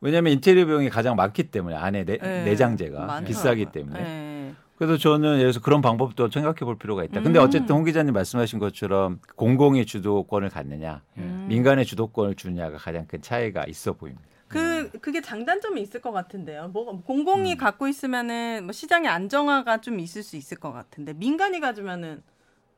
왜냐하면 0.00 0.34
인테리어 0.34 0.66
비용이 0.66 0.90
가장 0.90 1.16
많기 1.16 1.44
때문에 1.44 1.74
안에 1.74 2.04
내, 2.04 2.18
예. 2.22 2.44
내장재가 2.44 2.98
많더라고요. 2.98 3.26
비싸기 3.26 3.66
때문에. 3.66 4.35
예. 4.76 4.84
그래서 4.84 4.96
저는 4.98 5.28
예를 5.30 5.40
들어서 5.40 5.60
그런 5.60 5.80
방법도 5.80 6.30
생각해 6.30 6.60
볼 6.60 6.78
필요가 6.78 7.04
있다. 7.04 7.20
근데 7.22 7.38
음. 7.38 7.44
어쨌든 7.44 7.76
홍 7.76 7.84
기자님 7.84 8.14
말씀하신 8.14 8.58
것처럼 8.58 9.20
공공의 9.36 9.86
주도권을 9.86 10.50
갖느냐, 10.50 11.02
음. 11.18 11.46
민간의 11.48 11.84
주도권을 11.84 12.34
주느냐가 12.34 12.76
가장 12.78 13.06
큰 13.06 13.22
차이가 13.22 13.64
있어 13.66 13.92
보입니다. 13.92 14.24
그 14.48 14.90
그게 15.00 15.20
장단점이 15.20 15.80
있을 15.82 16.00
것 16.00 16.12
같은데요. 16.12 16.68
뭐 16.68 17.02
공공이 17.02 17.52
음. 17.52 17.56
갖고 17.58 17.88
있으면은 17.88 18.64
뭐 18.64 18.72
시장의 18.72 19.10
안정화가 19.10 19.80
좀 19.80 19.98
있을 19.98 20.22
수 20.22 20.36
있을 20.36 20.58
것 20.58 20.72
같은데 20.72 21.12
민간이 21.14 21.60
가지면은 21.60 22.22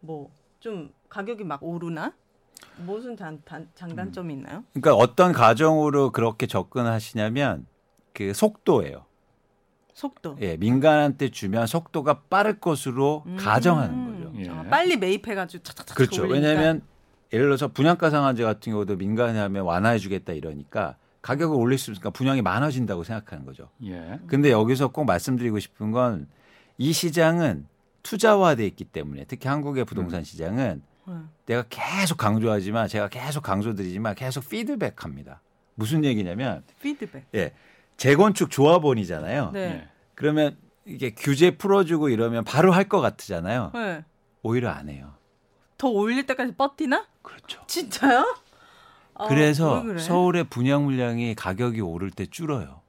뭐 0.01 0.31
좀 0.61 0.93
가격이 1.09 1.45
막 1.45 1.63
오르나? 1.63 2.13
무슨 2.79 3.17
단, 3.17 3.41
단, 3.45 3.69
장단점이 3.75 4.35
있나요? 4.35 4.65
그러니까 4.73 4.95
어떤 4.95 5.33
가정으로 5.33 6.11
그렇게 6.11 6.47
접근하시냐면 6.47 7.67
그 8.13 8.35
속도예요. 8.35 9.05
속도. 9.99 10.37
예, 10.41 10.57
민간한테 10.57 11.29
주면 11.31 11.67
속도가 11.67 12.23
빠를 12.31 12.61
것으로 12.61 13.25
음. 13.27 13.37
가정하는 13.37 14.15
거죠. 14.23 14.33
예. 14.39 14.49
아, 14.49 14.63
빨리 14.71 14.97
매입해가지고 14.97 15.63
차차차 15.63 15.95
그렇죠. 15.95 16.23
왜냐하면 16.23 16.83
예를 17.33 17.47
들어서 17.47 17.69
분양가 17.69 18.11
상한제 18.11 18.43
같은 18.45 18.73
경우도 18.73 18.97
민간에 18.97 19.39
하면 19.39 19.65
완화해 19.65 19.99
주겠다 19.99 20.33
이러니까 20.33 20.97
가격을 21.23 21.57
올릴 21.57 21.79
수 21.79 21.91
있으니까 21.91 22.11
분양이 22.11 22.43
많아진다고 22.43 23.05
생각하는 23.05 23.45
거죠. 23.45 23.69
예. 23.85 24.19
근데 24.27 24.51
여기서 24.51 24.89
꼭 24.89 25.05
말씀드리고 25.05 25.59
싶은 25.59 25.91
건 25.91 26.27
이 26.79 26.93
시장은 26.93 27.67
투자화돼 28.05 28.65
있기 28.69 28.85
때문에 28.85 29.25
특히 29.27 29.49
한국의 29.49 29.85
부동산 29.85 30.23
시장은 30.23 30.83
네. 31.09 31.15
내가 31.47 31.65
계속 31.69 32.17
강조하지만 32.17 32.87
제가 32.87 33.09
계속 33.09 33.43
강조드리지만 33.43 34.15
계속 34.15 34.49
피드백합니다. 34.49 35.43
무슨 35.75 36.05
얘기냐면 36.05 36.63
피드백. 36.81 37.27
예 37.35 37.53
재건축 37.99 38.51
조합원이잖아요. 38.51 39.51
네. 39.53 39.61
예. 39.61 39.89
그러면 40.15 40.57
이게 40.87 41.11
규제 41.15 41.51
풀어주고 41.59 42.09
이러면 42.09 42.45
바로 42.45 42.73
할 42.73 42.89
것 42.89 43.01
같잖아요. 43.03 43.73
네. 43.75 44.05
오히려 44.43 44.71
안 44.71 44.89
해요. 44.89 45.13
더 45.77 45.89
올릴 45.89 46.25
때까지 46.27 46.55
버티나? 46.57 47.07
그렇죠. 47.23 47.61
진짜요? 47.67 48.37
어, 49.15 49.29
그래서 49.29 49.81
왜 49.81 49.83
그래? 49.83 49.99
서울의 49.99 50.45
분양 50.45 50.85
물량이 50.85 51.35
가격이 51.35 51.81
오를 51.83 52.11
때 52.11 52.25
줄어요. 52.25 52.81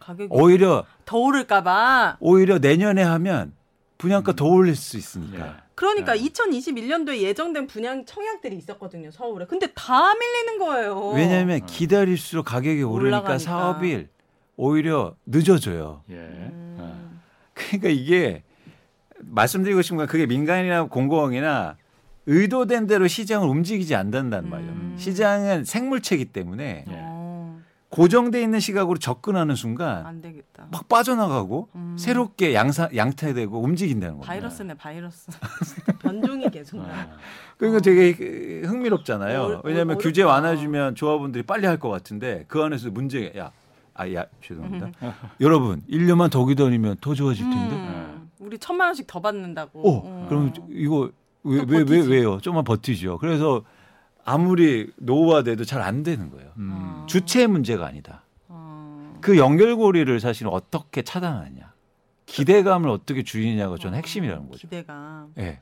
가격이 0.00 0.28
오히려 0.30 0.84
더 1.04 1.18
오를까봐. 1.18 2.16
오히려 2.18 2.58
내년에 2.58 3.02
하면 3.02 3.54
분양가 3.98 4.32
더 4.32 4.46
올릴 4.46 4.74
수 4.74 4.96
있으니까. 4.96 5.62
예. 5.72 5.74
그러니까 5.74 6.14
네. 6.14 6.20
2021년도에 6.20 7.18
예정된 7.18 7.66
분양 7.66 8.04
청약들이 8.04 8.56
있었거든요 8.56 9.10
서울에. 9.10 9.46
근데 9.46 9.68
다 9.74 10.14
밀리는 10.14 10.58
거예요. 10.58 11.10
왜냐하면 11.10 11.64
기다릴수록 11.66 12.44
가격이 12.44 12.82
오르니까 12.82 13.18
올라가니까. 13.18 13.38
사업이 13.38 14.06
오히려 14.56 15.16
늦어져요. 15.26 16.02
예. 16.10 16.14
음. 16.14 17.20
그러니까 17.54 17.88
이게 17.88 18.42
말씀드리고 19.18 19.82
싶은 19.82 19.96
건 19.98 20.06
그게 20.06 20.26
민간이나 20.26 20.84
공공이나 20.84 21.76
의도된 22.26 22.86
대로 22.86 23.08
시장을 23.08 23.48
움직이지 23.48 23.94
않는단 23.94 24.48
말이에요. 24.48 24.72
음. 24.72 24.94
시장은 24.98 25.64
생물체이기 25.64 26.26
때문에 26.26 26.84
예. 26.88 26.92
어. 27.92 27.94
고정돼 27.94 28.42
있는 28.42 28.58
시각으로 28.58 28.98
접근하는 28.98 29.54
순간 29.54 30.06
안 30.06 30.22
되겠다. 30.22 30.66
막 30.70 30.88
빠져나가고 30.88 31.68
음. 31.74 31.96
새롭게 31.98 32.54
양사, 32.54 32.88
양태되고 32.94 33.60
움직인다는 33.60 34.14
거예요. 34.14 34.26
바이러스네 34.26 34.74
바이러스. 34.74 35.30
변종이 36.00 36.48
계속 36.50 36.78
나. 36.78 36.84
아, 36.84 37.08
그러니까 37.58 37.80
되게 37.80 38.14
그 38.14 38.62
흥미롭잖아요. 38.66 39.40
어, 39.42 39.60
왜냐하면 39.64 39.96
어, 39.96 39.98
규제 39.98 40.22
어렵다. 40.22 40.34
완화해주면 40.34 40.94
조합원들이 40.94 41.42
빨리 41.44 41.66
할 41.66 41.78
것 41.78 41.88
같은데 41.90 42.44
그 42.48 42.62
안에서 42.62 42.90
문제가 42.90 43.38
야, 43.38 43.50
아, 43.94 44.10
야, 44.12 44.24
죄송합니다. 44.40 44.90
여러분, 45.40 45.82
1년만 45.90 46.30
더 46.30 46.44
기다리면 46.46 46.96
더 47.00 47.12
좋아질 47.14 47.44
텐데. 47.44 47.74
음, 47.76 48.30
우리 48.38 48.56
천만 48.58 48.86
원씩 48.88 49.06
더 49.06 49.20
받는다고. 49.20 49.80
어, 49.88 50.06
음. 50.06 50.26
그럼 50.28 50.52
이거 50.70 51.10
왜, 51.42 51.58
또 51.64 51.72
왜, 51.72 51.82
왜. 51.82 52.06
왜요? 52.06 52.38
좀만 52.40 52.62
버티죠. 52.64 53.18
그래서 53.18 53.62
아무리 54.24 54.92
노후화돼도 54.96 55.64
잘 55.64 55.82
안 55.82 56.02
되는 56.02 56.30
거예요. 56.30 56.52
음. 56.56 57.04
주체의 57.08 57.48
문제가 57.48 57.86
아니다. 57.86 58.22
어. 58.48 59.18
그 59.20 59.36
연결고리를 59.36 60.18
사실 60.20 60.46
어떻게 60.48 61.02
차단하느냐. 61.02 61.72
기대감을 62.26 62.88
어떻게 62.88 63.22
줄이느냐가 63.24 63.76
저는 63.76 63.98
핵심이라는 63.98 64.48
거죠. 64.48 64.58
기대가. 64.60 65.26
예. 65.38 65.60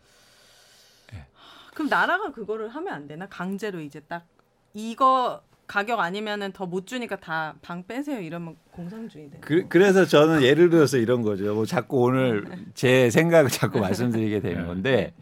그럼 1.74 1.88
나라가 1.88 2.30
그거를 2.32 2.68
하면 2.68 2.92
안 2.92 3.06
되나? 3.06 3.26
강제로 3.26 3.80
이제 3.80 4.00
딱 4.00 4.26
이거 4.74 5.40
가격 5.66 6.00
아니면은 6.00 6.52
더 6.52 6.66
못 6.66 6.86
주니까 6.86 7.16
다 7.16 7.54
방 7.62 7.86
빼세요 7.86 8.20
이러면 8.20 8.56
공산주의 8.72 9.30
돼. 9.30 9.38
그, 9.40 9.66
그래서 9.68 10.04
저는 10.04 10.42
예를 10.42 10.68
들어서 10.68 10.98
이런 10.98 11.22
거죠. 11.22 11.54
뭐 11.54 11.64
자꾸 11.64 12.00
오늘 12.02 12.44
제 12.74 13.08
생각을 13.08 13.48
자꾸 13.48 13.78
말씀드리게 13.80 14.40
되는 14.40 14.66
건데 14.66 15.14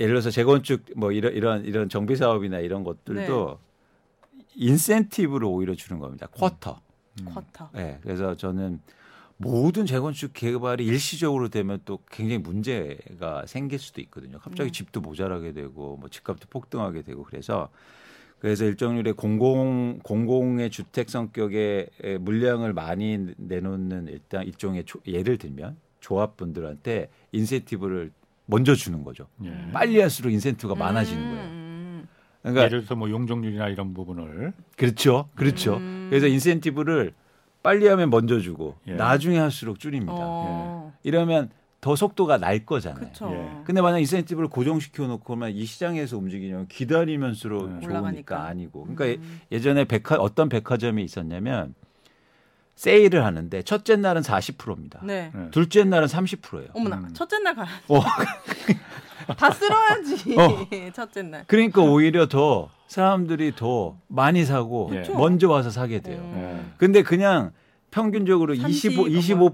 예를 0.00 0.14
들어서 0.14 0.30
재건축 0.30 0.82
뭐 0.96 1.12
이런 1.12 1.34
이런 1.34 1.64
이런 1.64 1.88
정비 1.90 2.16
사업이나 2.16 2.58
이런 2.58 2.82
것들도 2.84 3.58
인센티브를 4.56 5.46
오히려 5.46 5.74
주는 5.74 6.00
겁니다. 6.00 6.26
쿼터. 6.32 6.80
쿼터. 7.24 7.70
예. 7.76 7.98
그래서 8.02 8.34
저는 8.34 8.80
모든 9.36 9.86
재건축 9.86 10.32
개발이 10.32 10.84
일시적으로 10.84 11.48
되면 11.48 11.80
또 11.84 11.98
굉장히 12.10 12.38
문제가 12.38 13.44
생길 13.46 13.78
수도 13.78 14.00
있거든요. 14.02 14.38
갑자기 14.38 14.70
음. 14.70 14.72
집도 14.72 15.00
모자라게 15.00 15.52
되고 15.52 15.96
뭐 15.98 16.08
집값도 16.08 16.46
폭등하게 16.50 17.02
되고 17.02 17.22
그래서 17.24 17.68
그래서 18.38 18.64
일정률의 18.64 19.12
공공 19.14 20.00
공공의 20.02 20.70
주택 20.70 21.10
성격의 21.10 21.88
에, 22.02 22.18
물량을 22.18 22.72
많이 22.72 23.34
내놓는 23.36 24.08
일단 24.08 24.44
일종의 24.46 24.84
조- 24.84 25.00
예를 25.06 25.36
들면 25.36 25.76
조합분들한테 26.00 27.10
인센티브를 27.32 28.12
먼저 28.50 28.74
주는 28.74 29.02
거죠. 29.04 29.26
예. 29.44 29.52
빨리 29.72 30.00
할수록 30.00 30.30
인센티브가 30.30 30.74
많아지는 30.74 31.22
거예요. 31.30 31.44
음, 31.48 32.08
그러니까 32.42 32.64
예를 32.64 32.80
들어서 32.80 32.96
뭐 32.96 33.08
용적률이나 33.10 33.68
이런 33.68 33.94
부분을 33.94 34.52
그렇죠, 34.76 35.28
그렇죠. 35.34 35.76
음. 35.76 36.06
그래서 36.10 36.26
인센티브를 36.26 37.12
빨리 37.62 37.86
하면 37.86 38.10
먼저 38.10 38.40
주고 38.40 38.76
예. 38.88 38.94
나중에 38.94 39.38
할수록 39.38 39.78
줄입니다. 39.78 40.14
어. 40.16 40.92
이러면 41.02 41.50
더 41.80 41.96
속도가 41.96 42.36
날 42.38 42.66
거잖아요. 42.66 43.10
예. 43.30 43.50
근데 43.64 43.80
만약 43.80 44.00
인센티브를 44.00 44.48
고정시켜 44.48 45.06
놓고만 45.06 45.52
이 45.52 45.64
시장에서 45.64 46.18
움직이면 46.18 46.68
기다리면서로 46.68 47.56
네. 47.58 47.66
좋으니까 47.68 47.86
올라가니까. 47.86 48.42
아니고. 48.44 48.82
그러니까 48.82 49.08
예- 49.08 49.14
음. 49.16 49.40
예전에 49.52 49.84
백화 49.84 50.16
어떤 50.16 50.48
백화점이 50.50 51.02
있었냐면 51.04 51.74
세일을 52.80 53.26
하는데 53.26 53.60
첫째 53.60 53.96
날은 53.96 54.22
40%입니다. 54.22 55.00
네. 55.02 55.30
네. 55.34 55.50
둘째 55.50 55.84
날은 55.84 56.08
30%예요. 56.08 56.68
어머나 56.72 56.96
음. 56.96 57.12
첫째 57.12 57.38
날 57.40 57.54
가야 57.54 57.66
어. 57.88 58.00
다 59.36 59.50
쓸어야지. 59.50 60.34
어. 60.40 60.90
첫째 60.94 61.22
날. 61.22 61.44
그러니까 61.46 61.82
오히려 61.82 62.26
더 62.26 62.70
사람들이 62.86 63.52
더 63.54 63.98
많이 64.08 64.46
사고 64.46 64.86
그렇죠. 64.86 65.14
먼저 65.14 65.50
와서 65.50 65.68
사게 65.68 66.00
돼요. 66.00 66.22
음. 66.22 66.32
예. 66.38 66.74
근데 66.78 67.02
그냥 67.02 67.52
평균적으로 67.90 68.54
30 68.54 68.92
25 68.92 69.04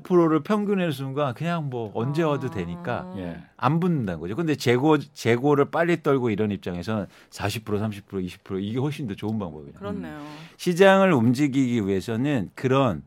25%를 0.05 0.45
평균의 0.45 0.93
순간 0.93 1.35
그냥 1.35 1.69
뭐 1.69 1.91
언제 1.95 2.23
와도 2.23 2.47
아. 2.47 2.51
되니까 2.51 3.13
예. 3.17 3.43
안 3.57 3.81
붙는다는 3.81 4.21
거죠. 4.21 4.37
근데 4.37 4.55
재고 4.55 4.99
재고를 4.99 5.73
빨리 5.73 6.01
떨고 6.01 6.31
이런 6.31 6.53
입장에서는 6.53 7.07
40% 7.31 7.65
30% 7.65 8.05
20% 8.07 8.63
이게 8.63 8.79
훨씬 8.79 9.09
더 9.09 9.17
좋은 9.17 9.37
방법이에요. 9.37 9.73
그렇네요. 9.73 10.21
시장을 10.59 11.13
움직이기 11.13 11.89
위해서는 11.89 12.51
그런 12.55 13.03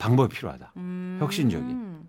방법이 0.00 0.34
필요하다. 0.34 0.72
음. 0.78 1.18
혁신적인. 1.20 2.00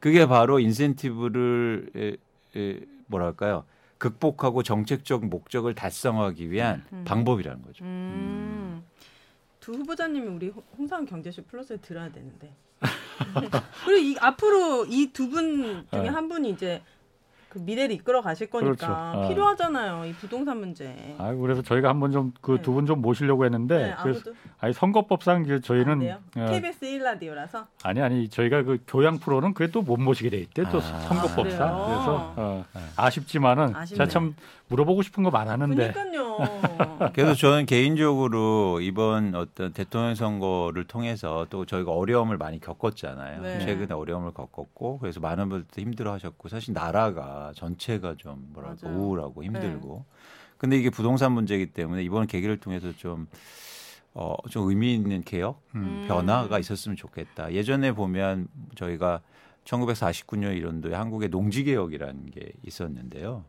그게 0.00 0.26
바로 0.26 0.58
인센티브를 0.60 1.90
에, 1.96 2.16
에, 2.58 2.80
뭐랄까요? 3.06 3.64
극복하고 3.98 4.62
정책적 4.62 5.26
목적을 5.26 5.74
달성하기 5.74 6.50
위한 6.50 6.84
음. 6.92 7.04
방법이라는 7.06 7.62
거죠. 7.62 7.84
음. 7.84 8.82
두 9.60 9.72
후보자님이 9.72 10.26
우리 10.28 10.48
홍- 10.50 10.62
홍사원 10.78 11.06
경제쇼 11.06 11.42
플러스에 11.44 11.78
들어야 11.78 12.10
되는데. 12.12 12.52
그리고 13.86 13.98
이, 13.98 14.16
앞으로 14.20 14.84
이 14.86 15.10
두 15.12 15.28
분 15.30 15.86
중에 15.90 16.02
네. 16.02 16.08
한 16.08 16.28
분이 16.28 16.50
이제 16.50 16.82
그 17.54 17.60
미래를 17.60 17.94
이끌어 17.94 18.20
가실 18.20 18.48
거니까 18.50 18.74
그렇죠. 18.74 18.86
어. 18.92 19.28
필요하잖아요. 19.28 20.06
이 20.06 20.12
부동산 20.14 20.58
문제. 20.58 21.14
아 21.18 21.32
그래서 21.34 21.62
저희가 21.62 21.88
한번 21.88 22.10
좀 22.10 22.32
그 22.40 22.58
두 22.60 22.72
분좀 22.72 23.00
모시려고 23.00 23.44
했는데 23.44 23.78
네, 23.90 23.94
그래서 24.02 24.32
아니 24.58 24.72
선거법상 24.72 25.44
이제 25.44 25.54
안 25.54 25.62
저희는. 25.62 26.10
어, 26.36 26.46
KBS 26.50 26.80
1라디오라서. 26.80 27.66
아니 27.84 28.00
아니 28.02 28.28
저희가 28.28 28.62
그 28.64 28.78
교양 28.88 29.18
프로는 29.18 29.54
그게 29.54 29.70
또 29.70 29.82
못 29.82 29.98
모시게 30.00 30.30
돼 30.30 30.38
있대 30.38 30.64
또 30.72 30.78
아. 30.78 30.80
선거법상 30.80 31.44
그래요? 31.44 31.84
그래서 31.86 32.34
어, 32.36 32.64
아쉽지만은 32.96 33.76
아쉽네. 33.76 33.96
제가 33.98 34.08
참 34.08 34.34
물어보고 34.74 35.02
싶은 35.02 35.22
거 35.22 35.30
많았는데 35.30 35.92
그러니까요. 35.92 36.34
그래서 37.14 37.34
저는 37.34 37.66
개인적으로 37.66 38.80
이번 38.80 39.34
어떤 39.34 39.72
대통령 39.72 40.14
선거를 40.14 40.84
통해서 40.84 41.46
또 41.48 41.64
저희가 41.64 41.92
어려움을 41.92 42.36
많이 42.38 42.60
겪었잖아요. 42.60 43.42
네. 43.42 43.60
최근에 43.60 43.94
어려움을 43.94 44.32
겪었고 44.32 44.98
그래서 44.98 45.20
많은 45.20 45.48
분들도 45.48 45.80
힘들어하셨고 45.80 46.48
사실 46.48 46.74
나라가 46.74 47.52
전체가 47.54 48.16
좀 48.16 48.48
뭐랄까 48.52 48.88
맞아요. 48.88 48.98
우울하고 48.98 49.44
힘들고. 49.44 50.04
근데 50.58 50.76
이게 50.76 50.90
부동산 50.90 51.32
문제이기 51.32 51.66
때문에 51.66 52.02
이번 52.02 52.26
계기를 52.26 52.58
통해서 52.58 52.92
좀 52.92 53.28
어, 54.14 54.34
좀 54.48 54.68
의미 54.68 54.94
있는 54.94 55.22
개혁, 55.22 55.60
음. 55.74 56.04
변화가 56.08 56.58
있었으면 56.58 56.96
좋겠다. 56.96 57.52
예전에 57.52 57.92
보면 57.92 58.48
저희가 58.76 59.20
1949년 59.64 60.56
이런도에 60.56 60.94
한국의 60.94 61.30
농지개혁이라는 61.30 62.30
게 62.30 62.52
있었는데요. 62.64 63.44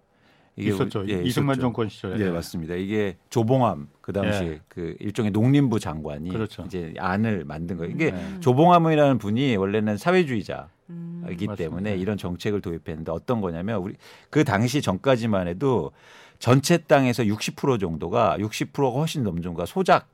이게 0.58 0.70
있었죠 0.70 1.06
예, 1.10 1.22
이승만 1.22 1.56
있었죠. 1.56 1.62
정권 1.62 1.89
시절에 1.89 2.18
네, 2.18 2.30
맞습니다. 2.32 2.76
이게 2.76 3.18
조봉암 3.30 3.89
그 4.01 4.14
당시 4.14 4.43
예. 4.43 4.62
그 4.70 4.95
일종의 4.99 5.32
농림부 5.32 5.80
장관이 5.80 6.30
그렇죠. 6.30 6.64
이제 6.66 6.93
안을 6.97 7.43
만든 7.45 7.78
거예요. 7.78 7.91
이게 7.91 8.12
네. 8.12 8.39
조봉암이라는 8.39 9.18
분이 9.18 9.58
원래는 9.58 9.97
사회주의자 9.97 10.70
이기 10.88 10.93
음. 10.93 11.22
맞습니다. 11.26 11.56
때문에 11.56 11.95
이런 11.97 12.18
정책을 12.18 12.62
도입했는데 12.62 13.12
어떤 13.12 13.41
거냐면 13.41 13.82
우리 13.82 13.95
그 14.30 14.43
당시 14.43 14.82
전까지만 14.82 15.47
해도 15.47 15.91
전체 16.39 16.78
땅에서 16.78 17.24
60% 17.24 17.80
정도가 17.80 18.38
60%가 18.39 18.99
훨씬 18.99 19.24
넘는 19.24 19.53
가 19.56 19.66
소작을 19.66 20.06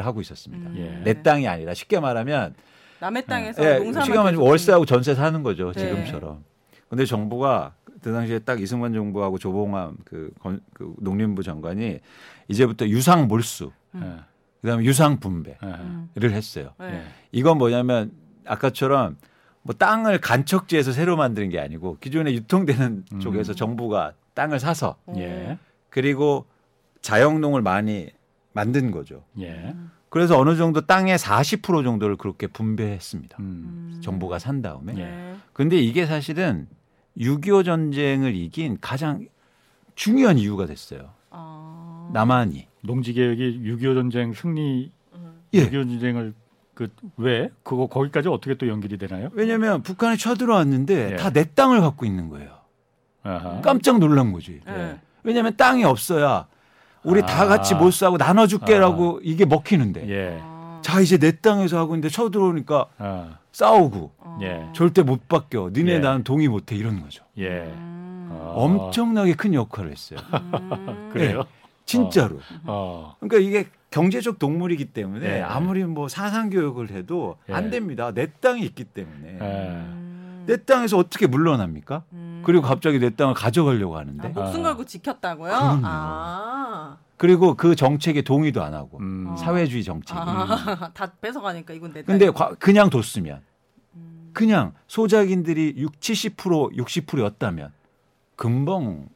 하고 0.00 0.20
있었습니다. 0.20 0.70
음. 0.70 0.76
예. 0.76 1.04
내 1.04 1.22
땅이 1.22 1.48
아니라 1.48 1.74
쉽게 1.74 1.98
말하면 1.98 2.54
남의 3.00 3.26
땅에서 3.26 3.64
예, 3.64 3.78
농사만 3.78 4.04
지금 4.04 4.24
계속 4.24 4.42
월세하고 4.44 4.86
전세 4.86 5.16
사는 5.16 5.42
거죠 5.42 5.72
네. 5.72 5.80
지금처럼. 5.80 6.44
근데 6.88 7.04
정부가 7.04 7.74
그 8.02 8.12
당시에 8.12 8.40
딱 8.40 8.60
이승만 8.60 8.92
정부하고 8.92 9.38
조봉암 9.38 9.96
그, 10.04 10.32
건- 10.40 10.60
그 10.74 10.94
농림부 10.98 11.42
장관이 11.42 12.00
이제부터 12.48 12.88
유상 12.88 13.28
몰수, 13.28 13.70
예. 13.96 14.00
그다음에 14.60 14.84
유상 14.84 15.20
분배를 15.20 15.56
예. 15.64 15.68
음. 15.68 16.08
했어요. 16.30 16.70
네. 16.80 16.86
예. 16.94 17.02
이건 17.30 17.58
뭐냐면 17.58 18.12
아까처럼 18.44 19.16
뭐 19.62 19.74
땅을 19.74 20.20
간척지에서 20.20 20.90
새로 20.92 21.16
만드는 21.16 21.48
게 21.48 21.60
아니고 21.60 21.98
기존에 22.00 22.32
유통되는 22.34 23.04
음. 23.12 23.20
쪽에서 23.20 23.54
정부가 23.54 24.12
땅을 24.34 24.58
사서 24.58 24.96
어. 25.06 25.14
예. 25.16 25.58
그리고 25.88 26.46
자영농을 27.02 27.62
많이 27.62 28.10
만든 28.52 28.90
거죠. 28.90 29.24
예. 29.40 29.74
그래서 30.08 30.38
어느 30.38 30.56
정도 30.56 30.82
땅의 30.82 31.16
40% 31.18 31.84
정도를 31.84 32.16
그렇게 32.16 32.46
분배했습니다. 32.46 33.36
음. 33.40 34.00
정부가 34.02 34.38
산 34.38 34.60
다음에. 34.60 34.92
예. 34.96 35.04
네. 35.04 35.36
근데 35.52 35.76
이게 35.78 36.04
사실은 36.06 36.66
6.25 37.18 37.64
전쟁을 37.64 38.34
이긴 38.34 38.78
가장 38.80 39.26
중요한 39.94 40.38
이유가 40.38 40.66
됐어요. 40.66 41.10
아. 41.30 42.10
남한이. 42.12 42.66
농지 42.82 43.12
개혁이 43.12 43.60
6.25 43.64 43.94
전쟁 43.94 44.32
승리 44.32 44.90
음. 45.14 45.40
예. 45.54 45.68
6.25 45.68 45.72
전쟁을 45.90 46.34
그 46.74 46.88
왜 47.16 47.50
그거 47.62 47.86
거기까지 47.86 48.28
어떻게 48.28 48.54
또 48.54 48.66
연결이 48.68 48.96
되나요? 48.96 49.28
왜냐하면 49.32 49.82
북한이 49.82 50.16
쳐들어왔는데 50.16 51.12
예. 51.12 51.16
다내 51.16 51.44
땅을 51.54 51.80
갖고 51.80 52.06
있는 52.06 52.28
거예요. 52.28 52.50
아하. 53.22 53.60
깜짝 53.60 53.98
놀란 53.98 54.32
거지. 54.32 54.60
네. 54.66 54.98
왜냐하면 55.22 55.56
땅이 55.56 55.84
없어야 55.84 56.46
우리 57.04 57.22
아. 57.22 57.26
다 57.26 57.46
같이 57.46 57.74
못 57.74 57.92
사고 57.92 58.16
나눠줄게라고 58.16 59.20
이게 59.22 59.44
먹히는데. 59.44 60.08
예. 60.08 60.42
아. 60.82 60.92
자 60.92 61.00
이제 61.00 61.16
내 61.16 61.32
땅에서 61.32 61.78
하고 61.78 61.94
있는데 61.94 62.08
쳐들어오니까 62.08 62.86
아. 62.98 63.38
싸우고 63.52 64.12
어. 64.18 64.38
예. 64.42 64.68
절대 64.74 65.02
못 65.02 65.28
바뀌어. 65.28 65.70
니네 65.72 65.92
예. 65.92 65.98
나는 65.98 66.24
동의 66.24 66.48
못해 66.48 66.74
이러는 66.76 67.00
거죠. 67.02 67.24
예. 67.38 67.64
음. 67.64 68.28
어. 68.32 68.54
엄청나게 68.56 69.34
큰 69.34 69.54
역할을 69.54 69.90
했어요. 69.90 70.18
음. 70.32 71.10
그래요? 71.12 71.44
진짜로. 71.86 72.38
어. 72.64 73.16
그러니까 73.20 73.38
이게 73.38 73.68
경제적 73.90 74.38
동물이기 74.38 74.86
때문에 74.86 75.38
예. 75.38 75.42
아무리 75.42 75.84
뭐 75.84 76.08
사상 76.08 76.50
교육을 76.50 76.90
해도 76.90 77.36
예. 77.48 77.52
안 77.52 77.70
됩니다. 77.70 78.12
내 78.12 78.32
땅이 78.40 78.62
있기 78.62 78.84
때문에 78.84 79.38
예. 79.40 79.68
음. 79.68 80.44
내 80.46 80.56
땅에서 80.64 80.98
어떻게 80.98 81.26
물러납니까? 81.26 82.02
음. 82.12 82.42
그리고 82.44 82.62
갑자기 82.62 82.98
내 82.98 83.10
땅을 83.10 83.34
가져가려고 83.34 83.96
아, 83.96 84.00
하는데 84.00 84.28
목숨 84.28 84.60
아. 84.60 84.68
걸고 84.70 84.84
지켰다고요? 84.84 85.50
그럼요. 85.50 85.82
아. 85.84 86.96
그리고 87.22 87.54
그 87.54 87.76
정책에 87.76 88.22
동의도 88.22 88.64
안 88.64 88.74
하고 88.74 88.98
음. 88.98 89.36
사회주의 89.36 89.84
정책. 89.84 90.16
아, 90.16 90.90
다 90.92 91.12
뺏어가니까 91.20 91.72
이건 91.72 91.92
내 91.92 92.02
근데. 92.02 92.28
과- 92.30 92.52
그냥 92.58 92.90
뒀으면 92.90 93.42
음. 93.94 94.30
그냥 94.32 94.74
소작인들이 94.88 95.74
6, 95.76 96.00
70% 96.00 96.76
60%였다면 96.76 97.70
금방 98.34 99.06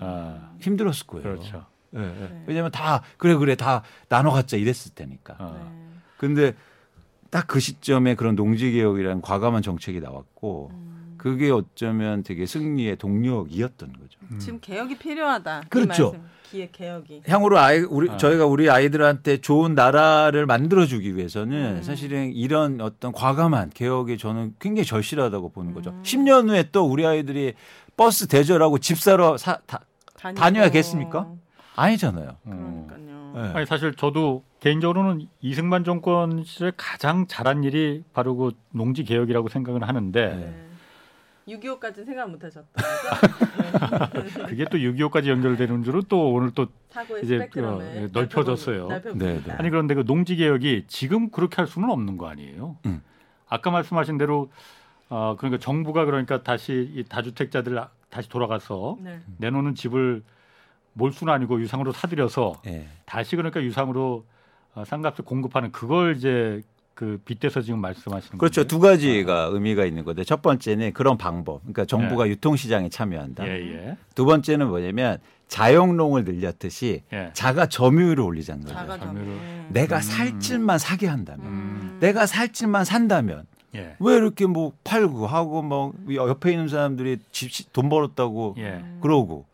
아, 0.00 0.52
힘들었을 0.62 1.06
거예요. 1.06 1.22
그렇죠. 1.22 1.66
예, 1.96 2.00
예. 2.00 2.04
네. 2.06 2.44
왜냐면 2.46 2.70
다 2.72 3.02
그래 3.18 3.34
그래 3.34 3.56
다 3.56 3.82
나눠 4.08 4.32
갖자 4.32 4.56
이랬을 4.56 4.94
테니까. 4.94 5.36
어. 5.38 5.60
네. 5.62 6.00
근데 6.16 6.54
딱 7.28 7.46
그 7.46 7.60
시점에 7.60 8.14
그런 8.14 8.36
농지 8.36 8.72
개혁이라는 8.72 9.20
과감한 9.20 9.60
정책이 9.60 10.00
나왔고 10.00 10.70
음. 10.72 10.93
그게 11.24 11.50
어쩌면 11.50 12.22
되게 12.22 12.44
승리의 12.44 12.96
동력이었던 12.96 13.92
거죠. 13.94 14.18
음. 14.30 14.38
지금 14.38 14.58
개혁이 14.60 14.98
필요하다. 14.98 15.62
이 15.64 15.68
그렇죠. 15.70 16.10
말씀. 16.10 16.28
기획 16.50 16.72
개혁이. 16.72 17.22
향후로 17.26 17.58
아이 17.58 17.78
우리 17.78 18.10
아. 18.10 18.18
저희가 18.18 18.44
우리 18.44 18.68
아이들한테 18.68 19.38
좋은 19.38 19.74
나라를 19.74 20.44
만들어 20.44 20.84
주기 20.84 21.16
위해서는 21.16 21.76
음. 21.76 21.82
사실은 21.82 22.30
이런 22.30 22.78
어떤 22.82 23.10
과감한 23.10 23.70
개혁이 23.70 24.18
저는 24.18 24.56
굉장히 24.58 24.84
절실하다고 24.84 25.48
보는 25.52 25.72
거죠. 25.72 25.92
음. 25.92 26.02
10년 26.02 26.50
후에 26.50 26.68
또 26.72 26.84
우리 26.84 27.06
아이들이 27.06 27.54
버스 27.96 28.26
대절하고 28.28 28.76
집 28.76 28.98
사러 28.98 29.38
사, 29.38 29.60
다, 29.64 29.80
다니고. 30.18 30.38
다녀야겠습니까? 30.38 31.26
아니잖아요. 31.74 32.36
음. 32.48 32.86
그러니까요. 32.86 33.32
예. 33.36 33.56
아니 33.56 33.64
사실 33.64 33.94
저도 33.94 34.44
개인적으로는 34.60 35.26
이승만 35.40 35.84
정권 35.84 36.44
시절에 36.44 36.72
가장 36.76 37.26
잘한 37.26 37.64
일이 37.64 38.04
바로 38.12 38.36
그 38.36 38.52
농지 38.72 39.04
개혁이라고 39.04 39.48
생각을 39.48 39.88
하는데 39.88 40.34
네. 40.34 40.64
6.25까지 41.48 42.04
생각 42.04 42.30
못 42.30 42.42
하셨다. 42.42 42.68
그게 44.48 44.64
또 44.64 44.78
6.25까지 44.78 45.28
연결되는 45.28 45.82
줄은 45.82 46.02
또 46.08 46.32
오늘 46.32 46.52
또 46.52 46.66
이제 47.22 47.38
스펙트럼을 47.38 48.10
그, 48.12 48.18
넓혀졌어요. 48.18 48.88
네, 49.14 49.42
네. 49.42 49.52
아니 49.52 49.70
그런데 49.70 49.94
그 49.94 50.04
농지 50.04 50.36
개혁이 50.36 50.84
지금 50.86 51.30
그렇게 51.30 51.56
할 51.56 51.66
수는 51.66 51.90
없는 51.90 52.16
거 52.16 52.28
아니에요? 52.28 52.76
음. 52.86 53.02
아까 53.48 53.70
말씀하신 53.70 54.16
대로 54.16 54.50
어 55.10 55.36
그러니까 55.38 55.60
정부가 55.60 56.06
그러니까 56.06 56.42
다시 56.42 56.90
이 56.94 57.04
다주택자들 57.04 57.78
아- 57.78 57.90
다시 58.08 58.28
돌아가서 58.28 58.96
네. 59.00 59.20
내놓는 59.36 59.74
집을 59.74 60.22
몰수는 60.94 61.32
아니고 61.32 61.60
유상으로 61.60 61.92
사들여서 61.92 62.62
예. 62.66 62.86
다시 63.04 63.36
그러니까 63.36 63.62
유상으로 63.62 64.24
어, 64.74 64.84
쌍값을 64.84 65.24
공급하는 65.24 65.72
그걸 65.72 66.16
이제 66.16 66.62
그 66.94 67.20
빗대서 67.24 67.62
지금 67.62 67.80
말씀하시는 67.80 68.38
그렇죠. 68.38 68.62
건데. 68.62 68.68
두 68.68 68.80
가지가 68.80 69.50
의미가 69.52 69.84
있는 69.84 70.04
건데 70.04 70.22
첫 70.24 70.42
번째는 70.42 70.92
그런 70.92 71.18
방법. 71.18 71.60
그러니까 71.62 71.84
정부가 71.84 72.28
유통시장에 72.28 72.88
참여한다. 72.88 73.46
예, 73.46 73.50
예. 73.50 73.96
두 74.14 74.24
번째는 74.24 74.68
뭐냐면 74.68 75.18
자영농을 75.48 76.24
늘렸듯이 76.24 77.02
예. 77.12 77.30
자가 77.32 77.66
점유율을 77.66 78.22
올리자는 78.22 78.64
거예요. 78.64 78.98
점유를. 78.98 79.26
음. 79.26 79.68
내가 79.70 79.96
음. 79.96 80.02
살 80.02 80.38
집만 80.40 80.78
사게 80.78 81.06
한다면, 81.06 81.46
음. 81.46 81.96
내가 82.00 82.26
살 82.26 82.52
집만 82.52 82.84
산다면 82.84 83.46
예. 83.74 83.96
왜 83.98 84.14
이렇게 84.14 84.46
뭐 84.46 84.72
팔고 84.84 85.26
하고 85.26 85.62
뭐 85.62 85.92
옆에 86.08 86.52
있는 86.52 86.68
사람들이 86.68 87.18
집 87.32 87.72
돈 87.72 87.88
벌었다고 87.88 88.54
예. 88.58 88.84
그러고 89.00 89.46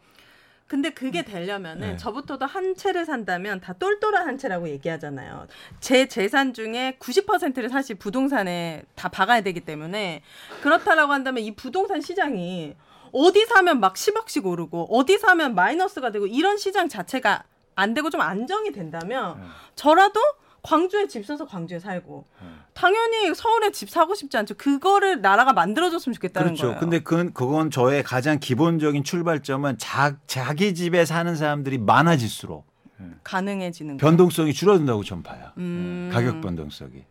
근데 0.70 0.90
그게 0.90 1.22
되려면은 1.24 1.80
네. 1.80 1.96
저부터도 1.96 2.46
한 2.46 2.76
채를 2.76 3.04
산다면 3.04 3.60
다 3.60 3.72
똘똘한 3.72 4.28
한 4.28 4.38
채라고 4.38 4.68
얘기하잖아요. 4.68 5.48
제 5.80 6.06
재산 6.06 6.54
중에 6.54 6.96
90%를 7.00 7.68
사실 7.68 7.96
부동산에 7.96 8.84
다 8.94 9.08
박아야 9.08 9.40
되기 9.40 9.58
때문에 9.58 10.22
그렇다라고 10.62 11.12
한다면 11.12 11.42
이 11.42 11.56
부동산 11.56 12.00
시장이 12.00 12.76
어디 13.10 13.46
사면 13.46 13.80
막 13.80 13.94
10억씩 13.94 14.46
오르고 14.46 14.96
어디 14.96 15.18
사면 15.18 15.56
마이너스가 15.56 16.12
되고 16.12 16.28
이런 16.28 16.56
시장 16.56 16.88
자체가 16.88 17.42
안 17.74 17.92
되고 17.92 18.08
좀 18.08 18.20
안정이 18.20 18.70
된다면 18.70 19.40
예. 19.40 19.46
저라도 19.74 20.20
광주에 20.62 21.08
집 21.08 21.26
사서 21.26 21.46
광주에 21.46 21.80
살고 21.80 22.24
예. 22.44 22.46
당연히 22.74 23.34
서울에 23.34 23.70
집 23.70 23.90
사고 23.90 24.14
싶지 24.14 24.36
않죠. 24.36 24.54
그거를 24.54 25.20
나라가 25.20 25.52
만들어줬으면 25.52 26.14
좋겠다는 26.14 26.48
그렇죠. 26.48 26.66
거예요. 26.66 26.80
근데 26.80 27.00
그, 27.00 27.32
그건 27.32 27.70
저의 27.70 28.02
가장 28.02 28.38
기본적인 28.38 29.04
출발점은 29.04 29.78
자, 29.78 30.16
자기 30.26 30.74
집에 30.74 31.04
사는 31.04 31.34
사람들이 31.34 31.78
많아질수록 31.78 32.66
가능해지는 33.24 33.96
거. 33.96 34.06
변동성이 34.06 34.52
줄어든다고 34.52 35.04
전 35.04 35.22
봐요. 35.22 35.50
음. 35.58 36.10
가격 36.12 36.40
변동성이. 36.40 37.04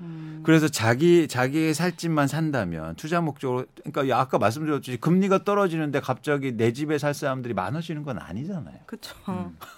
음. 0.00 0.42
그래서 0.44 0.68
자기 0.68 1.26
자기의 1.26 1.74
살 1.74 1.96
집만 1.96 2.28
산다면 2.28 2.94
투자 2.96 3.20
목적으로 3.20 3.64
그러니까 3.90 4.20
아까 4.20 4.38
말씀드렸듯이 4.38 4.98
금리가 4.98 5.44
떨어지는데 5.44 6.00
갑자기 6.00 6.56
내 6.56 6.72
집에 6.72 6.98
살 6.98 7.14
사람들이 7.14 7.54
많아지는 7.54 8.02
건 8.02 8.18
아니잖아요. 8.18 8.76
그쵸. 8.86 9.14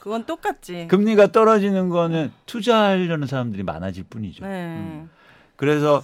그건 0.01 0.27
똑같지. 0.27 0.87
금리가 0.89 1.33
떨어지는 1.33 1.89
거는 1.89 2.33
투자하려는 2.47 3.27
사람들이 3.27 3.63
많아질 3.63 4.05
뿐이죠. 4.05 4.45
네. 4.45 5.07
그래서 5.57 6.03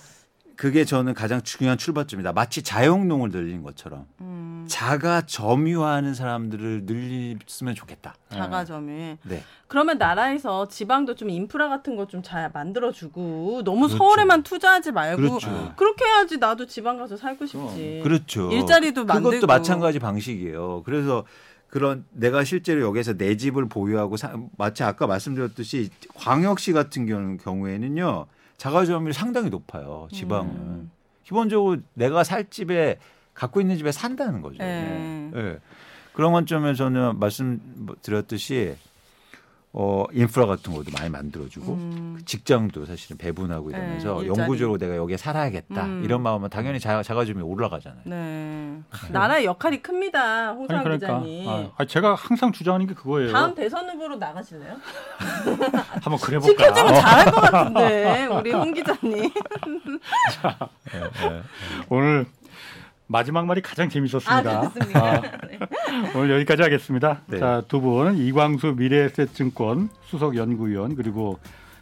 그게 0.57 0.85
저는 0.85 1.15
가장 1.15 1.43
중요한 1.43 1.79
출발점이다. 1.79 2.33
마치 2.33 2.63
자영농을 2.63 3.31
늘리는 3.31 3.63
것처럼 3.63 4.07
음, 4.21 4.65
자가 4.69 5.23
점유하는 5.23 6.15
사람들을 6.15 6.83
늘렸으면 6.85 7.75
좋겠다. 7.75 8.15
자가점이. 8.31 9.19
네. 9.25 9.43
그러면 9.67 9.99
나라에서 9.99 10.69
지방도 10.69 11.15
좀 11.15 11.31
인프라 11.31 11.69
같은 11.69 11.97
거 11.97 12.07
좀 12.07 12.23
잘 12.23 12.51
만들어주고 12.53 13.63
너무 13.65 13.87
그렇죠. 13.87 13.97
서울에만 13.97 14.43
투자하지 14.43 14.93
말고 14.93 15.23
그렇죠. 15.23 15.73
그렇게 15.77 16.05
해야지 16.05 16.39
나도 16.39 16.67
지방 16.67 16.99
가서 16.99 17.17
살고 17.17 17.47
싶지. 17.47 18.01
그렇죠. 18.03 18.51
일자리도 18.53 19.05
만들고. 19.05 19.31
그것도 19.31 19.47
마찬가지 19.47 19.99
방식이에요. 19.99 20.83
그래서 20.85 21.25
그런 21.69 22.05
내가 22.13 22.45
실제로 22.45 22.83
여기서 22.83 23.15
내 23.17 23.37
집을 23.37 23.69
보유하고 23.69 24.17
사, 24.19 24.37
마치 24.59 24.85
아까 24.85 25.07
말씀드렸듯이 25.07 25.89
광역시 26.15 26.73
같은 26.73 27.07
경우, 27.07 27.39
경우에는요 27.39 28.27
자가점유율 28.63 29.13
상당히 29.13 29.51
높아요. 29.51 30.07
지방은 30.13 30.51
음. 30.55 30.91
기본적으로 31.25 31.79
내가 31.95 32.23
살 32.23 32.49
집에 32.49 32.97
갖고 33.35 33.61
있는 33.61 33.77
집에 33.77 33.91
산다는 33.91 34.41
거죠. 34.41 34.59
네. 34.59 35.33
예. 35.35 35.59
그런 36.13 36.33
관점에서 36.33 36.75
저는 36.75 37.19
말씀드렸듯이 37.19 38.77
어 39.75 40.05
인프라 40.13 40.45
같은 40.45 40.75
것도 40.75 40.91
많이 40.93 41.09
만들어주고 41.09 41.73
음. 41.73 42.19
직장도 42.27 42.85
사실은 42.85 43.17
배분하고 43.17 43.71
이러면서 43.71 44.21
네. 44.21 44.29
영구적으로 44.29 44.77
내가 44.77 44.97
여기에 44.97 45.17
살아야겠다 45.17 45.87
음. 45.87 46.03
이런 46.05 46.23
마음은 46.23 46.51
당연히 46.51 46.79
자, 46.79 47.03
자가점이 47.03 47.41
올라가잖아요. 47.41 48.03
네. 48.05 48.79
나라의 49.11 49.47
역할이 49.47 49.81
큽니다, 49.81 50.53
홍상 50.53 50.83
그러니까 50.83 51.21
기자님. 51.21 51.49
아, 51.49 51.71
아니, 51.79 51.89
제가 51.89 52.15
항상 52.15 52.53
주장하는 52.53 52.87
게 52.87 52.93
그거예요. 52.93 53.33
다음 53.33 53.55
대선 53.55 53.89
후보로 53.89 54.17
나가실래요? 54.17 54.77
한번 56.03 56.19
그래볼까? 56.23 56.65
시켜주면 56.65 56.95
잘할 56.95 57.33
것 57.33 57.41
같은데 57.41 58.27
우리 58.27 58.53
홍 58.53 58.75
기자님. 58.75 59.31
오늘 61.89 62.27
마지막 63.13 63.45
말이 63.47 63.61
가장 63.61 63.89
재밌었습니다. 63.91 64.51
아? 64.51 64.73
아, 64.95 65.21
네. 65.47 65.59
오늘 66.17 66.31
여기까지 66.31 66.63
하겠습니다. 66.63 67.21
네. 67.27 67.39
자, 67.39 67.63
두 67.69 67.81
분 67.83 68.17
이광수 68.17 68.75
미래에셋증권 68.79 69.91
수석 70.05 70.35
연구위원 70.37 70.97
그리고 70.97 71.39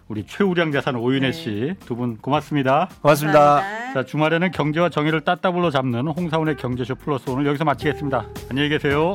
우리 0.09 0.27
최우량 0.27 0.73
자산 0.73 0.97
오윤혜 0.97 1.31
네. 1.31 1.33
씨두 1.33 1.95
분 1.95 2.17
고맙습니다. 2.17 2.89
고맙습니다. 3.01 3.39
감사합니다. 3.39 3.93
자, 3.95 4.05
주말에는 4.05 4.51
경제와 4.51 4.89
정의를 4.89 5.21
따따블로 5.21 5.71
잡는 5.71 6.09
홍사운의 6.09 6.57
경제쇼 6.57 6.97
플러스 6.97 7.31
오늘 7.31 7.47
여기서 7.47 7.65
마치겠습니다. 7.65 8.27
안녕히 8.51 8.69
계세요. 8.69 9.15